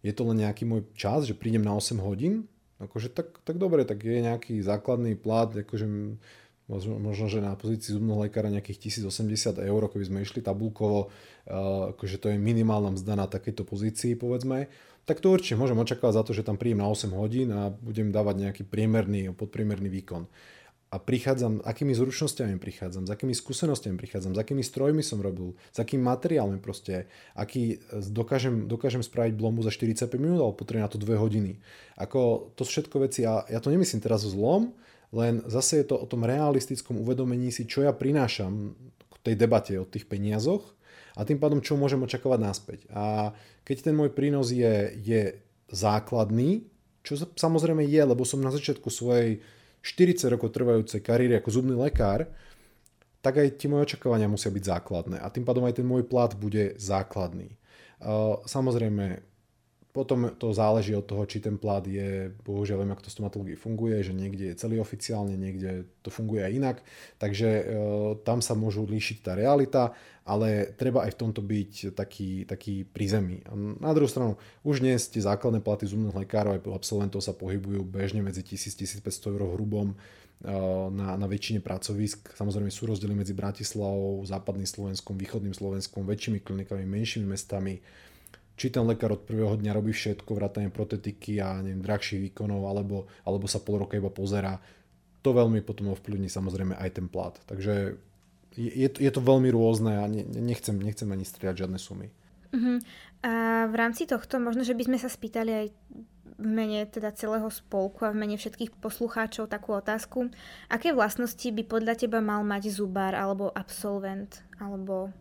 je 0.05 0.13
to 0.13 0.23
len 0.25 0.41
nejaký 0.41 0.65
môj 0.65 0.85
čas, 0.97 1.25
že 1.29 1.37
prídem 1.37 1.65
na 1.65 1.73
8 1.77 1.97
hodín, 2.01 2.49
akože 2.79 3.11
tak, 3.11 3.41
tak 3.43 3.59
dobre, 3.59 3.83
tak 3.83 3.99
je 4.01 4.23
nejaký 4.23 4.63
základný 4.63 5.19
plat, 5.19 5.51
akože 5.51 5.85
možno, 6.69 6.93
možno, 7.01 7.25
že 7.27 7.41
na 7.41 7.57
pozícii 7.57 7.97
zubného 7.97 8.29
lekára 8.29 8.53
nejakých 8.53 9.03
1080 9.09 9.59
eur, 9.59 9.81
keby 9.89 10.05
sme 10.05 10.19
išli 10.21 10.39
tabulkovo, 10.39 11.09
akože 11.97 12.21
to 12.21 12.31
je 12.31 12.37
minimálna 12.37 12.93
mzda 12.93 13.13
na 13.17 13.25
takejto 13.25 13.65
pozícii, 13.65 14.13
povedzme, 14.13 14.69
tak 15.09 15.25
to 15.25 15.33
určite 15.33 15.57
môžem 15.57 15.81
očakávať 15.81 16.21
za 16.21 16.23
to, 16.23 16.31
že 16.37 16.45
tam 16.45 16.61
príjem 16.61 16.85
na 16.85 16.85
8 16.85 17.09
hodín 17.17 17.49
a 17.49 17.73
budem 17.73 18.13
dávať 18.13 18.45
nejaký 18.45 18.61
priemerný, 18.69 19.33
podpriemerný 19.33 19.89
výkon. 19.89 20.29
A 20.89 20.97
prichádzam, 20.97 21.65
akými 21.65 21.93
zručnosťami 21.97 22.57
prichádzam, 22.61 23.05
s 23.05 23.13
akými 23.13 23.33
skúsenostiami 23.33 23.97
prichádzam, 23.97 24.33
s 24.33 24.39
akými 24.41 24.61
strojmi 24.61 25.01
som 25.05 25.21
robil, 25.21 25.57
s 25.69 25.77
akými 25.81 26.01
materiálmi 26.01 26.61
proste, 26.61 27.09
aký 27.33 27.81
dokážem, 27.93 28.69
dokážem 28.69 29.01
spraviť 29.01 29.33
blombu 29.37 29.65
za 29.65 29.73
45 29.73 30.09
minút 30.17 30.41
alebo 30.41 30.57
potrebujem 30.57 30.85
na 30.85 30.93
to 30.93 31.01
2 31.01 31.13
hodiny. 31.17 31.61
Ako 31.97 32.53
to 32.57 32.65
všetko 32.65 33.05
veci, 33.05 33.25
a 33.25 33.45
ja 33.49 33.61
to 33.61 33.69
nemyslím 33.69 34.01
teraz 34.01 34.25
zlom, 34.25 34.73
len 35.13 35.41
zase 35.49 35.81
je 35.81 35.89
to 35.89 35.97
o 35.97 36.05
tom 36.09 36.25
realistickom 36.25 37.01
uvedomení 37.01 37.49
si, 37.49 37.65
čo 37.65 37.85
ja 37.85 37.93
prinášam 37.93 38.77
k 38.97 39.15
tej 39.25 39.35
debate 39.37 39.73
o 39.77 39.85
tých 39.85 40.09
peniazoch 40.09 40.78
a 41.19 41.27
tým 41.27 41.35
pádom 41.35 41.59
čo 41.59 41.75
môžem 41.75 41.99
očakávať 41.99 42.39
naspäť. 42.39 42.79
A 42.95 43.35
keď 43.67 43.91
ten 43.91 43.95
môj 43.95 44.15
prínos 44.15 44.55
je, 44.55 44.95
je 45.03 45.35
základný, 45.67 46.63
čo 47.03 47.19
samozrejme 47.35 47.83
je, 47.83 47.99
lebo 47.99 48.23
som 48.23 48.39
na 48.39 48.55
začiatku 48.55 48.87
svojej 48.87 49.43
40 49.83 50.31
rokov 50.31 50.55
trvajúcej 50.55 51.03
kariéry 51.03 51.35
ako 51.39 51.59
zubný 51.59 51.75
lekár, 51.75 52.31
tak 53.19 53.43
aj 53.43 53.59
tie 53.59 53.67
moje 53.67 53.91
očakávania 53.91 54.31
musia 54.31 54.47
byť 54.47 54.63
základné. 54.63 55.17
A 55.19 55.27
tým 55.27 55.43
pádom 55.43 55.67
aj 55.67 55.75
ten 55.75 55.87
môj 55.87 56.07
plat 56.07 56.31
bude 56.39 56.79
základný. 56.79 57.51
Samozrejme, 58.47 59.19
potom 59.89 60.31
to 60.37 60.53
záleží 60.53 60.93
od 60.93 61.03
toho, 61.03 61.25
či 61.25 61.41
ten 61.41 61.57
plát 61.57 61.83
je, 61.83 62.29
bohužiaľ 62.45 62.85
viem, 62.85 62.93
ako 62.93 63.03
to 63.09 63.11
stomatológii 63.11 63.57
funguje, 63.57 63.99
že 64.05 64.13
niekde 64.13 64.53
je 64.53 64.59
celý 64.59 64.77
oficiálne, 64.77 65.33
niekde 65.33 65.89
to 66.05 66.13
funguje 66.13 66.45
aj 66.45 66.53
inak, 66.53 66.77
takže 67.17 67.49
e, 67.49 67.63
tam 68.21 68.39
sa 68.39 68.53
môžu 68.53 68.85
líšiť 68.85 69.17
tá 69.25 69.33
realita, 69.33 69.97
ale 70.29 70.77
treba 70.77 71.09
aj 71.09 71.17
v 71.17 71.19
tomto 71.25 71.41
byť 71.41 71.97
taký, 71.97 72.45
taký 72.45 72.85
pri 72.85 73.05
zemi. 73.09 73.37
Na 73.81 73.97
druhú 73.97 74.05
stranu, 74.05 74.37
už 74.61 74.85
dnes 74.85 75.09
tie 75.09 75.25
základné 75.25 75.65
platy 75.65 75.89
zubných 75.89 76.13
lekárov 76.13 76.53
aj 76.53 76.69
absolventov 76.69 77.25
sa 77.25 77.33
pohybujú 77.33 77.81
bežne 77.81 78.21
medzi 78.21 78.45
1000-1500 78.45 79.33
eur 79.33 79.41
hrubom 79.57 79.91
e, 79.91 79.95
na, 80.93 81.17
na 81.17 81.25
väčšine 81.25 81.65
pracovisk. 81.65 82.37
Samozrejme 82.37 82.69
sú 82.69 82.85
rozdiely 82.85 83.17
medzi 83.17 83.33
Bratislavou, 83.33 84.21
západným 84.29 84.69
Slovenskom, 84.69 85.17
východným 85.17 85.57
Slovenskom, 85.57 86.05
väčšími 86.05 86.45
klinikami, 86.45 86.85
menšími 86.85 87.25
mestami 87.25 87.81
či 88.59 88.67
ten 88.67 88.83
lekár 88.83 89.15
od 89.15 89.23
prvého 89.23 89.55
dňa 89.55 89.71
robí 89.71 89.95
všetko, 89.95 90.35
vrátane 90.35 90.67
protetiky 90.67 91.39
a 91.39 91.63
neviem, 91.63 91.79
drahších 91.79 92.27
výkonov, 92.27 92.67
alebo, 92.67 93.07
alebo 93.23 93.47
sa 93.47 93.63
pol 93.63 93.87
roka 93.87 93.95
iba 93.95 94.11
pozera. 94.11 94.59
To 95.23 95.31
veľmi 95.31 95.63
potom 95.63 95.95
ovplyvní 95.95 96.27
samozrejme 96.27 96.75
aj 96.75 96.89
ten 96.91 97.07
plat. 97.07 97.39
Takže 97.47 97.95
je, 98.59 98.87
je 98.91 99.11
to 99.11 99.21
veľmi 99.23 99.47
rôzne 99.55 100.03
a 100.03 100.05
ne, 100.11 100.27
nechcem, 100.27 100.75
nechcem 100.75 101.07
ani 101.07 101.23
striať 101.23 101.63
žiadne 101.63 101.79
sumy. 101.79 102.11
Uh-huh. 102.51 102.83
A 103.23 103.65
v 103.71 103.75
rámci 103.79 104.03
tohto 104.03 104.41
možno, 104.43 104.67
že 104.67 104.75
by 104.75 104.91
sme 104.91 104.97
sa 104.99 105.07
spýtali 105.07 105.51
aj 105.51 105.67
v 106.39 106.47
mene 106.47 106.87
teda 106.87 107.11
celého 107.15 107.47
spolku 107.51 108.07
a 108.07 108.15
v 108.15 108.19
mene 108.23 108.35
všetkých 108.39 108.79
poslucháčov 108.79 109.51
takú 109.51 109.75
otázku. 109.75 110.31
Aké 110.71 110.95
vlastnosti 110.95 111.43
by 111.43 111.63
podľa 111.67 111.99
teba 111.99 112.23
mal 112.23 112.43
mať 112.47 112.71
zubár 112.71 113.11
alebo 113.11 113.51
absolvent 113.51 114.43
alebo 114.59 115.11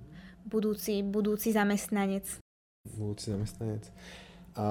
budúci, 0.47 1.03
budúci 1.03 1.51
zamestnanec? 1.51 2.43
budúci 2.97 3.35
zamestnanec. 3.35 3.85
A 4.57 4.67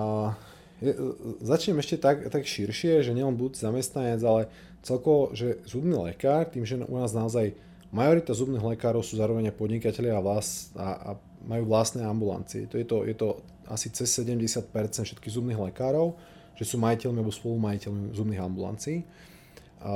začnem 1.41 1.78
ešte 1.82 2.01
tak, 2.01 2.26
tak 2.30 2.43
širšie, 2.45 3.05
že 3.05 3.15
nielen 3.15 3.38
budúci 3.38 3.61
zamestnanec, 3.61 4.22
ale 4.24 4.41
celkovo, 4.82 5.34
že 5.34 5.61
zubný 5.65 5.97
lekár, 5.97 6.49
tým, 6.49 6.65
že 6.65 6.82
u 6.82 6.95
nás 6.97 7.13
naozaj 7.13 7.53
majorita 7.91 8.35
zubných 8.35 8.63
lekárov 8.63 9.03
sú 9.03 9.15
zároveň 9.15 9.51
podnikatelia 9.55 10.17
a, 10.17 10.23
vlast, 10.23 10.75
a, 10.75 11.13
a 11.13 11.21
majú 11.47 11.71
vlastné 11.71 12.03
ambulancie. 12.03 12.67
To 12.67 12.75
je 12.75 12.85
to, 12.85 12.97
je 13.07 13.15
to 13.15 13.27
asi 13.67 13.91
cez 13.91 14.11
70% 14.23 14.71
všetkých 14.73 15.33
zubných 15.33 15.59
lekárov, 15.71 16.15
že 16.55 16.67
sú 16.67 16.79
majiteľmi 16.79 17.19
alebo 17.19 17.31
spolumajiteľmi 17.31 18.15
zubných 18.15 18.41
ambulancií. 18.41 19.03
A 19.83 19.93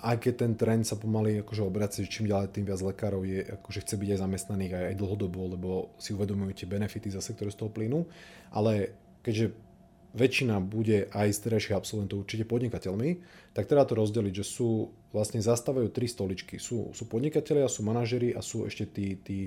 aj 0.00 0.16
keď 0.16 0.34
ten 0.36 0.52
trend 0.56 0.82
sa 0.88 0.96
pomaly 0.96 1.44
akože 1.44 1.60
obracia, 1.60 2.08
čím 2.08 2.32
ďalej 2.32 2.56
tým 2.56 2.64
viac 2.64 2.80
lekárov 2.80 3.20
je, 3.24 3.44
akože 3.44 3.84
chce 3.84 3.94
byť 4.00 4.08
aj 4.16 4.22
zamestnaných 4.24 4.72
aj, 4.72 4.84
aj 4.92 4.96
dlhodobo, 4.96 5.40
lebo 5.52 5.68
si 6.00 6.16
uvedomujú 6.16 6.56
tie 6.56 6.70
benefity 6.70 7.12
zase, 7.12 7.36
ktoré 7.36 7.52
z 7.52 7.60
toho 7.60 7.70
plynú. 7.72 8.08
Ale 8.48 8.96
keďže 9.20 9.52
väčšina 10.16 10.58
bude 10.58 11.06
aj 11.12 11.28
z 11.36 11.38
terajších 11.46 11.76
absolventov 11.76 12.24
určite 12.24 12.48
podnikateľmi, 12.48 13.10
tak 13.52 13.68
treba 13.68 13.84
to 13.86 13.94
rozdeliť, 13.94 14.34
že 14.40 14.46
sú 14.46 14.90
vlastne 15.10 15.42
zastávajú 15.42 15.90
tri 15.90 16.06
stoličky. 16.06 16.62
Sú, 16.62 16.94
sú 16.94 17.04
podnikatelia, 17.10 17.66
sú 17.66 17.82
manažeri 17.82 18.34
a 18.34 18.40
sú 18.40 18.66
ešte 18.66 18.86
tí, 18.86 19.18
tí, 19.18 19.38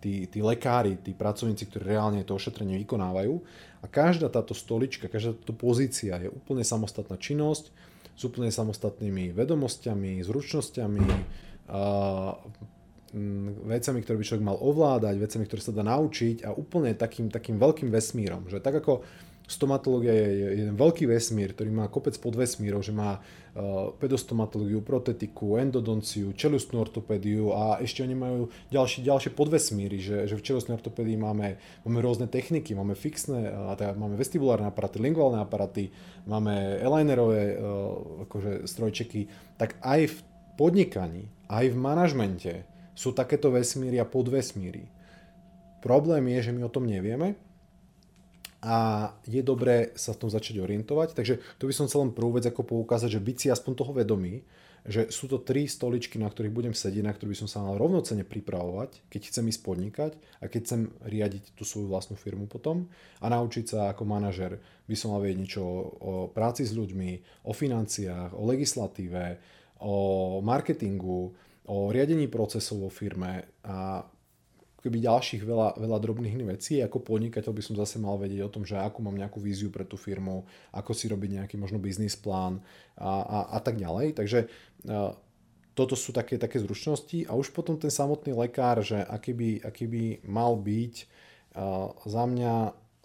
tí, 0.00 0.28
tí 0.28 0.38
lekári, 0.44 1.00
tí 1.00 1.16
pracovníci, 1.16 1.64
ktorí 1.68 1.96
reálne 1.96 2.20
to 2.24 2.36
ošetrenie 2.36 2.76
vykonávajú. 2.84 3.34
A 3.80 3.86
každá 3.88 4.28
táto 4.28 4.52
stolička, 4.52 5.08
každá 5.08 5.32
táto 5.32 5.56
pozícia 5.56 6.20
je 6.20 6.28
úplne 6.28 6.64
samostatná 6.64 7.16
činnosť, 7.16 7.72
s 8.16 8.22
úplne 8.24 8.48
samostatnými 8.48 9.32
vedomosťami, 9.36 10.24
zručnosťami, 10.24 11.04
a, 11.68 11.80
vecami, 13.66 13.98
ktoré 14.02 14.16
by 14.18 14.24
človek 14.24 14.44
mal 14.44 14.58
ovládať, 14.60 15.14
vecami, 15.16 15.44
ktoré 15.48 15.60
sa 15.62 15.72
dá 15.72 15.84
naučiť 15.86 16.44
a 16.44 16.52
úplne 16.52 16.92
takým, 16.92 17.32
takým 17.32 17.56
veľkým 17.56 17.88
vesmírom. 17.88 18.44
Že 18.50 18.60
tak 18.60 18.84
ako 18.84 19.06
stomatológia 19.46 20.10
je, 20.10 20.26
je 20.26 20.46
jeden 20.66 20.74
veľký 20.74 21.06
vesmír, 21.06 21.54
ktorý 21.54 21.70
má 21.70 21.86
kopec 21.86 22.18
podvesmírov, 22.18 22.82
že 22.82 22.90
má 22.90 23.22
uh, 23.22 23.94
pedostomatológiu, 23.94 24.82
protetiku, 24.82 25.62
endodonciu, 25.62 26.34
čelustnú 26.34 26.82
ortopédiu 26.82 27.54
a 27.54 27.78
ešte 27.78 28.02
oni 28.02 28.18
majú 28.18 28.40
ďalšie, 28.74 29.06
ďalšie 29.06 29.30
podvesmíry, 29.38 30.02
že, 30.02 30.26
že 30.26 30.34
v 30.34 30.42
čelustnej 30.42 30.74
ortopédii 30.74 31.14
máme, 31.14 31.62
máme 31.86 31.98
rôzne 32.02 32.26
techniky, 32.26 32.74
máme 32.74 32.98
fixné, 32.98 33.54
uh, 33.54 33.78
teda 33.78 33.94
máme 33.94 34.18
vestibulárne 34.18 34.66
aparaty, 34.66 34.98
linguálne 34.98 35.38
aparaty, 35.38 35.94
máme 36.26 36.82
alignerové 36.82 37.54
uh, 37.54 38.26
akože 38.26 38.66
strojčeky, 38.66 39.30
tak 39.54 39.78
aj 39.78 40.10
v 40.10 40.16
podnikaní, 40.58 41.30
aj 41.46 41.70
v 41.70 41.76
manažmente 41.78 42.52
sú 42.98 43.14
takéto 43.14 43.54
vesmíry 43.54 44.02
a 44.02 44.08
podvesmíry. 44.08 44.90
Problém 45.84 46.34
je, 46.34 46.50
že 46.50 46.54
my 46.56 46.66
o 46.66 46.72
tom 46.72 46.90
nevieme 46.90 47.45
a 48.66 48.76
je 49.30 49.46
dobré 49.46 49.94
sa 49.94 50.10
v 50.10 50.26
tom 50.26 50.30
začať 50.30 50.58
orientovať. 50.58 51.14
Takže 51.14 51.38
to 51.62 51.70
by 51.70 51.72
som 51.72 51.86
chcel 51.86 52.02
len 52.02 52.10
prvú 52.10 52.34
vec 52.34 52.50
ako 52.50 52.66
poukázať, 52.66 53.14
že 53.14 53.22
byť 53.22 53.36
si 53.38 53.46
aspoň 53.54 53.72
toho 53.78 53.92
vedomý, 53.94 54.42
že 54.86 55.10
sú 55.10 55.30
to 55.30 55.42
tri 55.42 55.66
stoličky, 55.70 56.18
na 56.18 56.26
ktorých 56.26 56.54
budem 56.54 56.74
sedieť, 56.74 57.04
na 57.06 57.14
ktorých 57.14 57.32
by 57.34 57.40
som 57.46 57.50
sa 57.50 57.62
mal 57.62 57.78
rovnocene 57.78 58.26
pripravovať, 58.26 59.06
keď 59.10 59.22
chcem 59.30 59.44
ísť 59.50 59.60
podnikať 59.62 60.12
a 60.42 60.50
keď 60.50 60.60
chcem 60.62 60.80
riadiť 61.06 61.58
tú 61.58 61.62
svoju 61.62 61.90
vlastnú 61.90 62.18
firmu 62.18 62.50
potom 62.50 62.90
a 63.22 63.26
naučiť 63.30 63.64
sa 63.70 63.78
ako 63.94 64.02
manažer 64.06 64.58
by 64.86 64.94
som 64.98 65.14
mal 65.14 65.22
vedieť 65.22 65.38
niečo 65.42 65.62
o 66.02 66.12
práci 66.30 66.62
s 66.66 66.74
ľuďmi, 66.74 67.42
o 67.46 67.52
financiách, 67.54 68.34
o 68.34 68.42
legislatíve, 68.46 69.38
o 69.82 69.94
marketingu, 70.42 71.34
o 71.66 71.76
riadení 71.90 72.30
procesov 72.30 72.86
vo 72.86 72.90
firme 72.90 73.46
a 73.66 74.06
keby 74.86 75.02
ďalších 75.02 75.42
veľa, 75.42 75.82
veľa 75.82 75.98
drobných 75.98 76.38
vecí. 76.46 76.78
Ako 76.78 77.02
podnikateľ 77.02 77.50
by 77.50 77.62
som 77.66 77.74
zase 77.74 77.98
mal 77.98 78.14
vedieť 78.14 78.46
o 78.46 78.52
tom, 78.54 78.62
že 78.62 78.78
ako 78.78 79.02
mám 79.02 79.18
nejakú 79.18 79.42
víziu 79.42 79.74
pre 79.74 79.82
tú 79.82 79.98
firmu, 79.98 80.46
ako 80.70 80.94
si 80.94 81.10
robiť 81.10 81.42
nejaký 81.42 81.58
možno 81.58 81.82
biznis 81.82 82.14
plán 82.14 82.62
a, 82.94 83.10
a, 83.26 83.38
a 83.54 83.58
tak 83.58 83.82
ďalej. 83.82 84.14
Takže 84.14 84.38
a, 84.46 85.18
toto 85.74 85.92
sú 85.98 86.14
také, 86.14 86.38
také 86.38 86.62
zručnosti 86.62 87.26
a 87.26 87.34
už 87.34 87.50
potom 87.50 87.74
ten 87.74 87.90
samotný 87.90 88.32
lekár, 88.32 88.80
že 88.80 89.02
aký 89.02 89.34
by, 89.34 89.50
aký 89.66 89.84
by 89.90 90.04
mal 90.24 90.54
byť 90.54 90.94
a, 91.02 91.90
za 92.06 92.24
mňa 92.24 92.54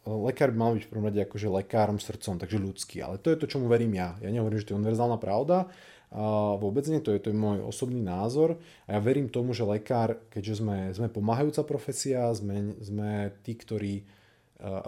lekár 0.06 0.50
by 0.50 0.58
mal 0.58 0.72
byť 0.74 0.84
v 0.86 0.92
prvom 0.92 1.08
rade 1.10 1.22
akože 1.22 1.48
lekárom 1.50 2.02
srdcom, 2.02 2.42
takže 2.42 2.58
ľudský, 2.58 3.06
ale 3.06 3.22
to 3.22 3.30
je 3.30 3.38
to, 3.38 3.46
čomu 3.46 3.70
verím 3.70 3.94
ja. 3.94 4.18
Ja 4.18 4.34
nehovorím, 4.34 4.58
že 4.58 4.70
to 4.70 4.74
je 4.74 4.82
univerzálna 4.82 5.22
pravda, 5.22 5.70
a 6.12 6.60
vôbec 6.60 6.84
nie, 6.92 7.00
to 7.00 7.16
je, 7.16 7.24
to 7.24 7.32
je 7.32 7.38
môj 7.40 7.64
osobný 7.64 8.04
názor 8.04 8.60
a 8.84 8.96
ja 8.96 9.00
verím 9.00 9.32
tomu, 9.32 9.56
že 9.56 9.64
lekár, 9.64 10.20
keďže 10.28 10.60
sme, 10.60 10.92
sme 10.92 11.08
pomáhajúca 11.08 11.64
profesia, 11.64 12.28
sme, 12.36 12.76
sme 12.84 13.32
tí, 13.40 13.56
ktorí 13.56 14.04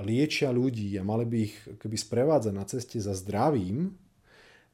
liečia 0.04 0.54
ľudí 0.54 0.94
a 1.00 1.08
mali 1.08 1.26
by 1.26 1.38
ich 1.40 1.56
keby 1.80 1.98
sprevádzať 1.98 2.54
na 2.54 2.66
ceste 2.68 3.00
za 3.00 3.16
zdravím, 3.16 3.96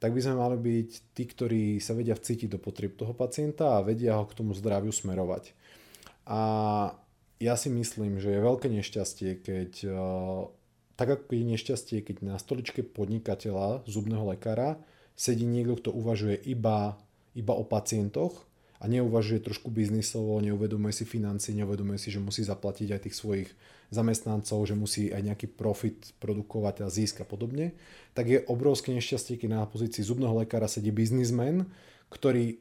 tak 0.01 0.11
by 0.11 0.19
sme 0.19 0.35
mali 0.35 0.57
byť 0.57 0.89
tí, 1.13 1.23
ktorí 1.23 1.63
sa 1.77 1.93
vedia 1.95 2.17
vcítiť 2.17 2.49
do 2.51 2.59
potrieb 2.59 2.97
toho 2.97 3.13
pacienta 3.15 3.79
a 3.79 3.85
vedia 3.85 4.17
ho 4.17 4.25
k 4.27 4.35
tomu 4.35 4.57
zdraviu 4.57 4.91
smerovať. 4.91 5.55
A 6.27 6.41
ja 7.39 7.55
si 7.55 7.71
myslím, 7.71 8.19
že 8.19 8.35
je 8.35 8.41
veľké 8.43 8.67
nešťastie, 8.67 9.29
keď 9.39 9.71
tak 10.99 11.07
ako 11.07 11.31
je 11.31 11.45
nešťastie, 11.55 11.97
keď 12.03 12.15
na 12.27 12.35
stoličke 12.35 12.83
podnikateľa, 12.83 13.87
zubného 13.87 14.35
lekára, 14.35 14.83
sedí 15.19 15.43
niekto, 15.43 15.75
kto 15.75 15.89
uvažuje 15.91 16.39
iba, 16.47 16.95
iba 17.35 17.51
o 17.51 17.67
pacientoch 17.67 18.47
a 18.79 18.87
neuvažuje 18.87 19.43
trošku 19.43 19.67
biznisovo, 19.67 20.39
neuvedomuje 20.39 20.95
si 20.95 21.03
financie, 21.03 21.51
neuvedomuje 21.51 21.99
si, 21.99 22.07
že 22.07 22.23
musí 22.23 22.47
zaplatiť 22.47 22.95
aj 22.95 23.01
tých 23.03 23.19
svojich 23.19 23.49
zamestnancov, 23.91 24.63
že 24.63 24.79
musí 24.79 25.11
aj 25.11 25.19
nejaký 25.27 25.47
profit 25.51 26.15
produkovať 26.23 26.87
a 26.87 26.87
získa 26.87 27.27
podobne, 27.27 27.75
tak 28.15 28.31
je 28.31 28.39
obrovské 28.47 28.95
nešťastie, 28.95 29.35
keď 29.35 29.49
na 29.59 29.61
pozícii 29.67 29.99
zubného 30.07 30.39
lekára 30.39 30.71
sedí 30.71 30.95
biznismen, 30.95 31.67
ktorý 32.07 32.55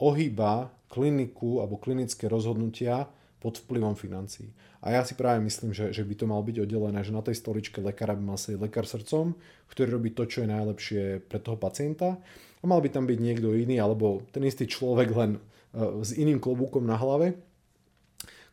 ohýba 0.00 0.72
kliniku 0.88 1.60
alebo 1.60 1.76
klinické 1.76 2.32
rozhodnutia 2.32 3.12
pod 3.42 3.58
vplyvom 3.58 3.98
financií. 3.98 4.54
A 4.86 4.94
ja 4.94 5.02
si 5.02 5.18
práve 5.18 5.42
myslím, 5.42 5.74
že, 5.74 5.90
že 5.90 6.06
by 6.06 6.14
to 6.14 6.30
malo 6.30 6.46
byť 6.46 6.62
oddelené, 6.62 7.02
že 7.02 7.10
na 7.10 7.26
tej 7.26 7.42
stoličke 7.42 7.82
lekára 7.82 8.14
by 8.14 8.22
mal 8.22 8.38
sedieť 8.38 8.62
lekár 8.62 8.86
srdcom, 8.86 9.34
ktorý 9.66 9.98
robí 9.98 10.14
to, 10.14 10.30
čo 10.30 10.46
je 10.46 10.48
najlepšie 10.54 11.02
pre 11.26 11.42
toho 11.42 11.58
pacienta. 11.58 12.22
A 12.62 12.64
mal 12.70 12.78
by 12.78 12.94
tam 12.94 13.10
byť 13.10 13.18
niekto 13.18 13.50
iný, 13.58 13.82
alebo 13.82 14.22
ten 14.30 14.46
istý 14.46 14.70
človek 14.70 15.10
len 15.10 15.30
uh, 15.74 15.98
s 15.98 16.14
iným 16.14 16.38
klobúkom 16.38 16.86
na 16.86 16.94
hlave, 16.94 17.34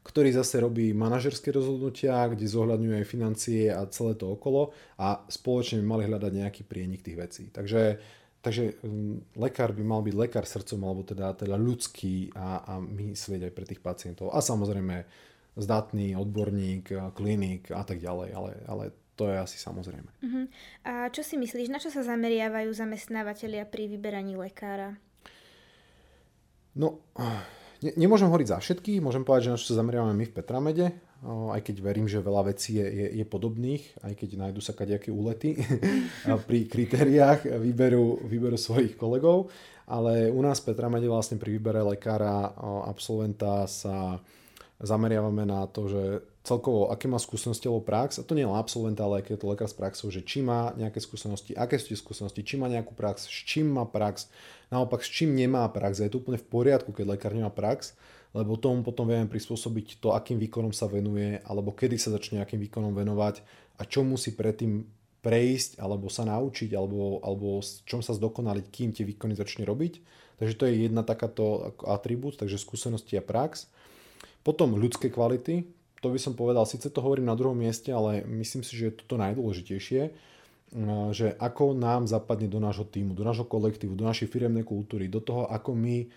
ktorý 0.01 0.33
zase 0.33 0.57
robí 0.57 0.89
manažerské 0.97 1.53
rozhodnutia, 1.53 2.25
kde 2.33 2.49
zohľadňuje 2.49 2.95
aj 2.97 3.05
financie 3.05 3.69
a 3.69 3.85
celé 3.93 4.17
to 4.17 4.33
okolo 4.33 4.73
a 4.97 5.21
spoločne 5.29 5.83
by 5.83 5.85
mali 5.85 6.03
hľadať 6.09 6.31
nejaký 6.33 6.61
prienik 6.65 7.05
tých 7.05 7.19
vecí. 7.19 7.43
Takže 7.53 8.01
Takže 8.39 8.79
um, 8.87 9.19
lekár 9.35 9.75
by 9.75 9.83
mal 9.83 9.99
byť 9.99 10.15
lekár 10.15 10.47
srdcom, 10.47 10.79
alebo 10.87 11.03
teda, 11.03 11.35
teda 11.35 11.59
ľudský 11.59 12.31
a, 12.31 12.63
a 12.63 12.73
myslieť 12.79 13.51
aj 13.51 13.53
pre 13.53 13.65
tých 13.67 13.83
pacientov. 13.83 14.31
A 14.31 14.39
samozrejme 14.39 15.03
zdatný 15.59 16.15
odborník, 16.15 17.13
klinik 17.19 17.67
a 17.75 17.83
tak 17.83 17.99
ďalej, 17.99 18.29
ale, 18.31 18.51
ale 18.63 18.83
to 19.19 19.27
je 19.27 19.35
asi 19.35 19.59
samozrejme. 19.59 20.07
Uh-huh. 20.23 20.45
A 20.87 21.11
čo 21.11 21.19
si 21.19 21.35
myslíš, 21.35 21.67
na 21.67 21.83
čo 21.83 21.91
sa 21.91 22.07
zameriavajú 22.07 22.71
zamestnávateľia 22.71 23.67
pri 23.67 23.91
vyberaní 23.91 24.39
lekára? 24.39 24.95
No, 26.79 27.03
ne, 27.83 27.91
nemôžem 27.95 28.27
hovoriť 28.27 28.47
za 28.51 28.57
všetky, 28.59 29.03
môžem 29.03 29.23
povedať, 29.23 29.49
že 29.49 29.51
na 29.51 29.59
čo 29.59 29.69
sa 29.71 29.79
zameriavame 29.79 30.15
my 30.15 30.25
v 30.27 30.35
Petramede, 30.35 30.85
aj 31.27 31.61
keď 31.63 31.75
verím, 31.83 32.07
že 32.07 32.23
veľa 32.23 32.55
vecí 32.55 32.79
je, 32.79 32.87
je, 32.87 33.07
je 33.19 33.25
podobných, 33.27 33.83
aj 34.07 34.13
keď 34.15 34.29
nájdú 34.39 34.63
sa 34.63 34.71
kadejaké 34.71 35.11
úlety 35.11 35.59
pri 36.47 36.59
kritériách 36.67 37.59
výberu, 37.59 38.23
výberu 38.23 38.55
svojich 38.55 38.95
kolegov, 38.95 39.51
ale 39.89 40.31
u 40.31 40.39
nás 40.39 40.63
v 40.63 40.71
Petramede 40.71 41.11
vlastne 41.11 41.35
pri 41.35 41.59
výbere 41.59 41.83
lekára 41.83 42.55
absolventa 42.87 43.67
sa 43.67 44.21
zameriavame 44.79 45.43
na 45.43 45.67
to, 45.67 45.91
že 45.91 46.03
celkovo, 46.47 46.87
aké 46.87 47.11
má 47.11 47.19
skúsenosti 47.19 47.67
alebo 47.67 47.83
prax, 47.83 48.19
a 48.19 48.23
to 48.23 48.33
nie 48.33 48.47
len 48.47 48.55
absolventa, 48.55 49.03
ale 49.03 49.19
keď 49.19 49.35
je 49.35 49.41
to 49.43 49.51
lekár 49.51 49.69
s 49.69 49.75
praxou, 49.75 50.07
že 50.07 50.23
či 50.23 50.39
má 50.39 50.71
nejaké 50.79 51.03
skúsenosti, 51.03 51.51
aké 51.53 51.75
sú 51.75 51.91
tie 51.91 51.99
skúsenosti, 51.99 52.41
či 52.47 52.55
má 52.55 52.71
nejakú 52.71 52.95
prax, 52.95 53.27
s 53.27 53.39
čím 53.43 53.69
má 53.75 53.83
prax, 53.83 54.31
naopak 54.71 55.03
s 55.03 55.11
čím 55.11 55.35
nemá 55.35 55.67
prax. 55.67 55.99
A 55.99 56.07
je 56.07 56.15
to 56.15 56.23
úplne 56.23 56.39
v 56.39 56.47
poriadku, 56.47 56.95
keď 56.95 57.05
lekár 57.19 57.35
nemá 57.35 57.51
prax, 57.51 57.93
lebo 58.31 58.55
tomu 58.55 58.85
potom 58.85 59.09
vieme 59.09 59.27
prispôsobiť 59.27 59.99
to, 59.99 60.15
akým 60.15 60.39
výkonom 60.39 60.71
sa 60.71 60.87
venuje, 60.87 61.43
alebo 61.43 61.75
kedy 61.75 61.99
sa 61.99 62.13
začne 62.15 62.39
akým 62.39 62.61
výkonom 62.61 62.95
venovať 62.95 63.43
a 63.77 63.83
čo 63.83 64.07
musí 64.07 64.31
predtým 64.31 64.85
prejsť, 65.19 65.83
alebo 65.83 66.07
sa 66.07 66.23
naučiť, 66.23 66.71
alebo, 66.71 67.19
alebo 67.19 67.59
čom 67.83 67.99
sa 67.99 68.15
zdokonaliť, 68.15 68.65
kým 68.71 68.89
tie 68.95 69.03
výkony 69.03 69.35
začne 69.35 69.67
robiť. 69.67 69.99
Takže 70.39 70.55
to 70.55 70.63
je 70.71 70.87
jedna 70.87 71.03
takáto 71.03 71.75
atribút, 71.83 72.39
takže 72.39 72.55
skúsenosti 72.55 73.19
a 73.19 73.23
prax. 73.23 73.67
Potom 74.43 74.77
ľudské 74.79 75.11
kvality, 75.11 75.67
to 75.99 76.07
by 76.09 76.19
som 76.19 76.33
povedal, 76.33 76.63
síce 76.63 76.87
to 76.87 77.03
hovorím 77.03 77.27
na 77.27 77.35
druhom 77.35 77.59
mieste, 77.59 77.91
ale 77.91 78.23
myslím 78.23 78.63
si, 78.63 78.75
že 78.79 78.91
je 78.91 78.95
to 78.95 79.03
to 79.03 79.15
najdôležitejšie, 79.19 80.01
že 81.11 81.33
ako 81.41 81.73
nám 81.73 82.05
zapadne 82.05 82.45
do 82.45 82.61
nášho 82.61 82.85
týmu, 82.85 83.17
do 83.17 83.25
nášho 83.25 83.43
kolektívu, 83.43 83.97
do 83.97 84.05
našej 84.05 84.29
firemnej 84.29 84.63
kultúry, 84.63 85.09
do 85.09 85.19
toho, 85.19 85.49
ako 85.49 85.73
my 85.75 86.07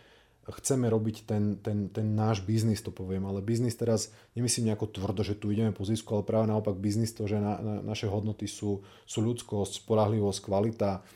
chceme 0.43 0.91
robiť 0.91 1.17
ten, 1.23 1.55
ten, 1.63 1.87
ten 1.87 2.19
náš 2.19 2.43
biznis, 2.43 2.83
to 2.83 2.91
poviem, 2.91 3.23
ale 3.31 3.39
biznis 3.39 3.79
teraz 3.79 4.11
nemyslím 4.35 4.75
nejako 4.75 4.91
tvrdo, 4.91 5.23
že 5.23 5.39
tu 5.39 5.55
ideme 5.55 5.71
po 5.71 5.87
zisku, 5.87 6.11
ale 6.19 6.27
práve 6.27 6.51
naopak 6.51 6.75
biznis 6.83 7.15
to, 7.15 7.31
že 7.31 7.39
na, 7.39 7.63
na, 7.63 7.75
naše 7.81 8.11
hodnoty 8.11 8.51
sú, 8.51 8.83
sú 9.07 9.19
ľudskosť, 9.23 9.87
spolahlivosť, 9.87 10.41
kvalita, 10.43 11.07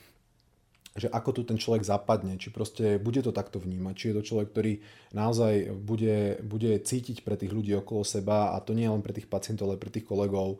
že 0.96 1.12
ako 1.12 1.30
tu 1.36 1.42
ten 1.44 1.60
človek 1.60 1.84
zapadne, 1.84 2.40
či 2.40 2.48
proste 2.48 2.96
bude 2.96 3.20
to 3.20 3.30
takto 3.30 3.60
vnímať, 3.60 3.94
či 3.94 4.06
je 4.10 4.16
to 4.16 4.26
človek, 4.26 4.48
ktorý 4.52 4.72
naozaj 5.12 5.76
bude, 5.76 6.40
bude 6.40 6.80
cítiť 6.80 7.20
pre 7.20 7.36
tých 7.36 7.52
ľudí 7.52 7.76
okolo 7.76 8.02
seba 8.02 8.56
a 8.56 8.60
to 8.64 8.72
nie 8.72 8.88
len 8.88 9.04
pre 9.04 9.12
tých 9.12 9.28
pacientov, 9.28 9.68
ale 9.68 9.80
pre 9.80 9.92
tých 9.92 10.08
kolegov, 10.08 10.58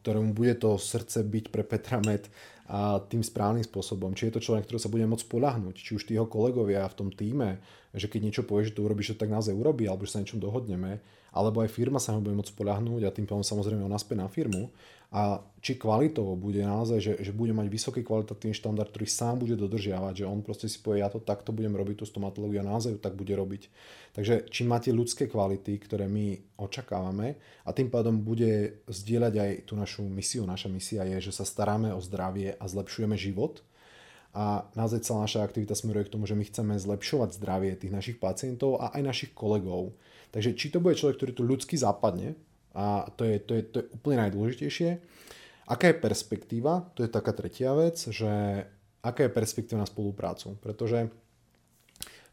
ktorému 0.00 0.32
bude 0.32 0.56
to 0.56 0.80
srdce 0.80 1.20
byť 1.20 1.44
pre 1.52 1.62
Petra 1.68 2.00
Med 2.00 2.24
a 2.64 2.96
tým 2.96 3.20
správnym 3.20 3.60
spôsobom. 3.60 4.16
Či 4.16 4.32
je 4.32 4.40
to 4.40 4.44
človek, 4.44 4.64
ktorý 4.64 4.80
sa 4.80 4.88
bude 4.88 5.04
môcť 5.04 5.28
spolahnuť, 5.28 5.74
či 5.76 6.00
už 6.00 6.08
jeho 6.08 6.24
kolegovia 6.24 6.88
v 6.88 6.96
tom 6.96 7.08
týme, 7.12 7.60
že 7.92 8.08
keď 8.08 8.20
niečo 8.24 8.42
povie, 8.48 8.72
že 8.72 8.72
to 8.72 8.88
urobí, 8.88 9.04
že 9.04 9.12
to 9.12 9.28
tak 9.28 9.36
naozaj 9.36 9.52
urobí, 9.52 9.84
alebo 9.84 10.08
že 10.08 10.16
sa 10.16 10.24
niečom 10.24 10.40
dohodneme, 10.40 11.04
alebo 11.36 11.60
aj 11.60 11.68
firma 11.68 12.00
sa 12.00 12.16
ho 12.16 12.24
bude 12.24 12.32
môcť 12.40 12.56
spolahnúť 12.56 13.04
a 13.04 13.12
tým 13.12 13.28
pádom 13.28 13.44
samozrejme 13.44 13.84
on 13.84 13.92
naspäť 13.92 14.24
na 14.24 14.32
firmu 14.32 14.72
a 15.14 15.38
či 15.62 15.78
kvalitovo 15.78 16.34
bude 16.34 16.58
naozaj, 16.66 16.98
že, 16.98 17.12
že 17.22 17.30
bude 17.30 17.54
mať 17.54 17.70
vysoký 17.70 18.02
kvalitatívny 18.02 18.50
štandard, 18.50 18.90
ktorý 18.90 19.06
sám 19.06 19.46
bude 19.46 19.54
dodržiavať, 19.54 20.20
že 20.20 20.24
on 20.26 20.42
proste 20.42 20.66
si 20.66 20.82
povie, 20.82 21.06
ja 21.06 21.08
to 21.08 21.22
takto 21.22 21.54
budem 21.54 21.70
robiť 21.70 22.02
tú 22.02 22.04
stomatológiu 22.04 22.60
a 22.60 22.66
naozaj 22.66 22.98
tak 22.98 23.14
bude 23.14 23.30
robiť. 23.30 23.70
Takže 24.18 24.50
či 24.50 24.66
máte 24.66 24.90
ľudské 24.90 25.30
kvality, 25.30 25.78
ktoré 25.78 26.10
my 26.10 26.58
očakávame 26.58 27.38
a 27.62 27.70
tým 27.70 27.94
pádom 27.94 28.26
bude 28.26 28.82
zdieľať 28.90 29.34
aj 29.38 29.50
tú 29.70 29.78
našu 29.78 30.02
misiu. 30.02 30.42
Naša 30.42 30.66
misia 30.66 31.06
je, 31.06 31.30
že 31.30 31.32
sa 31.32 31.46
staráme 31.46 31.94
o 31.94 32.02
zdravie 32.02 32.58
a 32.58 32.64
zlepšujeme 32.66 33.14
život 33.14 33.62
a 34.34 34.66
naozaj 34.74 35.06
celá 35.06 35.30
naša 35.30 35.46
aktivita 35.46 35.78
smeruje 35.78 36.10
k 36.10 36.18
tomu, 36.18 36.26
že 36.26 36.34
my 36.34 36.42
chceme 36.42 36.74
zlepšovať 36.74 37.38
zdravie 37.38 37.78
tých 37.78 37.94
našich 37.94 38.18
pacientov 38.18 38.82
a 38.82 38.90
aj 38.90 39.02
našich 39.06 39.30
kolegov. 39.30 39.94
Takže 40.34 40.58
či 40.58 40.74
to 40.74 40.82
bude 40.82 40.98
človek, 40.98 41.22
ktorý 41.22 41.32
tu 41.38 41.46
ľudsky 41.46 41.78
západne, 41.78 42.34
a 42.74 43.06
to 43.14 43.22
je, 43.22 43.38
to 43.38 43.52
je, 43.54 43.62
to 43.62 43.76
je 43.80 43.86
úplne 43.94 44.18
najdôležitejšie. 44.26 44.90
Aká 45.64 45.94
je 45.94 45.96
perspektíva? 45.96 46.90
To 46.98 47.06
je 47.06 47.10
taká 47.10 47.32
tretia 47.32 47.72
vec, 47.72 47.96
že 47.96 48.66
aká 49.00 49.24
je 49.24 49.32
perspektíva 49.32 49.80
na 49.80 49.88
spoluprácu. 49.88 50.58
Pretože 50.60 51.08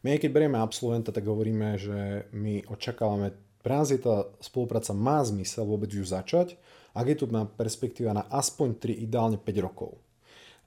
my, 0.02 0.18
keď 0.18 0.30
berieme 0.34 0.58
absolventa, 0.58 1.14
tak 1.14 1.30
hovoríme, 1.30 1.78
že 1.78 2.26
my 2.34 2.66
očakávame, 2.68 3.38
pre 3.62 3.78
nás 3.78 3.94
je 3.94 4.02
tá 4.02 4.26
spolupráca 4.42 4.98
má 4.98 5.22
zmysel 5.22 5.70
vôbec 5.70 5.94
ju 5.94 6.02
začať, 6.02 6.58
ak 6.98 7.06
je 7.06 7.18
tu 7.22 7.26
perspektíva 7.56 8.12
na 8.12 8.26
aspoň 8.28 8.82
3, 8.82 9.06
ideálne 9.06 9.38
5 9.38 9.48
rokov. 9.62 10.02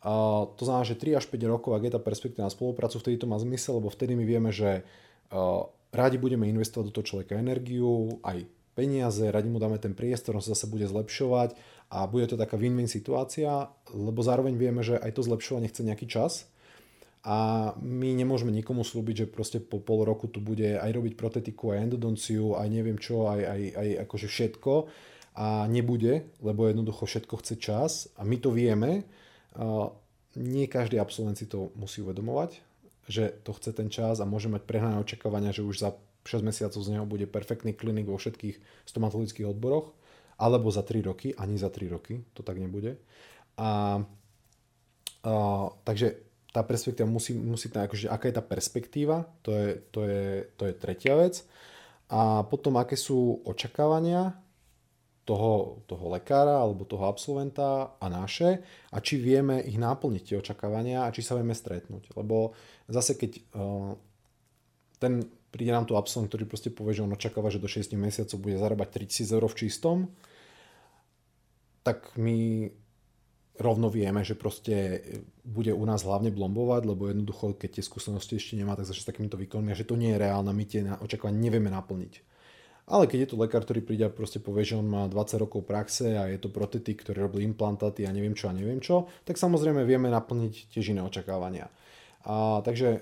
Uh, 0.05 0.53
to 0.55 0.69
znamená, 0.69 0.85
že 0.85 1.01
3 1.01 1.19
až 1.19 1.27
5 1.27 1.49
rokov, 1.49 1.75
ak 1.75 1.85
je 1.89 1.93
tá 1.97 2.01
perspektíva 2.01 2.47
na 2.47 2.53
spoluprácu, 2.53 3.01
vtedy 3.01 3.17
to 3.19 3.27
má 3.27 3.41
zmysel, 3.41 3.81
lebo 3.81 3.91
vtedy 3.91 4.15
my 4.15 4.25
vieme, 4.29 4.53
že 4.53 4.85
uh, 4.85 5.65
rádi 5.91 6.21
budeme 6.21 6.47
investovať 6.49 6.93
do 6.93 6.95
toho 7.01 7.09
človeka 7.09 7.41
energiu, 7.41 8.21
aj 8.23 8.45
peniaze, 8.75 9.23
radi 9.31 9.49
mu 9.49 9.63
dáme 9.63 9.79
ten 9.79 9.95
priestor, 9.95 10.37
on 10.37 10.45
sa 10.45 10.53
zase 10.53 10.67
bude 10.67 10.85
zlepšovať 10.91 11.55
a 11.95 12.05
bude 12.11 12.27
to 12.27 12.37
taká 12.37 12.59
win-win 12.59 12.91
situácia, 12.91 13.71
lebo 13.95 14.21
zároveň 14.21 14.59
vieme, 14.59 14.83
že 14.83 14.99
aj 14.99 15.15
to 15.15 15.23
zlepšovanie 15.23 15.71
chce 15.71 15.87
nejaký 15.87 16.07
čas 16.11 16.51
a 17.25 17.73
my 17.81 18.13
nemôžeme 18.13 18.53
nikomu 18.53 18.85
slúbiť, 18.85 19.25
že 19.25 19.33
proste 19.33 19.57
po 19.57 19.81
pol 19.81 20.05
roku 20.05 20.29
tu 20.29 20.45
bude 20.45 20.77
aj 20.77 20.91
robiť 20.93 21.17
protetiku, 21.17 21.73
aj 21.73 21.89
endodonciu, 21.89 22.53
aj 22.53 22.69
neviem 22.69 23.01
čo, 23.01 23.33
aj, 23.33 23.41
aj, 23.41 23.61
aj 23.73 23.89
akože 24.05 24.29
všetko 24.29 24.73
a 25.35 25.65
nebude, 25.67 26.29
lebo 26.45 26.69
jednoducho 26.69 27.09
všetko 27.09 27.35
chce 27.41 27.55
čas 27.57 27.93
a 28.21 28.29
my 28.29 28.37
to 28.39 28.53
vieme. 28.53 29.09
Nie 30.37 30.67
každý 30.69 31.01
absolvent 31.01 31.41
si 31.41 31.49
to 31.49 31.73
musí 31.81 32.05
uvedomovať, 32.05 32.61
že 33.09 33.33
to 33.41 33.57
chce 33.57 33.71
ten 33.73 33.89
čas 33.89 34.21
a 34.21 34.29
môže 34.29 34.53
mať 34.53 34.63
prehnané 34.69 35.01
očakávania, 35.01 35.57
že 35.57 35.65
už 35.65 35.81
za 35.81 35.91
6 36.25 36.41
mesiacov 36.41 36.81
z 36.81 36.89
neho 36.93 37.05
bude 37.05 37.29
perfektný 37.29 37.77
klinik 37.77 38.09
vo 38.09 38.17
všetkých 38.17 38.89
stomatologických 38.89 39.49
odboroch, 39.49 39.93
alebo 40.41 40.73
za 40.73 40.83
3 40.83 41.05
roky, 41.05 41.37
ani 41.37 41.61
za 41.61 41.71
3 41.71 41.89
roky, 41.93 42.25
to 42.35 42.43
tak 42.43 42.59
nebude. 42.59 42.99
A, 43.61 44.03
a 45.23 45.33
takže 45.85 46.25
tá 46.55 46.63
perspektíva 46.63 47.11
musí, 47.11 47.35
musí 47.35 47.67
akože, 47.71 48.07
aká 48.07 48.31
je 48.31 48.37
tá 48.39 48.45
perspektíva, 48.45 49.27
to 49.43 49.51
je, 49.51 49.69
to, 49.91 50.01
je, 50.07 50.27
to 50.55 50.63
je 50.71 50.75
tretia 50.79 51.19
vec. 51.19 51.43
A 52.07 52.47
potom, 52.47 52.79
aké 52.79 52.95
sú 52.95 53.43
očakávania 53.43 54.39
toho, 55.25 55.83
toho 55.89 56.13
lekára 56.13 56.61
alebo 56.61 56.85
toho 56.85 57.09
absolventa 57.09 57.97
a 57.97 58.07
naše 58.13 58.61
a 58.93 59.01
či 59.01 59.17
vieme 59.17 59.65
ich 59.65 59.81
náplniť 59.81 60.23
tie 60.23 60.37
očakávania 60.37 61.09
a 61.09 61.13
či 61.13 61.25
sa 61.25 61.35
vieme 61.35 61.57
stretnúť. 61.57 62.13
Lebo 62.15 62.53
zase 62.87 63.17
keď 63.17 63.41
uh, 63.57 63.97
ten 65.01 65.25
príde 65.55 65.71
nám 65.71 65.87
tu 65.87 65.95
absolvent, 65.95 66.27
ktorý 66.27 66.51
proste 66.51 66.75
povie, 66.75 66.99
že 66.99 67.07
on 67.07 67.15
očakáva, 67.15 67.55
že 67.55 67.63
do 67.63 67.71
6 67.71 67.95
mesiacov 67.95 68.35
bude 68.43 68.59
zarábať 68.59 69.07
3000 69.07 69.39
eur 69.39 69.45
v 69.47 69.59
čistom, 69.63 69.97
tak 71.87 72.11
my 72.19 72.67
rovno 73.55 73.87
vieme, 73.87 74.27
že 74.27 74.35
proste 74.35 74.99
bude 75.47 75.71
u 75.71 75.85
nás 75.87 76.03
hlavne 76.03 76.35
blombovať, 76.35 76.83
lebo 76.91 77.07
jednoducho, 77.07 77.55
keď 77.55 77.79
tie 77.79 77.85
skúsenosti 77.87 78.35
ešte 78.35 78.59
nemá, 78.59 78.75
tak 78.75 78.91
začne 78.91 79.07
s 79.07 79.11
takýmito 79.15 79.39
výkonmi 79.39 79.71
a 79.71 79.79
že 79.79 79.87
to 79.87 79.95
nie 79.95 80.11
je 80.11 80.19
reálne, 80.19 80.51
my 80.51 80.65
tie 80.67 80.83
očakávania 80.99 81.39
nevieme 81.39 81.71
naplniť. 81.71 82.35
Ale 82.85 83.09
keď 83.09 83.19
je 83.25 83.29
to 83.33 83.41
lekár, 83.41 83.65
ktorý 83.65 83.81
príde 83.81 84.05
a 84.05 84.13
proste 84.13 84.43
povie, 84.43 84.67
že 84.69 84.77
on 84.77 84.85
má 84.85 85.09
20 85.09 85.41
rokov 85.41 85.65
praxe 85.65 86.21
a 86.21 86.29
je 86.29 86.37
to 86.37 86.53
protetik, 86.53 87.01
ktorý 87.01 87.31
robil 87.31 87.47
implantáty 87.49 88.05
a 88.05 88.13
neviem 88.13 88.37
čo 88.37 88.53
a 88.53 88.57
neviem 88.57 88.77
čo, 88.83 89.09
tak 89.25 89.41
samozrejme 89.41 89.89
vieme 89.89 90.13
naplniť 90.13 90.75
tiež 90.75 90.93
iné 90.93 91.01
očakávania. 91.01 91.73
A, 92.29 92.61
takže 92.61 93.01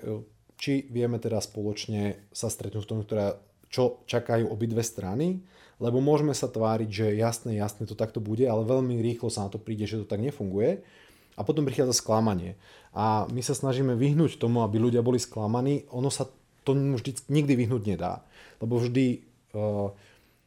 či 0.57 0.87
vieme 0.89 1.19
teda 1.19 1.41
spoločne 1.43 2.29
sa 2.31 2.47
stretnúť 2.47 2.83
v 2.85 2.89
tom, 2.89 2.99
ktorá, 3.03 3.39
čo 3.69 4.03
čakajú 4.05 4.47
obidve 4.47 4.85
strany, 4.85 5.43
lebo 5.81 5.99
môžeme 5.99 6.31
sa 6.31 6.47
tváriť, 6.47 6.89
že 6.89 7.07
jasné, 7.17 7.59
jasné, 7.59 7.89
to 7.89 7.97
takto 7.97 8.23
bude, 8.23 8.45
ale 8.45 8.63
veľmi 8.63 9.01
rýchlo 9.01 9.27
sa 9.27 9.45
na 9.45 9.49
to 9.51 9.59
príde, 9.59 9.89
že 9.89 9.99
to 9.99 10.07
tak 10.07 10.21
nefunguje 10.21 10.85
a 11.33 11.41
potom 11.41 11.65
prichádza 11.65 11.97
sklamanie. 11.97 12.55
A 12.93 13.25
my 13.33 13.41
sa 13.41 13.57
snažíme 13.57 13.97
vyhnúť 13.97 14.37
tomu, 14.37 14.61
aby 14.61 14.77
ľudia 14.77 15.01
boli 15.01 15.17
sklamaní, 15.17 15.89
ono 15.89 16.13
sa 16.13 16.29
to 16.63 16.71
vždy, 16.77 17.27
nikdy 17.27 17.53
vyhnúť 17.57 17.83
nedá. 17.89 18.23
Lebo 18.61 18.79
vždy 18.79 19.05
eh, 19.19 19.87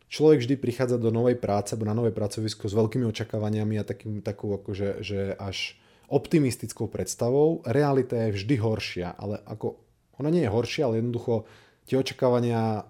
človek 0.08 0.38
vždy 0.46 0.54
prichádza 0.56 0.96
do 0.96 1.10
novej 1.10 1.36
práce, 1.36 1.74
alebo 1.74 1.90
na 1.90 1.96
nové 1.96 2.14
pracovisko 2.14 2.70
s 2.70 2.74
veľkými 2.78 3.04
očakávaniami 3.10 3.76
a 3.82 3.84
takým, 3.84 4.22
takou 4.22 4.54
akože, 4.54 5.02
že 5.02 5.34
až 5.36 5.76
optimistickou 6.06 6.86
predstavou. 6.86 7.66
Realita 7.66 8.14
je 8.30 8.38
vždy 8.38 8.54
horšia, 8.62 9.08
ale 9.18 9.42
ako 9.42 9.74
ona 10.16 10.28
nie 10.32 10.44
je 10.44 10.52
horšia, 10.52 10.88
ale 10.88 11.00
jednoducho 11.00 11.44
tie 11.86 12.00
očakávania 12.00 12.88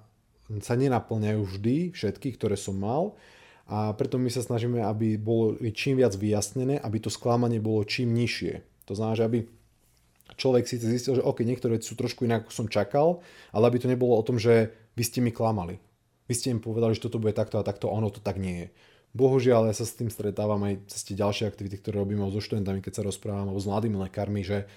sa 0.63 0.75
nenaplňajú 0.79 1.41
vždy, 1.43 1.77
všetky, 1.91 2.39
ktoré 2.39 2.55
som 2.55 2.79
mal. 2.79 3.19
A 3.67 3.91
preto 3.99 4.15
my 4.15 4.31
sa 4.31 4.47
snažíme, 4.47 4.79
aby 4.79 5.19
bolo 5.19 5.59
čím 5.75 5.99
viac 5.99 6.15
vyjasnené, 6.15 6.79
aby 6.79 7.03
to 7.03 7.11
sklamanie 7.11 7.59
bolo 7.59 7.83
čím 7.83 8.15
nižšie. 8.15 8.63
To 8.87 8.95
znamená, 8.95 9.19
že 9.19 9.27
aby 9.27 9.39
človek 10.39 10.71
síce 10.71 10.87
zistil, 10.87 11.19
že 11.19 11.27
OK, 11.27 11.43
niektoré 11.43 11.79
veci 11.79 11.91
sú 11.91 11.99
trošku 11.99 12.23
inak, 12.23 12.47
ako 12.47 12.53
som 12.55 12.67
čakal, 12.71 13.27
ale 13.51 13.67
aby 13.67 13.83
to 13.83 13.91
nebolo 13.91 14.15
o 14.15 14.23
tom, 14.23 14.39
že 14.39 14.71
vy 14.95 15.03
ste 15.03 15.19
mi 15.19 15.35
klamali. 15.35 15.83
Vy 16.31 16.35
ste 16.39 16.55
im 16.55 16.63
povedali, 16.63 16.95
že 16.95 17.07
toto 17.07 17.19
bude 17.19 17.35
takto 17.35 17.59
a 17.59 17.67
takto, 17.67 17.91
ono 17.91 18.11
to 18.11 18.23
tak 18.23 18.39
nie 18.39 18.67
je. 18.67 18.69
Bohužiaľ, 19.17 19.71
ja 19.71 19.75
sa 19.75 19.87
s 19.87 19.97
tým 19.97 20.13
stretávam 20.13 20.61
aj 20.67 20.93
cez 20.93 21.01
tie 21.07 21.17
ďalšie 21.17 21.49
aktivity, 21.49 21.81
ktoré 21.81 22.03
robíme 22.03 22.23
so 22.31 22.43
študentami, 22.43 22.85
keď 22.85 23.01
sa 23.01 23.07
rozprávam, 23.07 23.49
alebo 23.49 23.63
s 23.63 23.67
mladými 23.67 23.97
lekármi, 23.97 24.45
že 24.45 24.69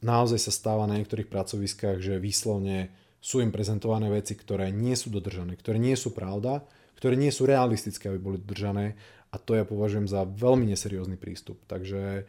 naozaj 0.00 0.40
sa 0.40 0.52
stáva 0.52 0.84
na 0.88 0.96
niektorých 0.96 1.28
pracoviskách, 1.28 2.00
že 2.00 2.20
výslovne 2.20 2.92
sú 3.20 3.44
im 3.44 3.52
prezentované 3.52 4.08
veci, 4.08 4.32
ktoré 4.32 4.72
nie 4.72 4.96
sú 4.96 5.12
dodržané, 5.12 5.56
ktoré 5.60 5.76
nie 5.76 5.92
sú 5.92 6.16
pravda, 6.16 6.64
ktoré 6.96 7.16
nie 7.20 7.28
sú 7.32 7.44
realistické, 7.44 8.08
aby 8.08 8.20
boli 8.20 8.36
dodržané 8.40 8.96
a 9.30 9.36
to 9.36 9.54
ja 9.54 9.64
považujem 9.68 10.08
za 10.08 10.24
veľmi 10.24 10.66
neseriózny 10.72 11.20
prístup. 11.20 11.60
Takže, 11.68 12.24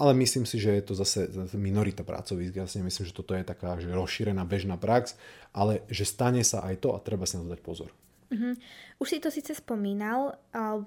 ale 0.00 0.12
myslím 0.16 0.48
si, 0.48 0.56
že 0.56 0.80
je 0.80 0.82
to 0.82 0.94
zase, 0.96 1.28
minorita 1.54 2.02
pracovísk. 2.02 2.56
Ja 2.56 2.66
si 2.66 2.80
myslím, 2.80 3.04
že 3.06 3.16
toto 3.16 3.36
je 3.36 3.44
taká 3.44 3.76
že 3.78 3.92
rozšírená 3.92 4.42
bežná 4.48 4.80
prax, 4.80 5.14
ale 5.52 5.84
že 5.92 6.08
stane 6.08 6.40
sa 6.40 6.64
aj 6.66 6.82
to 6.82 6.96
a 6.96 7.04
treba 7.04 7.28
si 7.28 7.36
na 7.36 7.46
to 7.46 7.52
dať 7.52 7.62
pozor. 7.62 7.92
Uh-huh. 8.30 8.54
Už 8.96 9.06
si 9.12 9.18
to 9.18 9.28
síce 9.28 9.54
spomínal, 9.58 10.38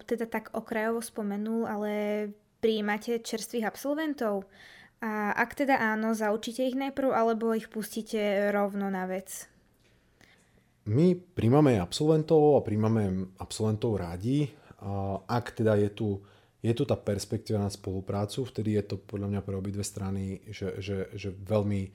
teda 0.09 0.25
tak 0.25 0.49
okrajovo 0.55 1.03
spomenul, 1.03 1.67
ale 1.67 1.91
prijímate 2.63 3.19
čerstvých 3.19 3.67
absolventov? 3.67 4.47
A 5.03 5.35
ak 5.35 5.59
teda 5.59 5.75
áno, 5.83 6.15
zaučíte 6.15 6.63
ich 6.63 6.79
najprv, 6.79 7.11
alebo 7.11 7.51
ich 7.51 7.67
pustíte 7.67 8.47
rovno 8.55 8.87
na 8.87 9.03
vec? 9.03 9.51
My 10.87 11.11
príjmame 11.15 11.75
absolventov 11.75 12.55
a 12.55 12.63
príjmame 12.63 13.35
absolventov 13.35 13.99
rádi. 13.99 14.47
Ak 15.27 15.51
teda 15.59 15.75
je 15.75 15.91
tu, 15.91 16.07
je 16.63 16.71
tu 16.71 16.87
tá 16.87 16.95
perspektíva 16.95 17.59
na 17.59 17.67
spoluprácu, 17.67 18.47
vtedy 18.47 18.79
je 18.79 18.83
to 18.83 18.95
podľa 18.95 19.27
mňa 19.27 19.41
pre 19.43 19.55
obidve 19.59 19.83
strany 19.83 20.39
že, 20.47 20.79
že, 20.79 21.11
že 21.11 21.35
veľmi, 21.35 21.91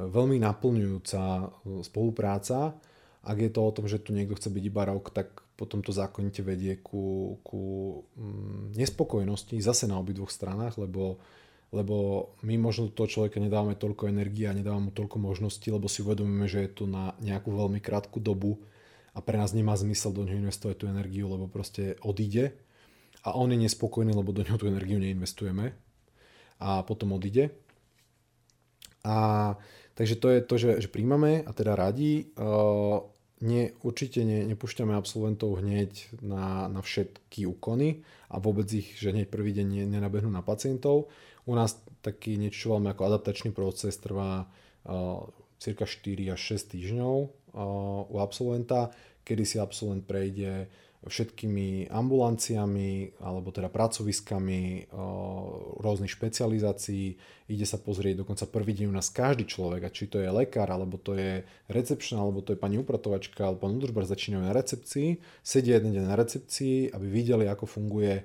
veľmi 0.00 0.36
naplňujúca 0.40 1.22
spolupráca. 1.84 2.72
Ak 3.20 3.36
je 3.36 3.52
to 3.52 3.60
o 3.60 3.74
tom, 3.76 3.84
že 3.84 4.00
tu 4.00 4.16
niekto 4.16 4.32
chce 4.40 4.48
byť 4.48 4.64
iba 4.64 4.88
rok, 4.88 5.12
tak 5.12 5.44
potom 5.60 5.84
to 5.84 5.92
zákonite 5.92 6.40
vedie 6.40 6.80
ku, 6.80 7.36
ku 7.44 7.60
mm, 8.16 8.80
nespokojnosti 8.80 9.60
zase 9.60 9.84
na 9.84 10.00
obidvoch 10.00 10.32
stranách, 10.32 10.80
lebo 10.80 11.20
lebo 11.70 12.28
my 12.42 12.58
možno 12.58 12.90
toho 12.90 13.06
človeka 13.06 13.38
nedávame 13.38 13.78
toľko 13.78 14.10
energie 14.10 14.50
a 14.50 14.56
nedávame 14.56 14.90
mu 14.90 14.92
toľko 14.92 15.22
možností, 15.22 15.70
lebo 15.70 15.86
si 15.86 16.02
uvedomíme, 16.02 16.50
že 16.50 16.66
je 16.66 16.70
tu 16.82 16.84
na 16.90 17.14
nejakú 17.22 17.54
veľmi 17.54 17.78
krátku 17.78 18.18
dobu 18.18 18.58
a 19.14 19.22
pre 19.22 19.38
nás 19.38 19.54
nemá 19.54 19.78
zmysel 19.78 20.10
do 20.10 20.26
ňoho 20.26 20.42
investovať 20.42 20.76
tú 20.82 20.84
energiu, 20.90 21.30
lebo 21.30 21.46
proste 21.46 21.94
odíde 22.02 22.58
a 23.22 23.38
on 23.38 23.54
je 23.54 23.58
nespokojný, 23.58 24.10
lebo 24.10 24.34
do 24.34 24.42
ňoho 24.42 24.58
tú 24.58 24.66
energiu 24.66 24.98
neinvestujeme 24.98 25.70
a 26.58 26.82
potom 26.82 27.14
odíde. 27.14 27.54
A 29.06 29.54
takže 29.94 30.18
to 30.18 30.26
je 30.28 30.40
to, 30.44 30.54
že, 30.58 30.70
že 30.84 30.88
príjmame 30.92 31.46
a 31.46 31.50
teda 31.54 31.78
radi. 31.78 32.28
Uh, 32.36 33.00
nie, 33.40 33.72
určite 33.80 34.20
ne, 34.20 34.44
nepúšťame 34.52 34.92
absolventov 34.92 35.64
hneď 35.64 36.20
na, 36.20 36.68
na 36.68 36.84
všetky 36.84 37.48
úkony 37.48 38.04
a 38.28 38.36
vôbec 38.36 38.68
ich, 38.68 39.00
že 39.00 39.16
hneď 39.16 39.32
prvý 39.32 39.56
deň 39.56 39.88
nenabehnú 39.88 40.28
na 40.28 40.44
pacientov. 40.44 41.08
U 41.50 41.58
nás 41.58 41.74
taký 42.06 42.38
niečo, 42.38 42.62
čo 42.62 42.66
voláme 42.70 42.94
ako 42.94 43.10
adaptačný 43.10 43.50
proces, 43.50 43.98
trvá 43.98 44.46
cirka 45.58 45.82
4 45.82 46.30
až 46.30 46.40
6 46.62 46.78
týždňov 46.78 47.14
u 48.06 48.16
absolventa, 48.22 48.94
kedy 49.26 49.42
si 49.42 49.56
absolvent 49.58 50.06
prejde 50.06 50.70
všetkými 51.00 51.88
ambulanciami 51.88 53.18
alebo 53.24 53.48
teda 53.48 53.72
pracoviskami 53.72 54.92
rôznych 55.80 56.12
špecializácií. 56.12 57.16
Ide 57.48 57.64
sa 57.64 57.80
pozrieť 57.80 58.20
dokonca 58.20 58.44
prvý 58.44 58.76
deň 58.76 58.86
u 58.92 58.94
nás 58.94 59.08
každý 59.08 59.48
človek, 59.48 59.88
a 59.88 59.90
či 59.90 60.12
to 60.12 60.20
je 60.20 60.28
lekár, 60.28 60.68
alebo 60.68 61.00
to 61.00 61.16
je 61.16 61.40
recepčná, 61.72 62.20
alebo 62.20 62.44
to 62.44 62.52
je 62.52 62.60
pani 62.60 62.76
upratovačka, 62.76 63.48
alebo 63.48 63.64
pán 63.64 63.80
udržbar 63.80 64.04
začínajú 64.04 64.44
na 64.44 64.52
recepcii, 64.52 65.24
sedia 65.40 65.80
jeden 65.80 65.96
deň 65.96 66.04
na 66.04 66.20
recepcii, 66.20 66.92
aby 66.92 67.06
videli, 67.08 67.48
ako 67.48 67.64
funguje 67.64 68.20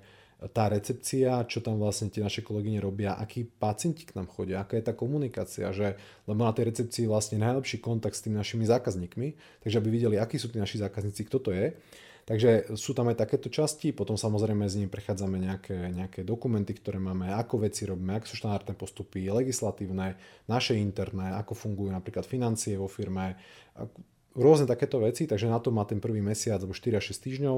tá 0.52 0.70
recepcia, 0.70 1.48
čo 1.50 1.64
tam 1.64 1.82
vlastne 1.82 2.12
tie 2.12 2.22
naše 2.22 2.46
kolegyne 2.46 2.78
robia, 2.84 3.18
akí 3.18 3.48
pacienti 3.48 4.06
k 4.06 4.14
nám 4.20 4.30
chodia, 4.30 4.62
aká 4.62 4.78
je 4.78 4.86
tá 4.86 4.94
komunikácia, 4.94 5.72
že, 5.74 5.98
lebo 6.30 6.44
na 6.44 6.54
tej 6.54 6.70
recepcii 6.70 7.10
vlastne 7.10 7.42
najlepší 7.42 7.82
kontakt 7.82 8.20
s 8.20 8.24
tými 8.26 8.38
našimi 8.38 8.68
zákazníkmi, 8.68 9.28
takže 9.66 9.80
aby 9.82 9.90
videli, 9.90 10.16
akí 10.20 10.38
sú 10.38 10.52
tí 10.52 10.62
naši 10.62 10.82
zákazníci, 10.82 11.26
kto 11.26 11.38
to 11.40 11.52
je. 11.56 11.74
Takže 12.26 12.74
sú 12.74 12.98
tam 12.98 13.14
aj 13.14 13.22
takéto 13.22 13.54
časti, 13.54 13.94
potom 13.94 14.18
samozrejme 14.18 14.66
s 14.66 14.74
nimi 14.74 14.90
prechádzame 14.90 15.38
nejaké, 15.46 15.78
nejaké 15.94 16.26
dokumenty, 16.26 16.74
ktoré 16.74 16.98
máme, 16.98 17.30
ako 17.30 17.70
veci 17.70 17.86
robíme, 17.86 18.18
ako 18.18 18.26
sú 18.34 18.36
štandardné 18.42 18.74
postupy, 18.74 19.30
legislatívne, 19.30 20.18
naše 20.50 20.74
interné, 20.74 21.38
ako 21.38 21.54
fungujú 21.54 21.94
napríklad 21.94 22.26
financie 22.26 22.82
vo 22.82 22.90
firme, 22.90 23.38
rôzne 24.36 24.68
takéto 24.68 25.00
veci, 25.00 25.30
takže 25.30 25.48
na 25.48 25.62
to 25.64 25.72
má 25.72 25.88
ten 25.88 26.04
prvý 26.04 26.20
mesiac 26.20 26.60
alebo 26.60 26.76
4 26.76 27.00
až 27.00 27.16
6 27.16 27.26
týždňov, 27.30 27.58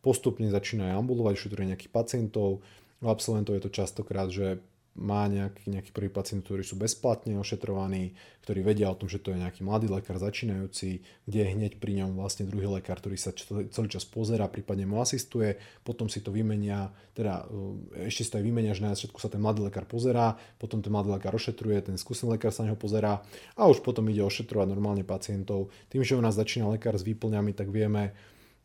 postupne 0.00 0.48
začína 0.48 0.92
aj 0.92 0.98
ambulovať, 1.04 1.34
šetruje 1.36 1.70
nejakých 1.74 1.92
pacientov, 1.92 2.64
u 2.98 3.06
absolventov 3.06 3.54
je 3.54 3.62
to 3.62 3.70
častokrát, 3.70 4.28
že 4.30 4.58
má 4.98 5.30
nejaký, 5.30 5.70
nejaký 5.70 5.90
prvý 5.94 6.10
pacient, 6.10 6.42
ktorí 6.42 6.66
sú 6.66 6.74
bezplatne 6.74 7.38
ošetrovaní, 7.38 8.18
ktorí 8.42 8.66
vedia 8.66 8.90
o 8.90 8.98
tom, 8.98 9.06
že 9.06 9.22
to 9.22 9.30
je 9.30 9.38
nejaký 9.38 9.62
mladý 9.62 9.86
lekár 9.86 10.18
začínajúci, 10.18 11.06
kde 11.24 11.38
je 11.38 11.52
hneď 11.54 11.72
pri 11.78 12.02
ňom 12.02 12.18
vlastne 12.18 12.50
druhý 12.50 12.66
lekár, 12.66 12.98
ktorý 12.98 13.14
sa 13.14 13.30
celý 13.70 13.88
čas 13.88 14.02
pozera, 14.02 14.50
prípadne 14.50 14.90
mu 14.90 14.98
asistuje, 14.98 15.54
potom 15.86 16.10
si 16.10 16.18
to 16.18 16.34
vymenia, 16.34 16.90
teda 17.14 17.46
e, 17.46 18.10
ešte 18.10 18.26
si 18.26 18.30
to 18.34 18.38
aj 18.42 18.44
vymenia, 18.44 18.74
že 18.74 18.82
na 18.82 18.92
začiatku 18.92 19.22
sa 19.22 19.30
ten 19.30 19.38
mladý 19.38 19.62
lekár 19.70 19.86
pozerá, 19.86 20.34
potom 20.58 20.82
ten 20.82 20.90
mladý 20.90 21.14
lekár 21.14 21.38
ošetruje, 21.38 21.78
ten 21.94 21.96
skúsený 21.96 22.34
lekár 22.34 22.50
sa 22.50 22.66
na 22.66 22.74
neho 22.74 22.78
pozerá 22.78 23.22
a 23.54 23.62
už 23.70 23.86
potom 23.86 24.02
ide 24.10 24.26
ošetrovať 24.26 24.66
normálne 24.66 25.06
pacientov. 25.06 25.70
Tým, 25.94 26.02
že 26.02 26.18
u 26.18 26.22
nás 26.22 26.34
začína 26.34 26.66
lekár 26.74 26.98
s 26.98 27.06
výplňami, 27.06 27.54
tak 27.54 27.70
vieme 27.70 28.18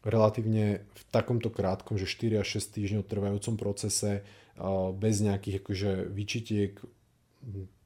relatívne 0.03 0.83
v 0.83 1.01
takomto 1.09 1.47
krátkom, 1.47 1.95
že 1.95 2.05
4 2.05 2.43
až 2.43 2.59
6 2.59 2.75
týždňov 2.75 3.03
trvajúcom 3.07 3.55
procese 3.55 4.27
bez 4.99 5.23
nejakých 5.23 5.63
akože 5.63 5.91
vyčitiek 6.11 6.77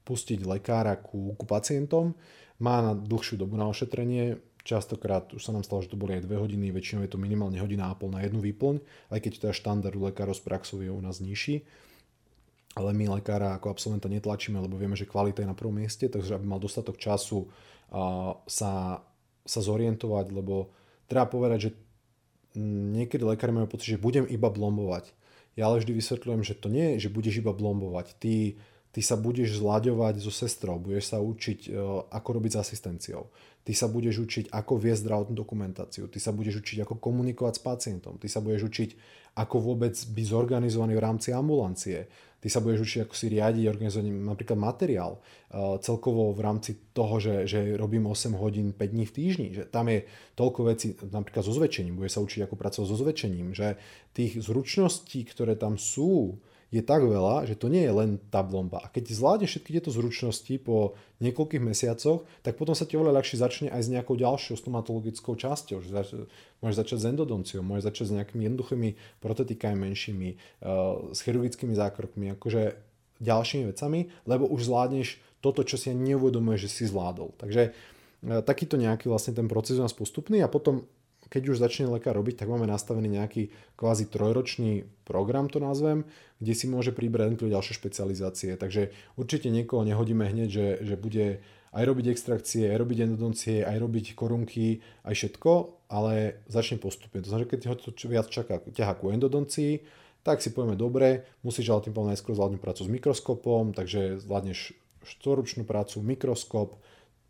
pustiť 0.02 0.42
lekára 0.44 0.98
ku, 0.98 1.32
ku 1.38 1.44
pacientom. 1.46 2.18
Má 2.58 2.82
na 2.82 2.92
dlhšiu 2.92 3.38
dobu 3.38 3.54
na 3.54 3.70
ošetrenie, 3.70 4.42
častokrát 4.66 5.30
už 5.32 5.40
sa 5.40 5.54
nám 5.54 5.62
stalo, 5.62 5.80
že 5.80 5.94
to 5.94 6.00
boli 6.00 6.18
aj 6.18 6.26
2 6.26 6.42
hodiny, 6.42 6.74
väčšinou 6.74 7.06
je 7.06 7.12
to 7.14 7.22
minimálne 7.22 7.56
hodina 7.62 7.88
a 7.88 7.96
pol 7.96 8.10
na 8.10 8.26
jednu 8.26 8.42
výplň, 8.42 8.82
aj 9.14 9.20
keď 9.22 9.32
teda 9.38 9.52
štandard 9.54 9.96
u 9.96 10.02
lekárov 10.10 10.34
z 10.34 10.42
praxov 10.42 10.82
je 10.82 10.90
u 10.90 11.00
nás 11.00 11.22
nižší. 11.22 11.62
Ale 12.76 12.92
my 12.94 13.18
lekára 13.18 13.56
ako 13.56 13.72
absolventa 13.72 14.06
netlačíme, 14.12 14.60
lebo 14.60 14.76
vieme, 14.76 14.94
že 14.94 15.08
kvalita 15.08 15.42
je 15.42 15.50
na 15.50 15.56
prvom 15.56 15.78
mieste, 15.78 16.06
takže 16.06 16.36
aby 16.36 16.46
mal 16.46 16.60
dostatok 16.62 17.00
času 17.00 17.48
sa, 18.46 19.02
sa 19.42 19.60
zorientovať, 19.64 20.26
lebo 20.30 20.70
treba 21.08 21.26
povedať, 21.26 21.58
že 21.58 21.70
niekedy 22.56 23.24
lekári 23.24 23.52
majú 23.52 23.68
pocit, 23.68 23.96
že 23.96 24.00
budem 24.00 24.24
iba 24.28 24.48
blombovať. 24.48 25.12
Ja 25.58 25.66
ale 25.66 25.82
vždy 25.82 25.92
vysvetľujem, 25.98 26.42
že 26.46 26.54
to 26.54 26.70
nie 26.70 26.96
je, 26.96 27.08
že 27.08 27.14
budeš 27.14 27.42
iba 27.42 27.50
blombovať. 27.50 28.14
Ty, 28.22 28.54
ty 28.94 29.00
sa 29.02 29.18
budeš 29.18 29.58
zlaďovať 29.58 30.22
so 30.22 30.30
sestrou, 30.30 30.78
budeš 30.78 31.10
sa 31.10 31.18
učiť, 31.18 31.60
e, 31.66 31.70
ako 32.14 32.28
robiť 32.38 32.54
s 32.54 32.60
asistenciou. 32.62 33.26
Ty 33.66 33.72
sa 33.74 33.90
budeš 33.90 34.22
učiť, 34.22 34.54
ako 34.54 34.78
viesť 34.78 35.02
zdravotnú 35.04 35.34
dokumentáciu. 35.34 36.06
Ty 36.06 36.18
sa 36.22 36.30
budeš 36.30 36.62
učiť, 36.62 36.86
ako 36.86 37.02
komunikovať 37.02 37.58
s 37.58 37.62
pacientom. 37.66 38.16
Ty 38.16 38.30
sa 38.30 38.38
budeš 38.38 38.70
učiť, 38.70 38.90
ako 39.34 39.56
vôbec 39.60 39.92
byť 39.92 40.24
zorganizovaný 40.24 40.94
v 40.96 41.04
rámci 41.04 41.34
ambulancie 41.34 42.06
ty 42.38 42.46
sa 42.46 42.62
budeš 42.62 42.86
učiť, 42.86 43.00
ako 43.04 43.14
si 43.14 43.26
riadiť 43.34 43.64
organizovať 43.66 44.06
napríklad 44.14 44.58
materiál. 44.58 45.18
Uh, 45.50 45.76
celkovo 45.82 46.30
v 46.30 46.40
rámci 46.40 46.94
toho, 46.94 47.18
že, 47.18 47.50
že 47.50 47.74
robím 47.74 48.06
8 48.06 48.34
hodín 48.38 48.70
5 48.74 48.94
dní 48.94 49.04
v 49.06 49.14
týždni, 49.14 49.48
že 49.54 49.62
tam 49.66 49.90
je 49.90 50.06
toľko 50.38 50.60
vecí, 50.70 50.94
napríklad 51.10 51.42
so 51.42 51.52
zväčšením, 51.54 51.98
bude 51.98 52.10
sa 52.10 52.22
učiť, 52.22 52.46
ako 52.46 52.54
pracovať 52.54 52.86
so 52.86 52.96
zväčšením, 52.96 53.48
že 53.54 53.74
tých 54.14 54.38
zručností, 54.38 55.26
ktoré 55.26 55.58
tam 55.58 55.74
sú, 55.78 56.38
je 56.68 56.84
tak 56.84 57.00
veľa, 57.00 57.48
že 57.48 57.56
to 57.56 57.72
nie 57.72 57.80
je 57.80 57.92
len 57.92 58.10
tá 58.28 58.44
blomba. 58.44 58.84
A 58.84 58.92
keď 58.92 59.08
zvládneš 59.08 59.56
všetky 59.56 59.70
tieto 59.80 59.88
zručnosti 59.88 60.52
po 60.60 61.00
niekoľkých 61.24 61.64
mesiacoch, 61.64 62.28
tak 62.44 62.60
potom 62.60 62.76
sa 62.76 62.84
ti 62.84 63.00
oveľa 63.00 63.16
ľahšie 63.20 63.40
začne 63.40 63.68
aj 63.72 63.88
s 63.88 63.88
nejakou 63.88 64.20
ďalšou 64.20 64.60
stomatologickou 64.60 65.32
časťou. 65.32 65.80
Že 65.80 65.90
zač- 65.96 66.28
môžeš 66.60 66.76
začať 66.76 66.98
s 67.00 67.08
endodonciou, 67.08 67.64
môžeš 67.64 67.88
začať 67.88 68.04
s 68.12 68.14
nejakými 68.20 68.42
jednoduchými 68.52 68.88
protetikami 69.24 69.76
menšími, 69.80 70.28
uh, 70.36 71.08
s 71.16 71.24
chirurgickými 71.24 71.72
zákrokmi, 71.72 72.36
akože 72.36 72.76
ďalšími 73.24 73.64
vecami, 73.72 74.12
lebo 74.28 74.44
už 74.52 74.68
zvládneš 74.68 75.16
toto, 75.40 75.64
čo 75.64 75.80
si 75.80 75.88
ani 75.88 76.12
neuvedomuješ, 76.12 76.68
že 76.68 76.70
si 76.70 76.82
zvládol. 76.84 77.32
Takže 77.40 77.72
uh, 77.72 78.44
takýto 78.44 78.76
nejaký 78.76 79.08
vlastne 79.08 79.32
ten 79.32 79.48
proces 79.48 79.80
u 79.80 79.88
nás 79.88 79.96
postupný 79.96 80.44
a 80.44 80.52
potom 80.52 80.84
keď 81.28 81.42
už 81.52 81.60
začne 81.60 81.88
lekár 81.92 82.16
robiť, 82.16 82.40
tak 82.40 82.48
máme 82.48 82.64
nastavený 82.64 83.20
nejaký 83.20 83.52
kvázi 83.76 84.08
trojročný 84.08 84.88
program, 85.04 85.52
to 85.52 85.60
nazvem, 85.60 86.08
kde 86.40 86.52
si 86.56 86.66
môže 86.68 86.92
pribrať 86.92 87.36
ďalšie 87.36 87.76
špecializácie. 87.76 88.56
Takže 88.56 88.92
určite 89.20 89.52
niekoho 89.52 89.84
nehodíme 89.84 90.24
hneď, 90.24 90.48
že, 90.48 90.66
že 90.84 90.94
bude 90.96 91.44
aj 91.72 91.84
robiť 91.84 92.06
extrakcie, 92.16 92.64
aj 92.72 92.80
robiť 92.80 92.98
endodoncie, 93.04 93.60
aj 93.60 93.76
robiť 93.76 94.16
korunky, 94.16 94.80
aj 95.04 95.14
všetko, 95.14 95.52
ale 95.92 96.40
začne 96.48 96.80
postupne. 96.80 97.20
To 97.20 97.28
znamená, 97.28 97.44
že 97.44 97.52
keď 97.52 97.60
ho 97.68 97.74
to 97.76 97.90
viac 98.08 98.26
čaká, 98.32 98.60
ťaha 98.64 98.96
ku 98.96 99.12
endodoncii, 99.12 99.84
tak 100.24 100.40
si 100.40 100.52
povieme, 100.52 100.76
dobre, 100.76 101.28
musíš 101.44 101.72
ale 101.72 101.88
tým 101.88 101.96
najskôr 101.96 102.36
zvládnuť 102.36 102.60
prácu 102.60 102.80
s 102.84 102.90
mikroskopom, 102.90 103.76
takže 103.76 104.20
zvládneš 104.20 104.76
štvoročnú 105.04 105.64
prácu, 105.64 106.04
mikroskop, 106.04 106.76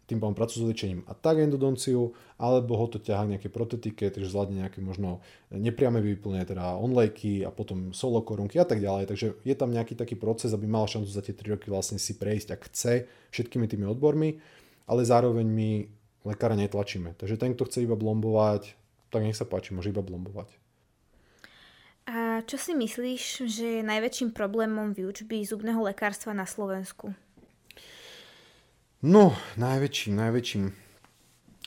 tým 0.08 0.24
pádom 0.24 0.32
pracujú 0.32 0.64
s 0.64 0.68
liečením 0.72 1.04
a 1.04 1.12
tak 1.12 1.44
endodonciu, 1.44 2.16
alebo 2.40 2.80
ho 2.80 2.88
to 2.88 2.96
ťahá 2.96 3.28
nejaké 3.28 3.52
protetike, 3.52 4.08
takže 4.08 4.32
zvládne 4.32 4.64
nejaké 4.64 4.80
možno 4.80 5.20
nepriame 5.52 6.00
vyplne, 6.00 6.40
teda 6.48 6.80
onlejky 6.80 7.44
a 7.44 7.52
potom 7.52 7.92
solo 7.92 8.24
korunky 8.24 8.56
a 8.56 8.64
tak 8.64 8.80
ďalej. 8.80 9.04
Takže 9.04 9.26
je 9.44 9.54
tam 9.54 9.68
nejaký 9.68 9.92
taký 9.92 10.16
proces, 10.16 10.56
aby 10.56 10.64
mal 10.64 10.88
šancu 10.88 11.12
za 11.12 11.20
tie 11.20 11.36
3 11.36 11.60
roky 11.60 11.68
vlastne 11.68 12.00
si 12.00 12.16
prejsť, 12.16 12.48
ak 12.56 12.60
chce, 12.72 12.92
všetkými 13.36 13.68
tými 13.68 13.84
odbormi, 13.84 14.40
ale 14.88 15.04
zároveň 15.04 15.44
my 15.44 15.70
lekára 16.24 16.56
netlačíme. 16.56 17.12
Takže 17.20 17.36
ten, 17.36 17.52
kto 17.52 17.68
chce 17.68 17.84
iba 17.84 17.94
blombovať, 17.94 18.72
tak 19.12 19.28
nech 19.28 19.36
sa 19.36 19.44
páči, 19.44 19.76
môže 19.76 19.92
iba 19.92 20.00
blombovať. 20.00 20.48
A 22.08 22.40
čo 22.48 22.56
si 22.56 22.72
myslíš, 22.72 23.44
že 23.44 23.66
je 23.80 23.82
najväčším 23.84 24.32
problémom 24.32 24.96
výučby 24.96 25.44
zubného 25.44 25.84
lekárstva 25.84 26.32
na 26.32 26.48
Slovensku? 26.48 27.12
No, 28.98 29.30
najväčším, 29.54 30.14
najväčším. 30.18 30.64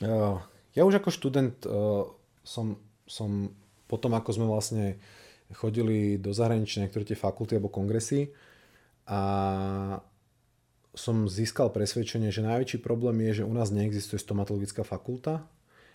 Uh, 0.03 0.43
ja 0.75 0.81
už 0.83 0.99
ako 0.99 1.09
študent 1.13 1.63
uh, 1.63 2.09
som, 2.43 2.75
som 3.07 3.55
potom, 3.87 4.11
ako 4.17 4.29
sme 4.35 4.45
vlastne 4.49 4.99
chodili 5.55 6.15
do 6.19 6.35
zahraničia 6.35 6.83
niektoré 6.83 7.03
tie 7.07 7.15
fakulty 7.15 7.59
alebo 7.59 7.71
kongresy 7.71 8.31
a 9.07 9.19
som 10.91 11.27
získal 11.27 11.71
presvedčenie, 11.71 12.31
že 12.31 12.43
najväčší 12.43 12.83
problém 12.83 13.19
je, 13.31 13.43
že 13.43 13.47
u 13.47 13.53
nás 13.55 13.71
neexistuje 13.71 14.19
stomatologická 14.19 14.83
fakulta 14.83 15.47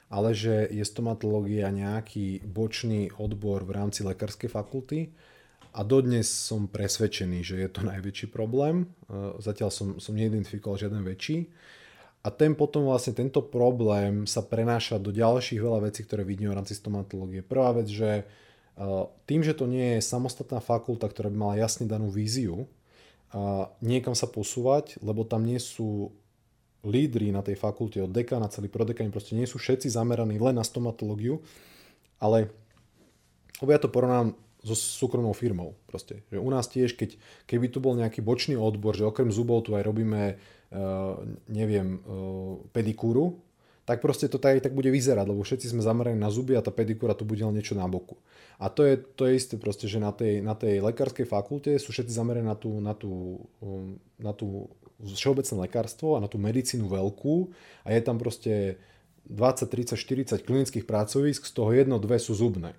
ale 0.07 0.35
že 0.35 0.71
je 0.71 0.85
stomatológia 0.87 1.71
nejaký 1.75 2.47
bočný 2.47 3.11
odbor 3.19 3.67
v 3.67 3.75
rámci 3.75 4.07
lekárskej 4.07 4.51
fakulty 4.51 5.11
a 5.77 5.85
dodnes 5.85 6.25
som 6.25 6.65
presvedčený, 6.65 7.45
že 7.45 7.61
je 7.61 7.69
to 7.69 7.85
najväčší 7.85 8.33
problém. 8.33 8.89
E, 9.13 9.37
zatiaľ 9.45 9.69
som, 9.69 10.01
som 10.01 10.17
neidentifikoval 10.17 10.81
žiaden 10.81 11.05
väčší. 11.05 11.53
A 12.25 12.33
ten 12.33 12.57
potom 12.57 12.89
vlastne 12.89 13.13
tento 13.13 13.45
problém 13.45 14.25
sa 14.25 14.41
prenáša 14.41 14.97
do 14.97 15.13
ďalších 15.13 15.61
veľa 15.61 15.93
vecí, 15.93 16.03
ktoré 16.09 16.25
vidíme 16.25 16.57
v 16.57 16.59
rámci 16.59 16.75
stomatológie. 16.75 17.45
Prvá 17.45 17.77
vec, 17.77 17.93
že 17.93 18.25
e, 18.25 18.85
tým, 19.29 19.45
že 19.45 19.53
to 19.53 19.69
nie 19.69 20.01
je 20.01 20.09
samostatná 20.09 20.65
fakulta, 20.65 21.13
ktorá 21.13 21.29
by 21.29 21.37
mala 21.37 21.55
jasne 21.61 21.85
danú 21.85 22.09
víziu, 22.09 22.65
e, 22.65 22.67
niekam 23.85 24.17
sa 24.17 24.25
posúvať, 24.33 24.97
lebo 25.05 25.29
tam 25.29 25.45
nie 25.45 25.61
sú 25.61 26.09
lídry 26.89 27.37
na 27.37 27.45
tej 27.45 27.61
fakulte, 27.61 28.01
od 28.01 28.17
dekana, 28.17 28.49
celý 28.49 28.73
prodekan, 28.73 29.13
proste 29.13 29.37
nie 29.37 29.45
sú 29.45 29.61
všetci 29.61 29.93
zameraní 29.93 30.41
len 30.41 30.57
na 30.57 30.65
stomatológiu, 30.65 31.45
ale 32.17 32.49
lebo 33.61 33.73
ja 33.73 33.81
to 33.81 33.89
porovnám 33.89 34.37
so 34.65 34.75
súkromnou 34.75 35.33
firmou. 35.37 35.77
Proste. 35.91 36.25
Že 36.33 36.39
u 36.41 36.51
nás 36.51 36.67
tiež, 36.71 36.97
keď, 36.97 37.17
keby 37.45 37.67
tu 37.69 37.79
bol 37.83 37.97
nejaký 37.97 38.21
bočný 38.21 38.57
odbor, 38.57 38.97
že 38.97 39.09
okrem 39.09 39.29
zubov 39.29 39.67
tu 39.69 39.77
aj 39.77 39.85
robíme, 39.85 40.37
uh, 40.37 41.21
neviem, 41.49 42.01
uh, 42.05 42.61
pedikúru, 42.73 43.41
tak 43.87 44.03
proste 44.03 44.27
to 44.27 44.43
tak, 44.43 44.59
tak 44.59 44.75
bude 44.75 44.91
vyzerať, 44.91 45.31
lebo 45.31 45.47
všetci 45.47 45.71
sme 45.71 45.79
zameraní 45.79 46.19
na 46.19 46.27
zuby 46.27 46.59
a 46.59 46.65
tá 46.65 46.75
pedikúra 46.75 47.15
tu 47.15 47.23
bude 47.23 47.47
len 47.47 47.55
niečo 47.55 47.79
na 47.79 47.87
boku. 47.87 48.19
A 48.59 48.67
to 48.67 48.83
je, 48.83 48.99
to 48.99 49.31
je 49.31 49.39
isté 49.39 49.55
proste, 49.55 49.87
že 49.87 50.03
na 50.03 50.11
tej, 50.11 50.43
na 50.43 50.59
tej 50.59 50.83
lekárskej 50.83 51.23
fakulte 51.23 51.71
sú 51.79 51.95
všetci 51.95 52.11
zameraní 52.11 52.51
na 52.51 52.59
tú, 52.59 52.83
na 52.83 52.99
tú, 52.99 53.47
um, 53.63 53.95
na 54.19 54.35
tú 54.35 54.67
všeobecné 54.99 55.71
lekárstvo 55.71 56.19
a 56.19 56.23
na 56.25 56.27
tú 56.27 56.41
medicínu 56.41 56.91
veľkú 56.91 57.55
a 57.87 57.95
je 57.95 58.01
tam 58.03 58.19
proste 58.19 58.83
20, 59.31 59.71
30, 59.71 59.95
40 59.95 60.47
klinických 60.47 60.85
pracovisk, 60.87 61.47
z 61.47 61.53
toho 61.55 61.71
jedno, 61.71 62.03
dve 62.03 62.19
sú 62.19 62.35
zubné. 62.35 62.75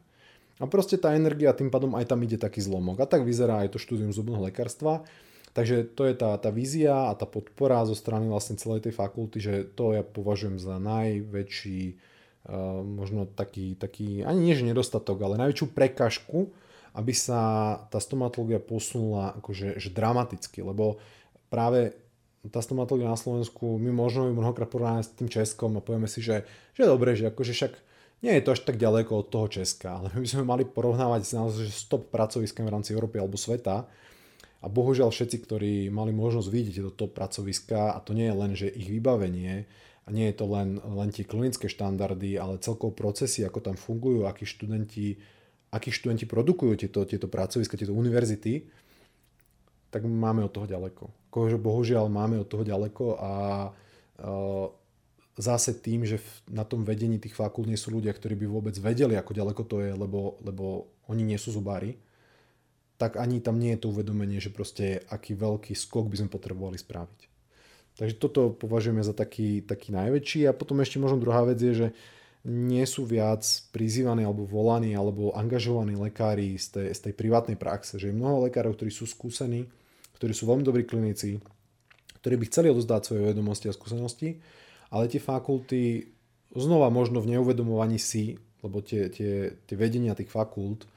A 0.57 0.65
proste 0.65 0.97
tá 0.97 1.13
energia, 1.13 1.53
tým 1.53 1.69
pádom 1.69 1.93
aj 1.93 2.09
tam 2.09 2.19
ide 2.25 2.41
taký 2.41 2.61
zlomok. 2.65 2.97
A 3.01 3.09
tak 3.09 3.21
vyzerá 3.21 3.61
aj 3.61 3.77
to 3.77 3.79
štúdium 3.81 4.09
zubného 4.09 4.41
lekárstva. 4.41 5.05
Takže 5.53 5.89
to 5.97 6.05
je 6.05 6.13
tá, 6.13 6.37
tá 6.37 6.53
vízia 6.53 7.09
a 7.09 7.17
tá 7.17 7.25
podpora 7.25 7.81
zo 7.89 7.97
strany 7.97 8.29
vlastne 8.29 8.61
celej 8.61 8.85
tej 8.85 8.93
fakulty, 8.93 9.41
že 9.41 9.53
to 9.73 9.97
ja 9.97 10.05
považujem 10.05 10.61
za 10.61 10.77
najväčší, 10.77 11.97
uh, 12.45 12.85
možno 12.85 13.25
taký, 13.25 13.73
taký, 13.73 14.21
ani 14.21 14.37
nie 14.37 14.53
že 14.53 14.69
nedostatok, 14.69 15.17
ale 15.17 15.41
najväčšiu 15.41 15.73
prekažku, 15.73 16.53
aby 16.93 17.13
sa 17.13 17.41
tá 17.89 17.97
stomatológia 17.97 18.61
posunula 18.61 19.33
akože 19.41 19.81
že 19.81 19.89
dramaticky, 19.89 20.61
lebo 20.61 21.01
práve 21.49 21.97
tá 22.53 22.61
stomatológia 22.61 23.09
na 23.09 23.17
Slovensku, 23.17 23.81
my 23.81 23.89
možno 23.89 24.29
ju 24.29 24.37
mnohokrát 24.37 24.69
porovnáme 24.69 25.01
s 25.01 25.09
tým 25.09 25.25
Českom 25.25 25.73
a 25.77 25.81
povieme 25.81 26.05
si, 26.05 26.21
že, 26.21 26.45
že 26.77 26.85
je 26.85 26.89
dobré, 26.89 27.17
že 27.17 27.33
akože 27.33 27.53
však 27.57 27.73
nie 28.25 28.33
je 28.33 28.43
to 28.43 28.53
až 28.57 28.61
tak 28.65 28.81
ďaleko 28.81 29.21
od 29.21 29.27
toho 29.29 29.47
Česka, 29.49 30.01
ale 30.01 30.07
my 30.13 30.25
by 30.25 30.29
sme 30.29 30.43
mali 30.43 30.63
porovnávať 30.65 31.21
s 31.21 31.31
naozaj 31.37 31.67
stop 31.69 32.09
pracoviskami 32.09 32.65
v 32.65 32.73
rámci 32.73 32.91
Európy 32.97 33.21
alebo 33.21 33.37
sveta. 33.37 33.85
A 34.57 34.65
bohužiaľ 34.65 35.13
všetci, 35.13 35.37
ktorí 35.45 35.73
mali 35.93 36.09
možnosť 36.17 36.49
vidieť 36.49 36.73
tieto 36.81 36.89
top 36.89 37.13
pracoviska 37.13 37.93
a 37.93 38.01
to 38.01 38.17
nie 38.17 38.25
je 38.25 38.35
len, 38.35 38.51
že 38.57 38.73
ich 38.73 38.89
vybavenie 38.89 39.69
a 40.03 40.07
nie 40.09 40.25
je 40.33 40.35
to 40.41 40.49
len, 40.49 40.81
len 40.81 41.13
tie 41.13 41.29
klinické 41.29 41.69
štandardy, 41.69 42.41
ale 42.41 42.57
celkovo 42.57 42.89
procesy, 42.89 43.45
ako 43.45 43.61
tam 43.61 43.75
fungujú, 43.77 44.25
akí 44.25 44.49
študenti, 44.49 45.21
akí 45.69 45.93
študenti 45.93 46.25
produkujú 46.25 46.73
tieto, 46.73 47.05
tieto 47.05 47.29
pracoviska, 47.29 47.77
tieto 47.77 47.93
univerzity, 47.93 48.65
tak 49.93 50.09
máme 50.09 50.41
od 50.41 50.51
toho 50.51 50.65
ďaleko. 50.65 51.29
Bohužiaľ 51.61 52.09
máme 52.09 52.41
od 52.41 52.49
toho 52.49 52.65
ďaleko 52.65 53.05
a 53.21 53.31
zase 55.37 55.77
tým, 55.77 56.01
že 56.03 56.17
na 56.49 56.65
tom 56.65 56.81
vedení 56.81 57.21
tých 57.21 57.37
fakult 57.37 57.69
nie 57.69 57.77
sú 57.77 57.93
ľudia, 57.93 58.09
ktorí 58.11 58.33
by 58.33 58.47
vôbec 58.49 58.75
vedeli, 58.81 59.13
ako 59.13 59.37
ďaleko 59.37 59.61
to 59.69 59.77
je, 59.85 59.91
lebo, 59.93 60.41
lebo 60.41 60.89
oni 61.07 61.21
nie 61.21 61.37
sú 61.37 61.53
zubári, 61.53 61.95
tak 62.97 63.21
ani 63.21 63.37
tam 63.37 63.61
nie 63.61 63.77
je 63.77 63.85
to 63.85 63.93
uvedomenie, 63.93 64.41
že 64.41 64.49
proste 64.49 65.05
aký 65.13 65.37
veľký 65.37 65.77
skok 65.77 66.09
by 66.09 66.25
sme 66.25 66.33
potrebovali 66.33 66.81
spraviť. 66.81 67.19
Takže 67.97 68.15
toto 68.17 68.53
považujeme 68.53 69.01
za 69.05 69.13
taký, 69.13 69.61
taký 69.61 69.93
najväčší 69.93 70.49
a 70.49 70.57
potom 70.57 70.81
ešte 70.81 70.97
možno 70.97 71.21
druhá 71.21 71.45
vec 71.45 71.61
je, 71.61 71.73
že 71.73 71.87
nie 72.45 72.85
sú 72.85 73.05
viac 73.05 73.43
prizývaní 73.73 74.21
alebo 74.21 74.45
volaní 74.45 74.93
alebo 74.93 75.33
angažovaní 75.33 75.97
lekári 75.97 76.57
z 76.57 76.77
tej, 76.77 76.87
z 76.93 76.99
tej 77.09 77.13
privátnej 77.17 77.57
praxe. 77.57 77.97
Že 77.97 78.13
je 78.13 78.17
mnoho 78.17 78.45
lekárov, 78.45 78.77
ktorí 78.77 78.93
sú 78.93 79.09
skúsení, 79.09 79.65
ktorí 80.17 80.33
sú 80.33 80.45
veľmi 80.45 80.63
dobrí 80.65 80.85
klinici, 80.85 81.41
ktorí 82.21 82.37
by 82.37 82.45
chceli 82.49 82.67
odozdať 82.69 83.01
svoje 83.03 83.21
vedomosti 83.33 83.67
a 83.69 83.73
skúsenosti, 83.73 84.37
ale 84.93 85.11
tie 85.11 85.19
fakulty 85.19 86.11
znova 86.55 86.87
možno 86.87 87.19
v 87.19 87.35
neuvedomovaní 87.37 87.99
si, 87.99 88.39
lebo 88.63 88.79
tie, 88.81 89.11
tie, 89.11 89.55
tie 89.67 89.75
vedenia 89.75 90.17
tých 90.17 90.31
fakult, 90.31 90.87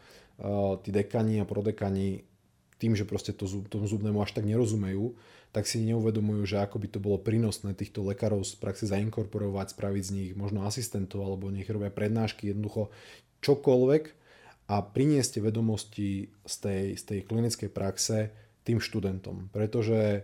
uh, 0.41 0.78
tí 0.80 0.95
dekani 0.95 1.43
a 1.43 1.49
prodekani, 1.49 2.24
tým, 2.80 2.97
že 2.97 3.05
proste 3.05 3.36
to, 3.36 3.45
tomu 3.68 3.84
zubnému 3.84 4.24
až 4.24 4.32
tak 4.32 4.49
nerozumejú, 4.49 5.12
tak 5.51 5.66
si 5.66 5.82
neuvedomujú, 5.82 6.47
že 6.47 6.62
ako 6.62 6.78
by 6.78 6.88
to 6.88 6.99
bolo 7.03 7.18
prínosné 7.18 7.74
týchto 7.74 8.07
lekárov 8.07 8.47
z 8.47 8.57
praxe 8.57 8.86
zainkorporovať, 8.86 9.74
spraviť 9.74 10.03
z 10.07 10.14
nich 10.14 10.30
možno 10.38 10.64
asistentov 10.64 11.26
alebo 11.26 11.51
nech 11.51 11.68
robia 11.68 11.91
prednášky, 11.91 12.49
jednoducho 12.49 12.88
čokoľvek 13.43 14.05
a 14.70 14.86
priniesť 14.86 15.43
vedomosti 15.43 16.30
z 16.47 16.55
tej, 16.62 16.84
z 16.95 17.03
tej 17.03 17.20
klinickej 17.26 17.70
praxe 17.74 18.30
tým 18.62 18.78
študentom. 18.78 19.51
Pretože 19.51 20.22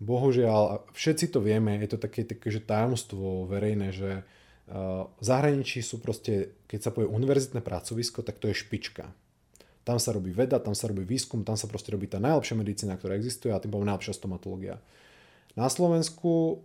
bohužiaľ, 0.00 0.88
všetci 0.92 1.32
to 1.32 1.40
vieme, 1.40 1.80
je 1.80 1.96
to 1.96 1.98
také, 2.00 2.28
také 2.28 2.52
že 2.52 2.60
tajomstvo 2.60 3.48
verejné, 3.48 3.92
že 3.96 4.10
uh, 4.22 5.08
v 5.08 5.24
zahraničí 5.24 5.80
sú 5.80 6.00
proste, 6.00 6.56
keď 6.68 6.80
sa 6.80 6.90
povie 6.92 7.08
univerzitné 7.08 7.64
pracovisko, 7.64 8.20
tak 8.20 8.36
to 8.36 8.52
je 8.52 8.60
špička. 8.60 9.08
Tam 9.86 10.02
sa 10.02 10.10
robí 10.10 10.34
veda, 10.34 10.58
tam 10.58 10.74
sa 10.74 10.90
robí 10.90 11.06
výskum, 11.06 11.46
tam 11.46 11.54
sa 11.54 11.70
proste 11.70 11.94
robí 11.94 12.10
tá 12.10 12.18
najlepšia 12.18 12.58
medicína, 12.58 12.98
ktorá 12.98 13.14
existuje 13.14 13.54
a 13.54 13.62
tým 13.62 13.70
poviem 13.70 13.88
najlepšia 13.94 14.18
stomatológia. 14.18 14.82
Na 15.54 15.70
Slovensku 15.70 16.60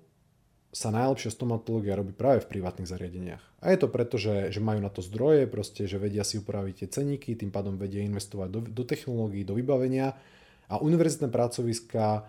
sa 0.72 0.88
najlepšia 0.90 1.36
stomatológia 1.36 2.00
robí 2.00 2.16
práve 2.16 2.42
v 2.44 2.58
privátnych 2.58 2.88
zariadeniach. 2.88 3.44
A 3.60 3.76
je 3.76 3.78
to 3.78 3.92
preto, 3.92 4.16
že, 4.16 4.50
že 4.56 4.64
majú 4.64 4.80
na 4.80 4.90
to 4.90 5.04
zdroje, 5.04 5.46
proste, 5.46 5.84
že 5.86 6.00
vedia 6.00 6.24
si 6.24 6.40
upraviť 6.40 6.84
tie 6.84 6.88
ceníky, 6.88 7.36
tým 7.36 7.52
pádom 7.52 7.76
vedia 7.76 8.02
investovať 8.02 8.50
do, 8.50 8.60
do 8.64 8.84
technológií, 8.88 9.44
do 9.44 9.54
vybavenia 9.54 10.16
a 10.72 10.80
univerzitné 10.80 11.28
pracoviska 11.28 12.24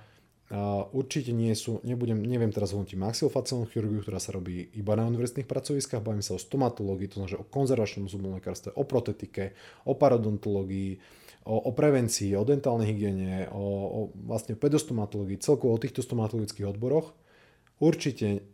určite 0.92 1.32
nie 1.32 1.56
sú, 1.56 1.80
nebudem, 1.80 2.20
neviem 2.20 2.52
teraz 2.52 2.76
hodnotiť 2.76 3.00
maxilofaciálnu 3.00 3.72
chirurgiu, 3.72 4.04
ktorá 4.04 4.20
sa 4.20 4.36
robí 4.36 4.68
iba 4.76 4.92
na 4.92 5.08
univerzitných 5.08 5.48
pracoviskách, 5.48 6.04
bavím 6.04 6.20
sa 6.20 6.36
o 6.36 6.40
stomatológii, 6.40 7.08
to 7.08 7.16
znamená 7.24 7.40
o 7.40 7.48
konzervačnom 7.48 8.12
zubnom 8.12 8.36
lekárstve, 8.36 8.76
o 8.76 8.84
protetike, 8.84 9.56
o 9.88 9.96
parodontológii, 9.96 11.00
o, 11.48 11.56
o 11.56 11.70
prevencii, 11.72 12.36
o 12.36 12.44
dentálnej 12.44 12.92
hygiene, 12.92 13.48
o, 13.48 13.64
o 13.64 14.00
vlastne 14.28 14.52
pedostomatológii, 14.52 15.40
celkovo 15.40 15.72
o 15.72 15.80
týchto 15.80 16.04
stomatologických 16.04 16.68
odboroch. 16.68 17.16
Určite 17.80 18.44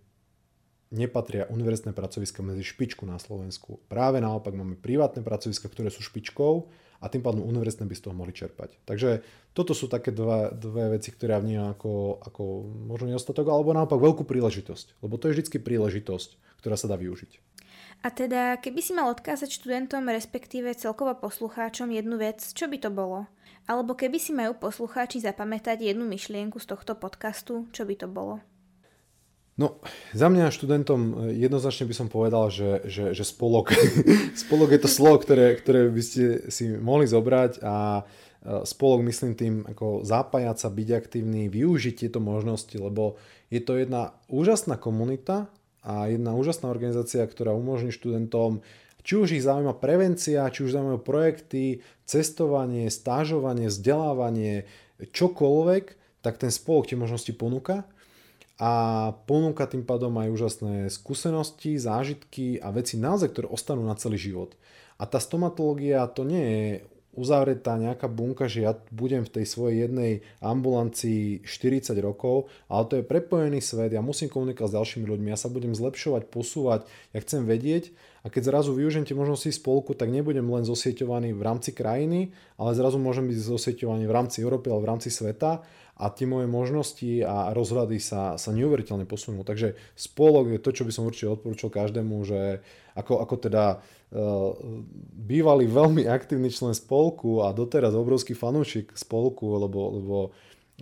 nepatria 0.95 1.51
univerzitné 1.51 1.93
pracoviska 1.93 2.41
medzi 2.47 2.65
špičku 2.65 3.05
na 3.05 3.19
Slovensku. 3.21 3.83
Práve 3.91 4.23
naopak 4.23 4.55
máme 4.55 4.79
privátne 4.79 5.21
pracoviska, 5.21 5.69
ktoré 5.69 5.93
sú 5.93 6.01
špičkou 6.01 6.71
a 6.99 7.07
tým 7.07 7.23
pádom 7.23 7.47
univerzitné 7.47 7.87
by 7.87 7.95
z 7.95 8.03
toho 8.03 8.15
mohli 8.15 8.35
čerpať. 8.35 8.83
Takže 8.83 9.23
toto 9.55 9.73
sú 9.75 9.87
také 9.87 10.11
dve, 10.11 10.51
dve 10.55 10.99
veci, 10.99 11.15
ktoré 11.15 11.39
ja 11.39 11.43
vnímam 11.43 11.75
ako, 11.75 12.23
ako 12.27 12.43
možno 12.91 13.15
nedostatok, 13.15 13.47
alebo 13.51 13.71
naopak 13.71 13.99
veľkú 13.99 14.27
príležitosť, 14.27 15.03
lebo 15.03 15.15
to 15.19 15.31
je 15.31 15.39
vždy 15.39 15.63
príležitosť, 15.63 16.59
ktorá 16.59 16.75
sa 16.75 16.91
dá 16.91 16.99
využiť. 16.99 17.39
A 17.99 18.15
teda, 18.15 18.55
keby 18.63 18.79
si 18.79 18.95
mal 18.95 19.11
odkázať 19.11 19.51
študentom, 19.59 20.07
respektíve 20.07 20.71
celkovo 20.79 21.19
poslucháčom 21.19 21.91
jednu 21.91 22.15
vec, 22.15 22.39
čo 22.55 22.71
by 22.71 22.79
to 22.79 22.95
bolo? 22.95 23.27
Alebo 23.67 23.99
keby 23.99 24.23
si 24.23 24.31
majú 24.31 24.55
poslucháči 24.55 25.19
zapamätať 25.19 25.83
jednu 25.83 26.07
myšlienku 26.07 26.63
z 26.63 26.67
tohto 26.71 26.95
podcastu, 26.95 27.67
čo 27.75 27.83
by 27.83 27.95
to 27.99 28.07
bolo? 28.07 28.39
No, 29.59 29.83
za 30.15 30.31
mňa 30.31 30.55
študentom 30.55 31.01
e, 31.03 31.43
jednoznačne 31.43 31.91
by 31.91 31.95
som 31.99 32.07
povedal, 32.07 32.47
že, 32.47 32.87
že, 32.87 33.11
že 33.11 33.27
spolok. 33.27 33.75
spolok 34.47 34.71
je 34.71 34.81
to 34.87 34.91
slovo, 34.91 35.19
ktoré, 35.19 35.59
ktoré 35.59 35.91
by 35.91 36.03
ste 36.03 36.47
si 36.47 36.71
mohli 36.79 37.11
zobrať 37.11 37.59
a 37.67 38.07
e, 38.07 38.63
spolok 38.63 39.03
myslím 39.11 39.35
tým 39.35 39.67
ako 39.67 40.07
zapájať 40.07 40.63
sa, 40.63 40.71
byť 40.71 40.89
aktívny, 40.95 41.51
využiť 41.51 42.07
tieto 42.07 42.23
možnosti, 42.23 42.71
lebo 42.79 43.19
je 43.51 43.59
to 43.59 43.75
jedna 43.83 44.15
úžasná 44.31 44.79
komunita 44.79 45.51
a 45.83 46.07
jedna 46.07 46.39
úžasná 46.39 46.71
organizácia, 46.71 47.27
ktorá 47.27 47.51
umožní 47.51 47.91
študentom 47.91 48.63
či 49.03 49.17
už 49.17 49.41
ich 49.41 49.47
zaujíma 49.47 49.73
prevencia, 49.81 50.53
či 50.53 50.69
už 50.69 50.77
zaujímajú 50.77 51.01
projekty, 51.01 51.81
cestovanie, 52.05 52.93
stážovanie, 52.93 53.73
vzdelávanie, 53.73 54.69
čokoľvek, 55.01 55.85
tak 56.21 56.37
ten 56.37 56.53
spolok 56.53 56.93
tie 56.93 56.99
možnosti 57.01 57.33
ponúka 57.33 57.89
a 58.59 58.73
ponúka 59.31 59.71
tým 59.71 59.87
pádom 59.87 60.11
aj 60.19 60.35
úžasné 60.35 60.75
skúsenosti, 60.91 61.79
zážitky 61.79 62.59
a 62.59 62.75
veci 62.75 62.99
naozaj, 62.99 63.31
ktoré 63.31 63.47
ostanú 63.47 63.87
na 63.87 63.95
celý 63.95 64.19
život. 64.19 64.59
A 64.99 65.07
tá 65.07 65.23
stomatológia 65.23 66.03
to 66.11 66.27
nie 66.27 66.43
je 66.43 66.69
uzavretá 67.19 67.75
nejaká 67.75 68.07
bunka, 68.07 68.47
že 68.47 68.63
ja 68.63 68.79
budem 68.95 69.27
v 69.27 69.33
tej 69.41 69.45
svojej 69.51 69.91
jednej 69.91 70.23
ambulancii 70.39 71.43
40 71.43 71.99
rokov, 71.99 72.47
ale 72.71 72.87
to 72.87 72.95
je 73.03 73.05
prepojený 73.11 73.59
svet, 73.59 73.91
ja 73.91 73.99
musím 73.99 74.31
komunikovať 74.31 74.71
s 74.71 74.77
ďalšími 74.79 75.05
ľuďmi, 75.11 75.29
ja 75.35 75.39
sa 75.39 75.51
budem 75.51 75.75
zlepšovať, 75.75 76.31
posúvať, 76.31 76.87
ja 77.11 77.19
chcem 77.19 77.43
vedieť 77.43 77.91
a 78.23 78.31
keď 78.31 78.55
zrazu 78.55 78.71
využijem 78.71 79.03
tie 79.03 79.19
možnosti 79.19 79.51
spolku, 79.51 79.99
tak 79.99 80.15
nebudem 80.15 80.47
len 80.47 80.63
zosieťovaný 80.63 81.35
v 81.35 81.43
rámci 81.43 81.75
krajiny, 81.75 82.31
ale 82.55 82.79
zrazu 82.79 83.03
môžem 83.03 83.27
byť 83.27 83.39
zosieťovaný 83.41 84.07
v 84.07 84.15
rámci 84.15 84.39
Európy 84.47 84.71
alebo 84.71 84.87
v 84.87 84.91
rámci 84.95 85.11
sveta 85.11 85.67
a 85.99 86.07
tie 86.15 86.31
moje 86.31 86.47
možnosti 86.47 87.27
a 87.27 87.51
rozhľady 87.51 87.99
sa, 87.99 88.39
sa 88.39 88.51
neuveriteľne 88.55 89.03
posunú. 89.03 89.43
Takže 89.43 89.75
spolok 89.99 90.55
je 90.55 90.63
to, 90.63 90.71
čo 90.71 90.87
by 90.87 90.93
som 90.95 91.11
určite 91.11 91.35
odporúčal 91.35 91.75
každému, 91.75 92.23
že 92.23 92.63
ako, 92.95 93.19
ako 93.27 93.35
teda 93.43 93.65
uh, 93.79 94.55
bývalý 95.19 95.67
veľmi 95.67 96.07
aktívny 96.07 96.55
člen 96.55 96.71
spolku 96.71 97.43
a 97.43 97.51
doteraz 97.51 97.99
obrovský 97.99 98.39
fanúšik 98.39 98.95
spolku, 98.95 99.59
lebo, 99.59 99.81
lebo 99.99 100.17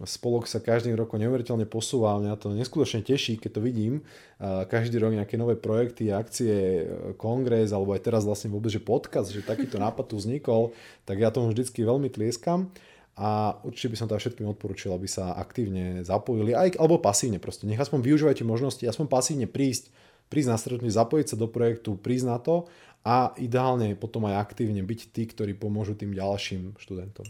spolok 0.04 0.44
sa 0.44 0.60
každým 0.60 0.92
rokom 0.92 1.16
neuveriteľne 1.16 1.64
posúva 1.64 2.12
a 2.12 2.20
mňa 2.20 2.36
to 2.36 2.52
neskutočne 2.52 3.00
teší, 3.00 3.40
keď 3.40 3.50
to 3.56 3.60
vidím. 3.64 4.04
Uh, 4.36 4.68
každý 4.68 5.00
rok 5.00 5.16
nejaké 5.16 5.40
nové 5.40 5.56
projekty, 5.56 6.12
akcie, 6.12 6.84
kongres 7.16 7.72
alebo 7.72 7.96
aj 7.96 8.04
teraz 8.04 8.28
vlastne 8.28 8.52
vôbec, 8.52 8.68
že 8.68 8.84
podcast, 8.84 9.32
že 9.32 9.40
takýto 9.40 9.80
nápad 9.80 10.12
tu 10.12 10.20
vznikol, 10.20 10.76
tak 11.08 11.24
ja 11.24 11.32
tomu 11.32 11.56
vždycky 11.56 11.80
veľmi 11.80 12.12
tlieskam 12.12 12.68
a 13.16 13.56
určite 13.64 13.92
by 13.92 13.96
som 13.96 14.06
teda 14.12 14.20
všetkým 14.20 14.44
odporúčil, 14.44 14.92
aby 14.92 15.08
sa 15.08 15.32
aktívne 15.32 16.04
zapojili, 16.04 16.52
aj, 16.52 16.76
alebo 16.76 17.00
pasívne 17.00 17.40
proste. 17.40 17.64
Nech 17.64 17.80
aspoň 17.80 18.04
využívajte 18.04 18.44
možnosti, 18.44 18.84
aspoň 18.84 19.08
pasívne 19.08 19.48
prísť, 19.48 19.88
prísť 20.28 20.48
na 20.52 20.60
stretnutie, 20.60 20.92
zapojiť 20.92 21.26
sa 21.32 21.36
do 21.40 21.48
projektu, 21.48 21.96
prísť 21.96 22.26
na 22.28 22.36
to 22.36 22.68
a 23.08 23.32
ideálne 23.40 23.96
potom 23.96 24.28
aj 24.28 24.52
aktívne 24.52 24.84
byť 24.84 25.00
tí, 25.16 25.24
ktorí 25.32 25.56
pomôžu 25.56 25.96
tým 25.96 26.12
ďalším 26.12 26.76
študentom. 26.76 27.24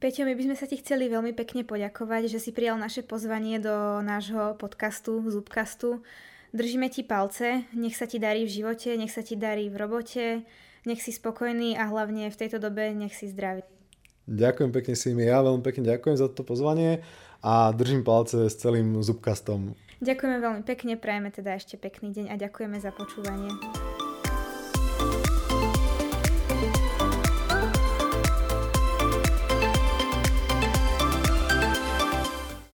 Peťo, 0.00 0.24
my 0.24 0.36
by 0.36 0.42
sme 0.48 0.56
sa 0.56 0.68
ti 0.68 0.80
chceli 0.80 1.12
veľmi 1.12 1.36
pekne 1.36 1.64
poďakovať, 1.64 2.28
že 2.32 2.40
si 2.40 2.50
prijal 2.52 2.80
naše 2.80 3.04
pozvanie 3.04 3.60
do 3.60 4.00
nášho 4.00 4.56
podcastu, 4.56 5.20
Zubkastu. 5.28 6.00
Držíme 6.56 6.88
ti 6.88 7.04
palce, 7.04 7.66
nech 7.76 7.96
sa 7.98 8.08
ti 8.08 8.20
darí 8.20 8.46
v 8.46 8.52
živote, 8.52 8.94
nech 8.96 9.10
sa 9.10 9.20
ti 9.20 9.36
darí 9.36 9.68
v 9.68 9.76
robote, 9.80 10.24
nech 10.86 11.00
si 11.00 11.12
spokojný 11.12 11.76
a 11.76 11.88
hlavne 11.88 12.30
v 12.30 12.36
tejto 12.36 12.60
dobe 12.60 12.94
nech 12.94 13.16
si 13.16 13.28
zdravý. 13.32 13.64
Ďakujem 14.24 14.70
pekne 14.72 14.94
si 14.96 15.12
mi, 15.12 15.28
ja 15.28 15.44
veľmi 15.44 15.60
pekne 15.60 15.84
ďakujem 15.84 16.16
za 16.16 16.32
to 16.32 16.40
pozvanie 16.40 17.04
a 17.44 17.72
držím 17.76 18.00
palce 18.00 18.48
s 18.48 18.56
celým 18.56 19.04
zubkastom. 19.04 19.76
Ďakujeme 20.00 20.36
veľmi 20.40 20.62
pekne, 20.64 20.96
prajeme 20.96 21.28
teda 21.28 21.56
ešte 21.56 21.76
pekný 21.76 22.12
deň 22.12 22.26
a 22.32 22.34
ďakujeme 22.40 22.80
za 22.80 22.92
počúvanie. 22.92 23.52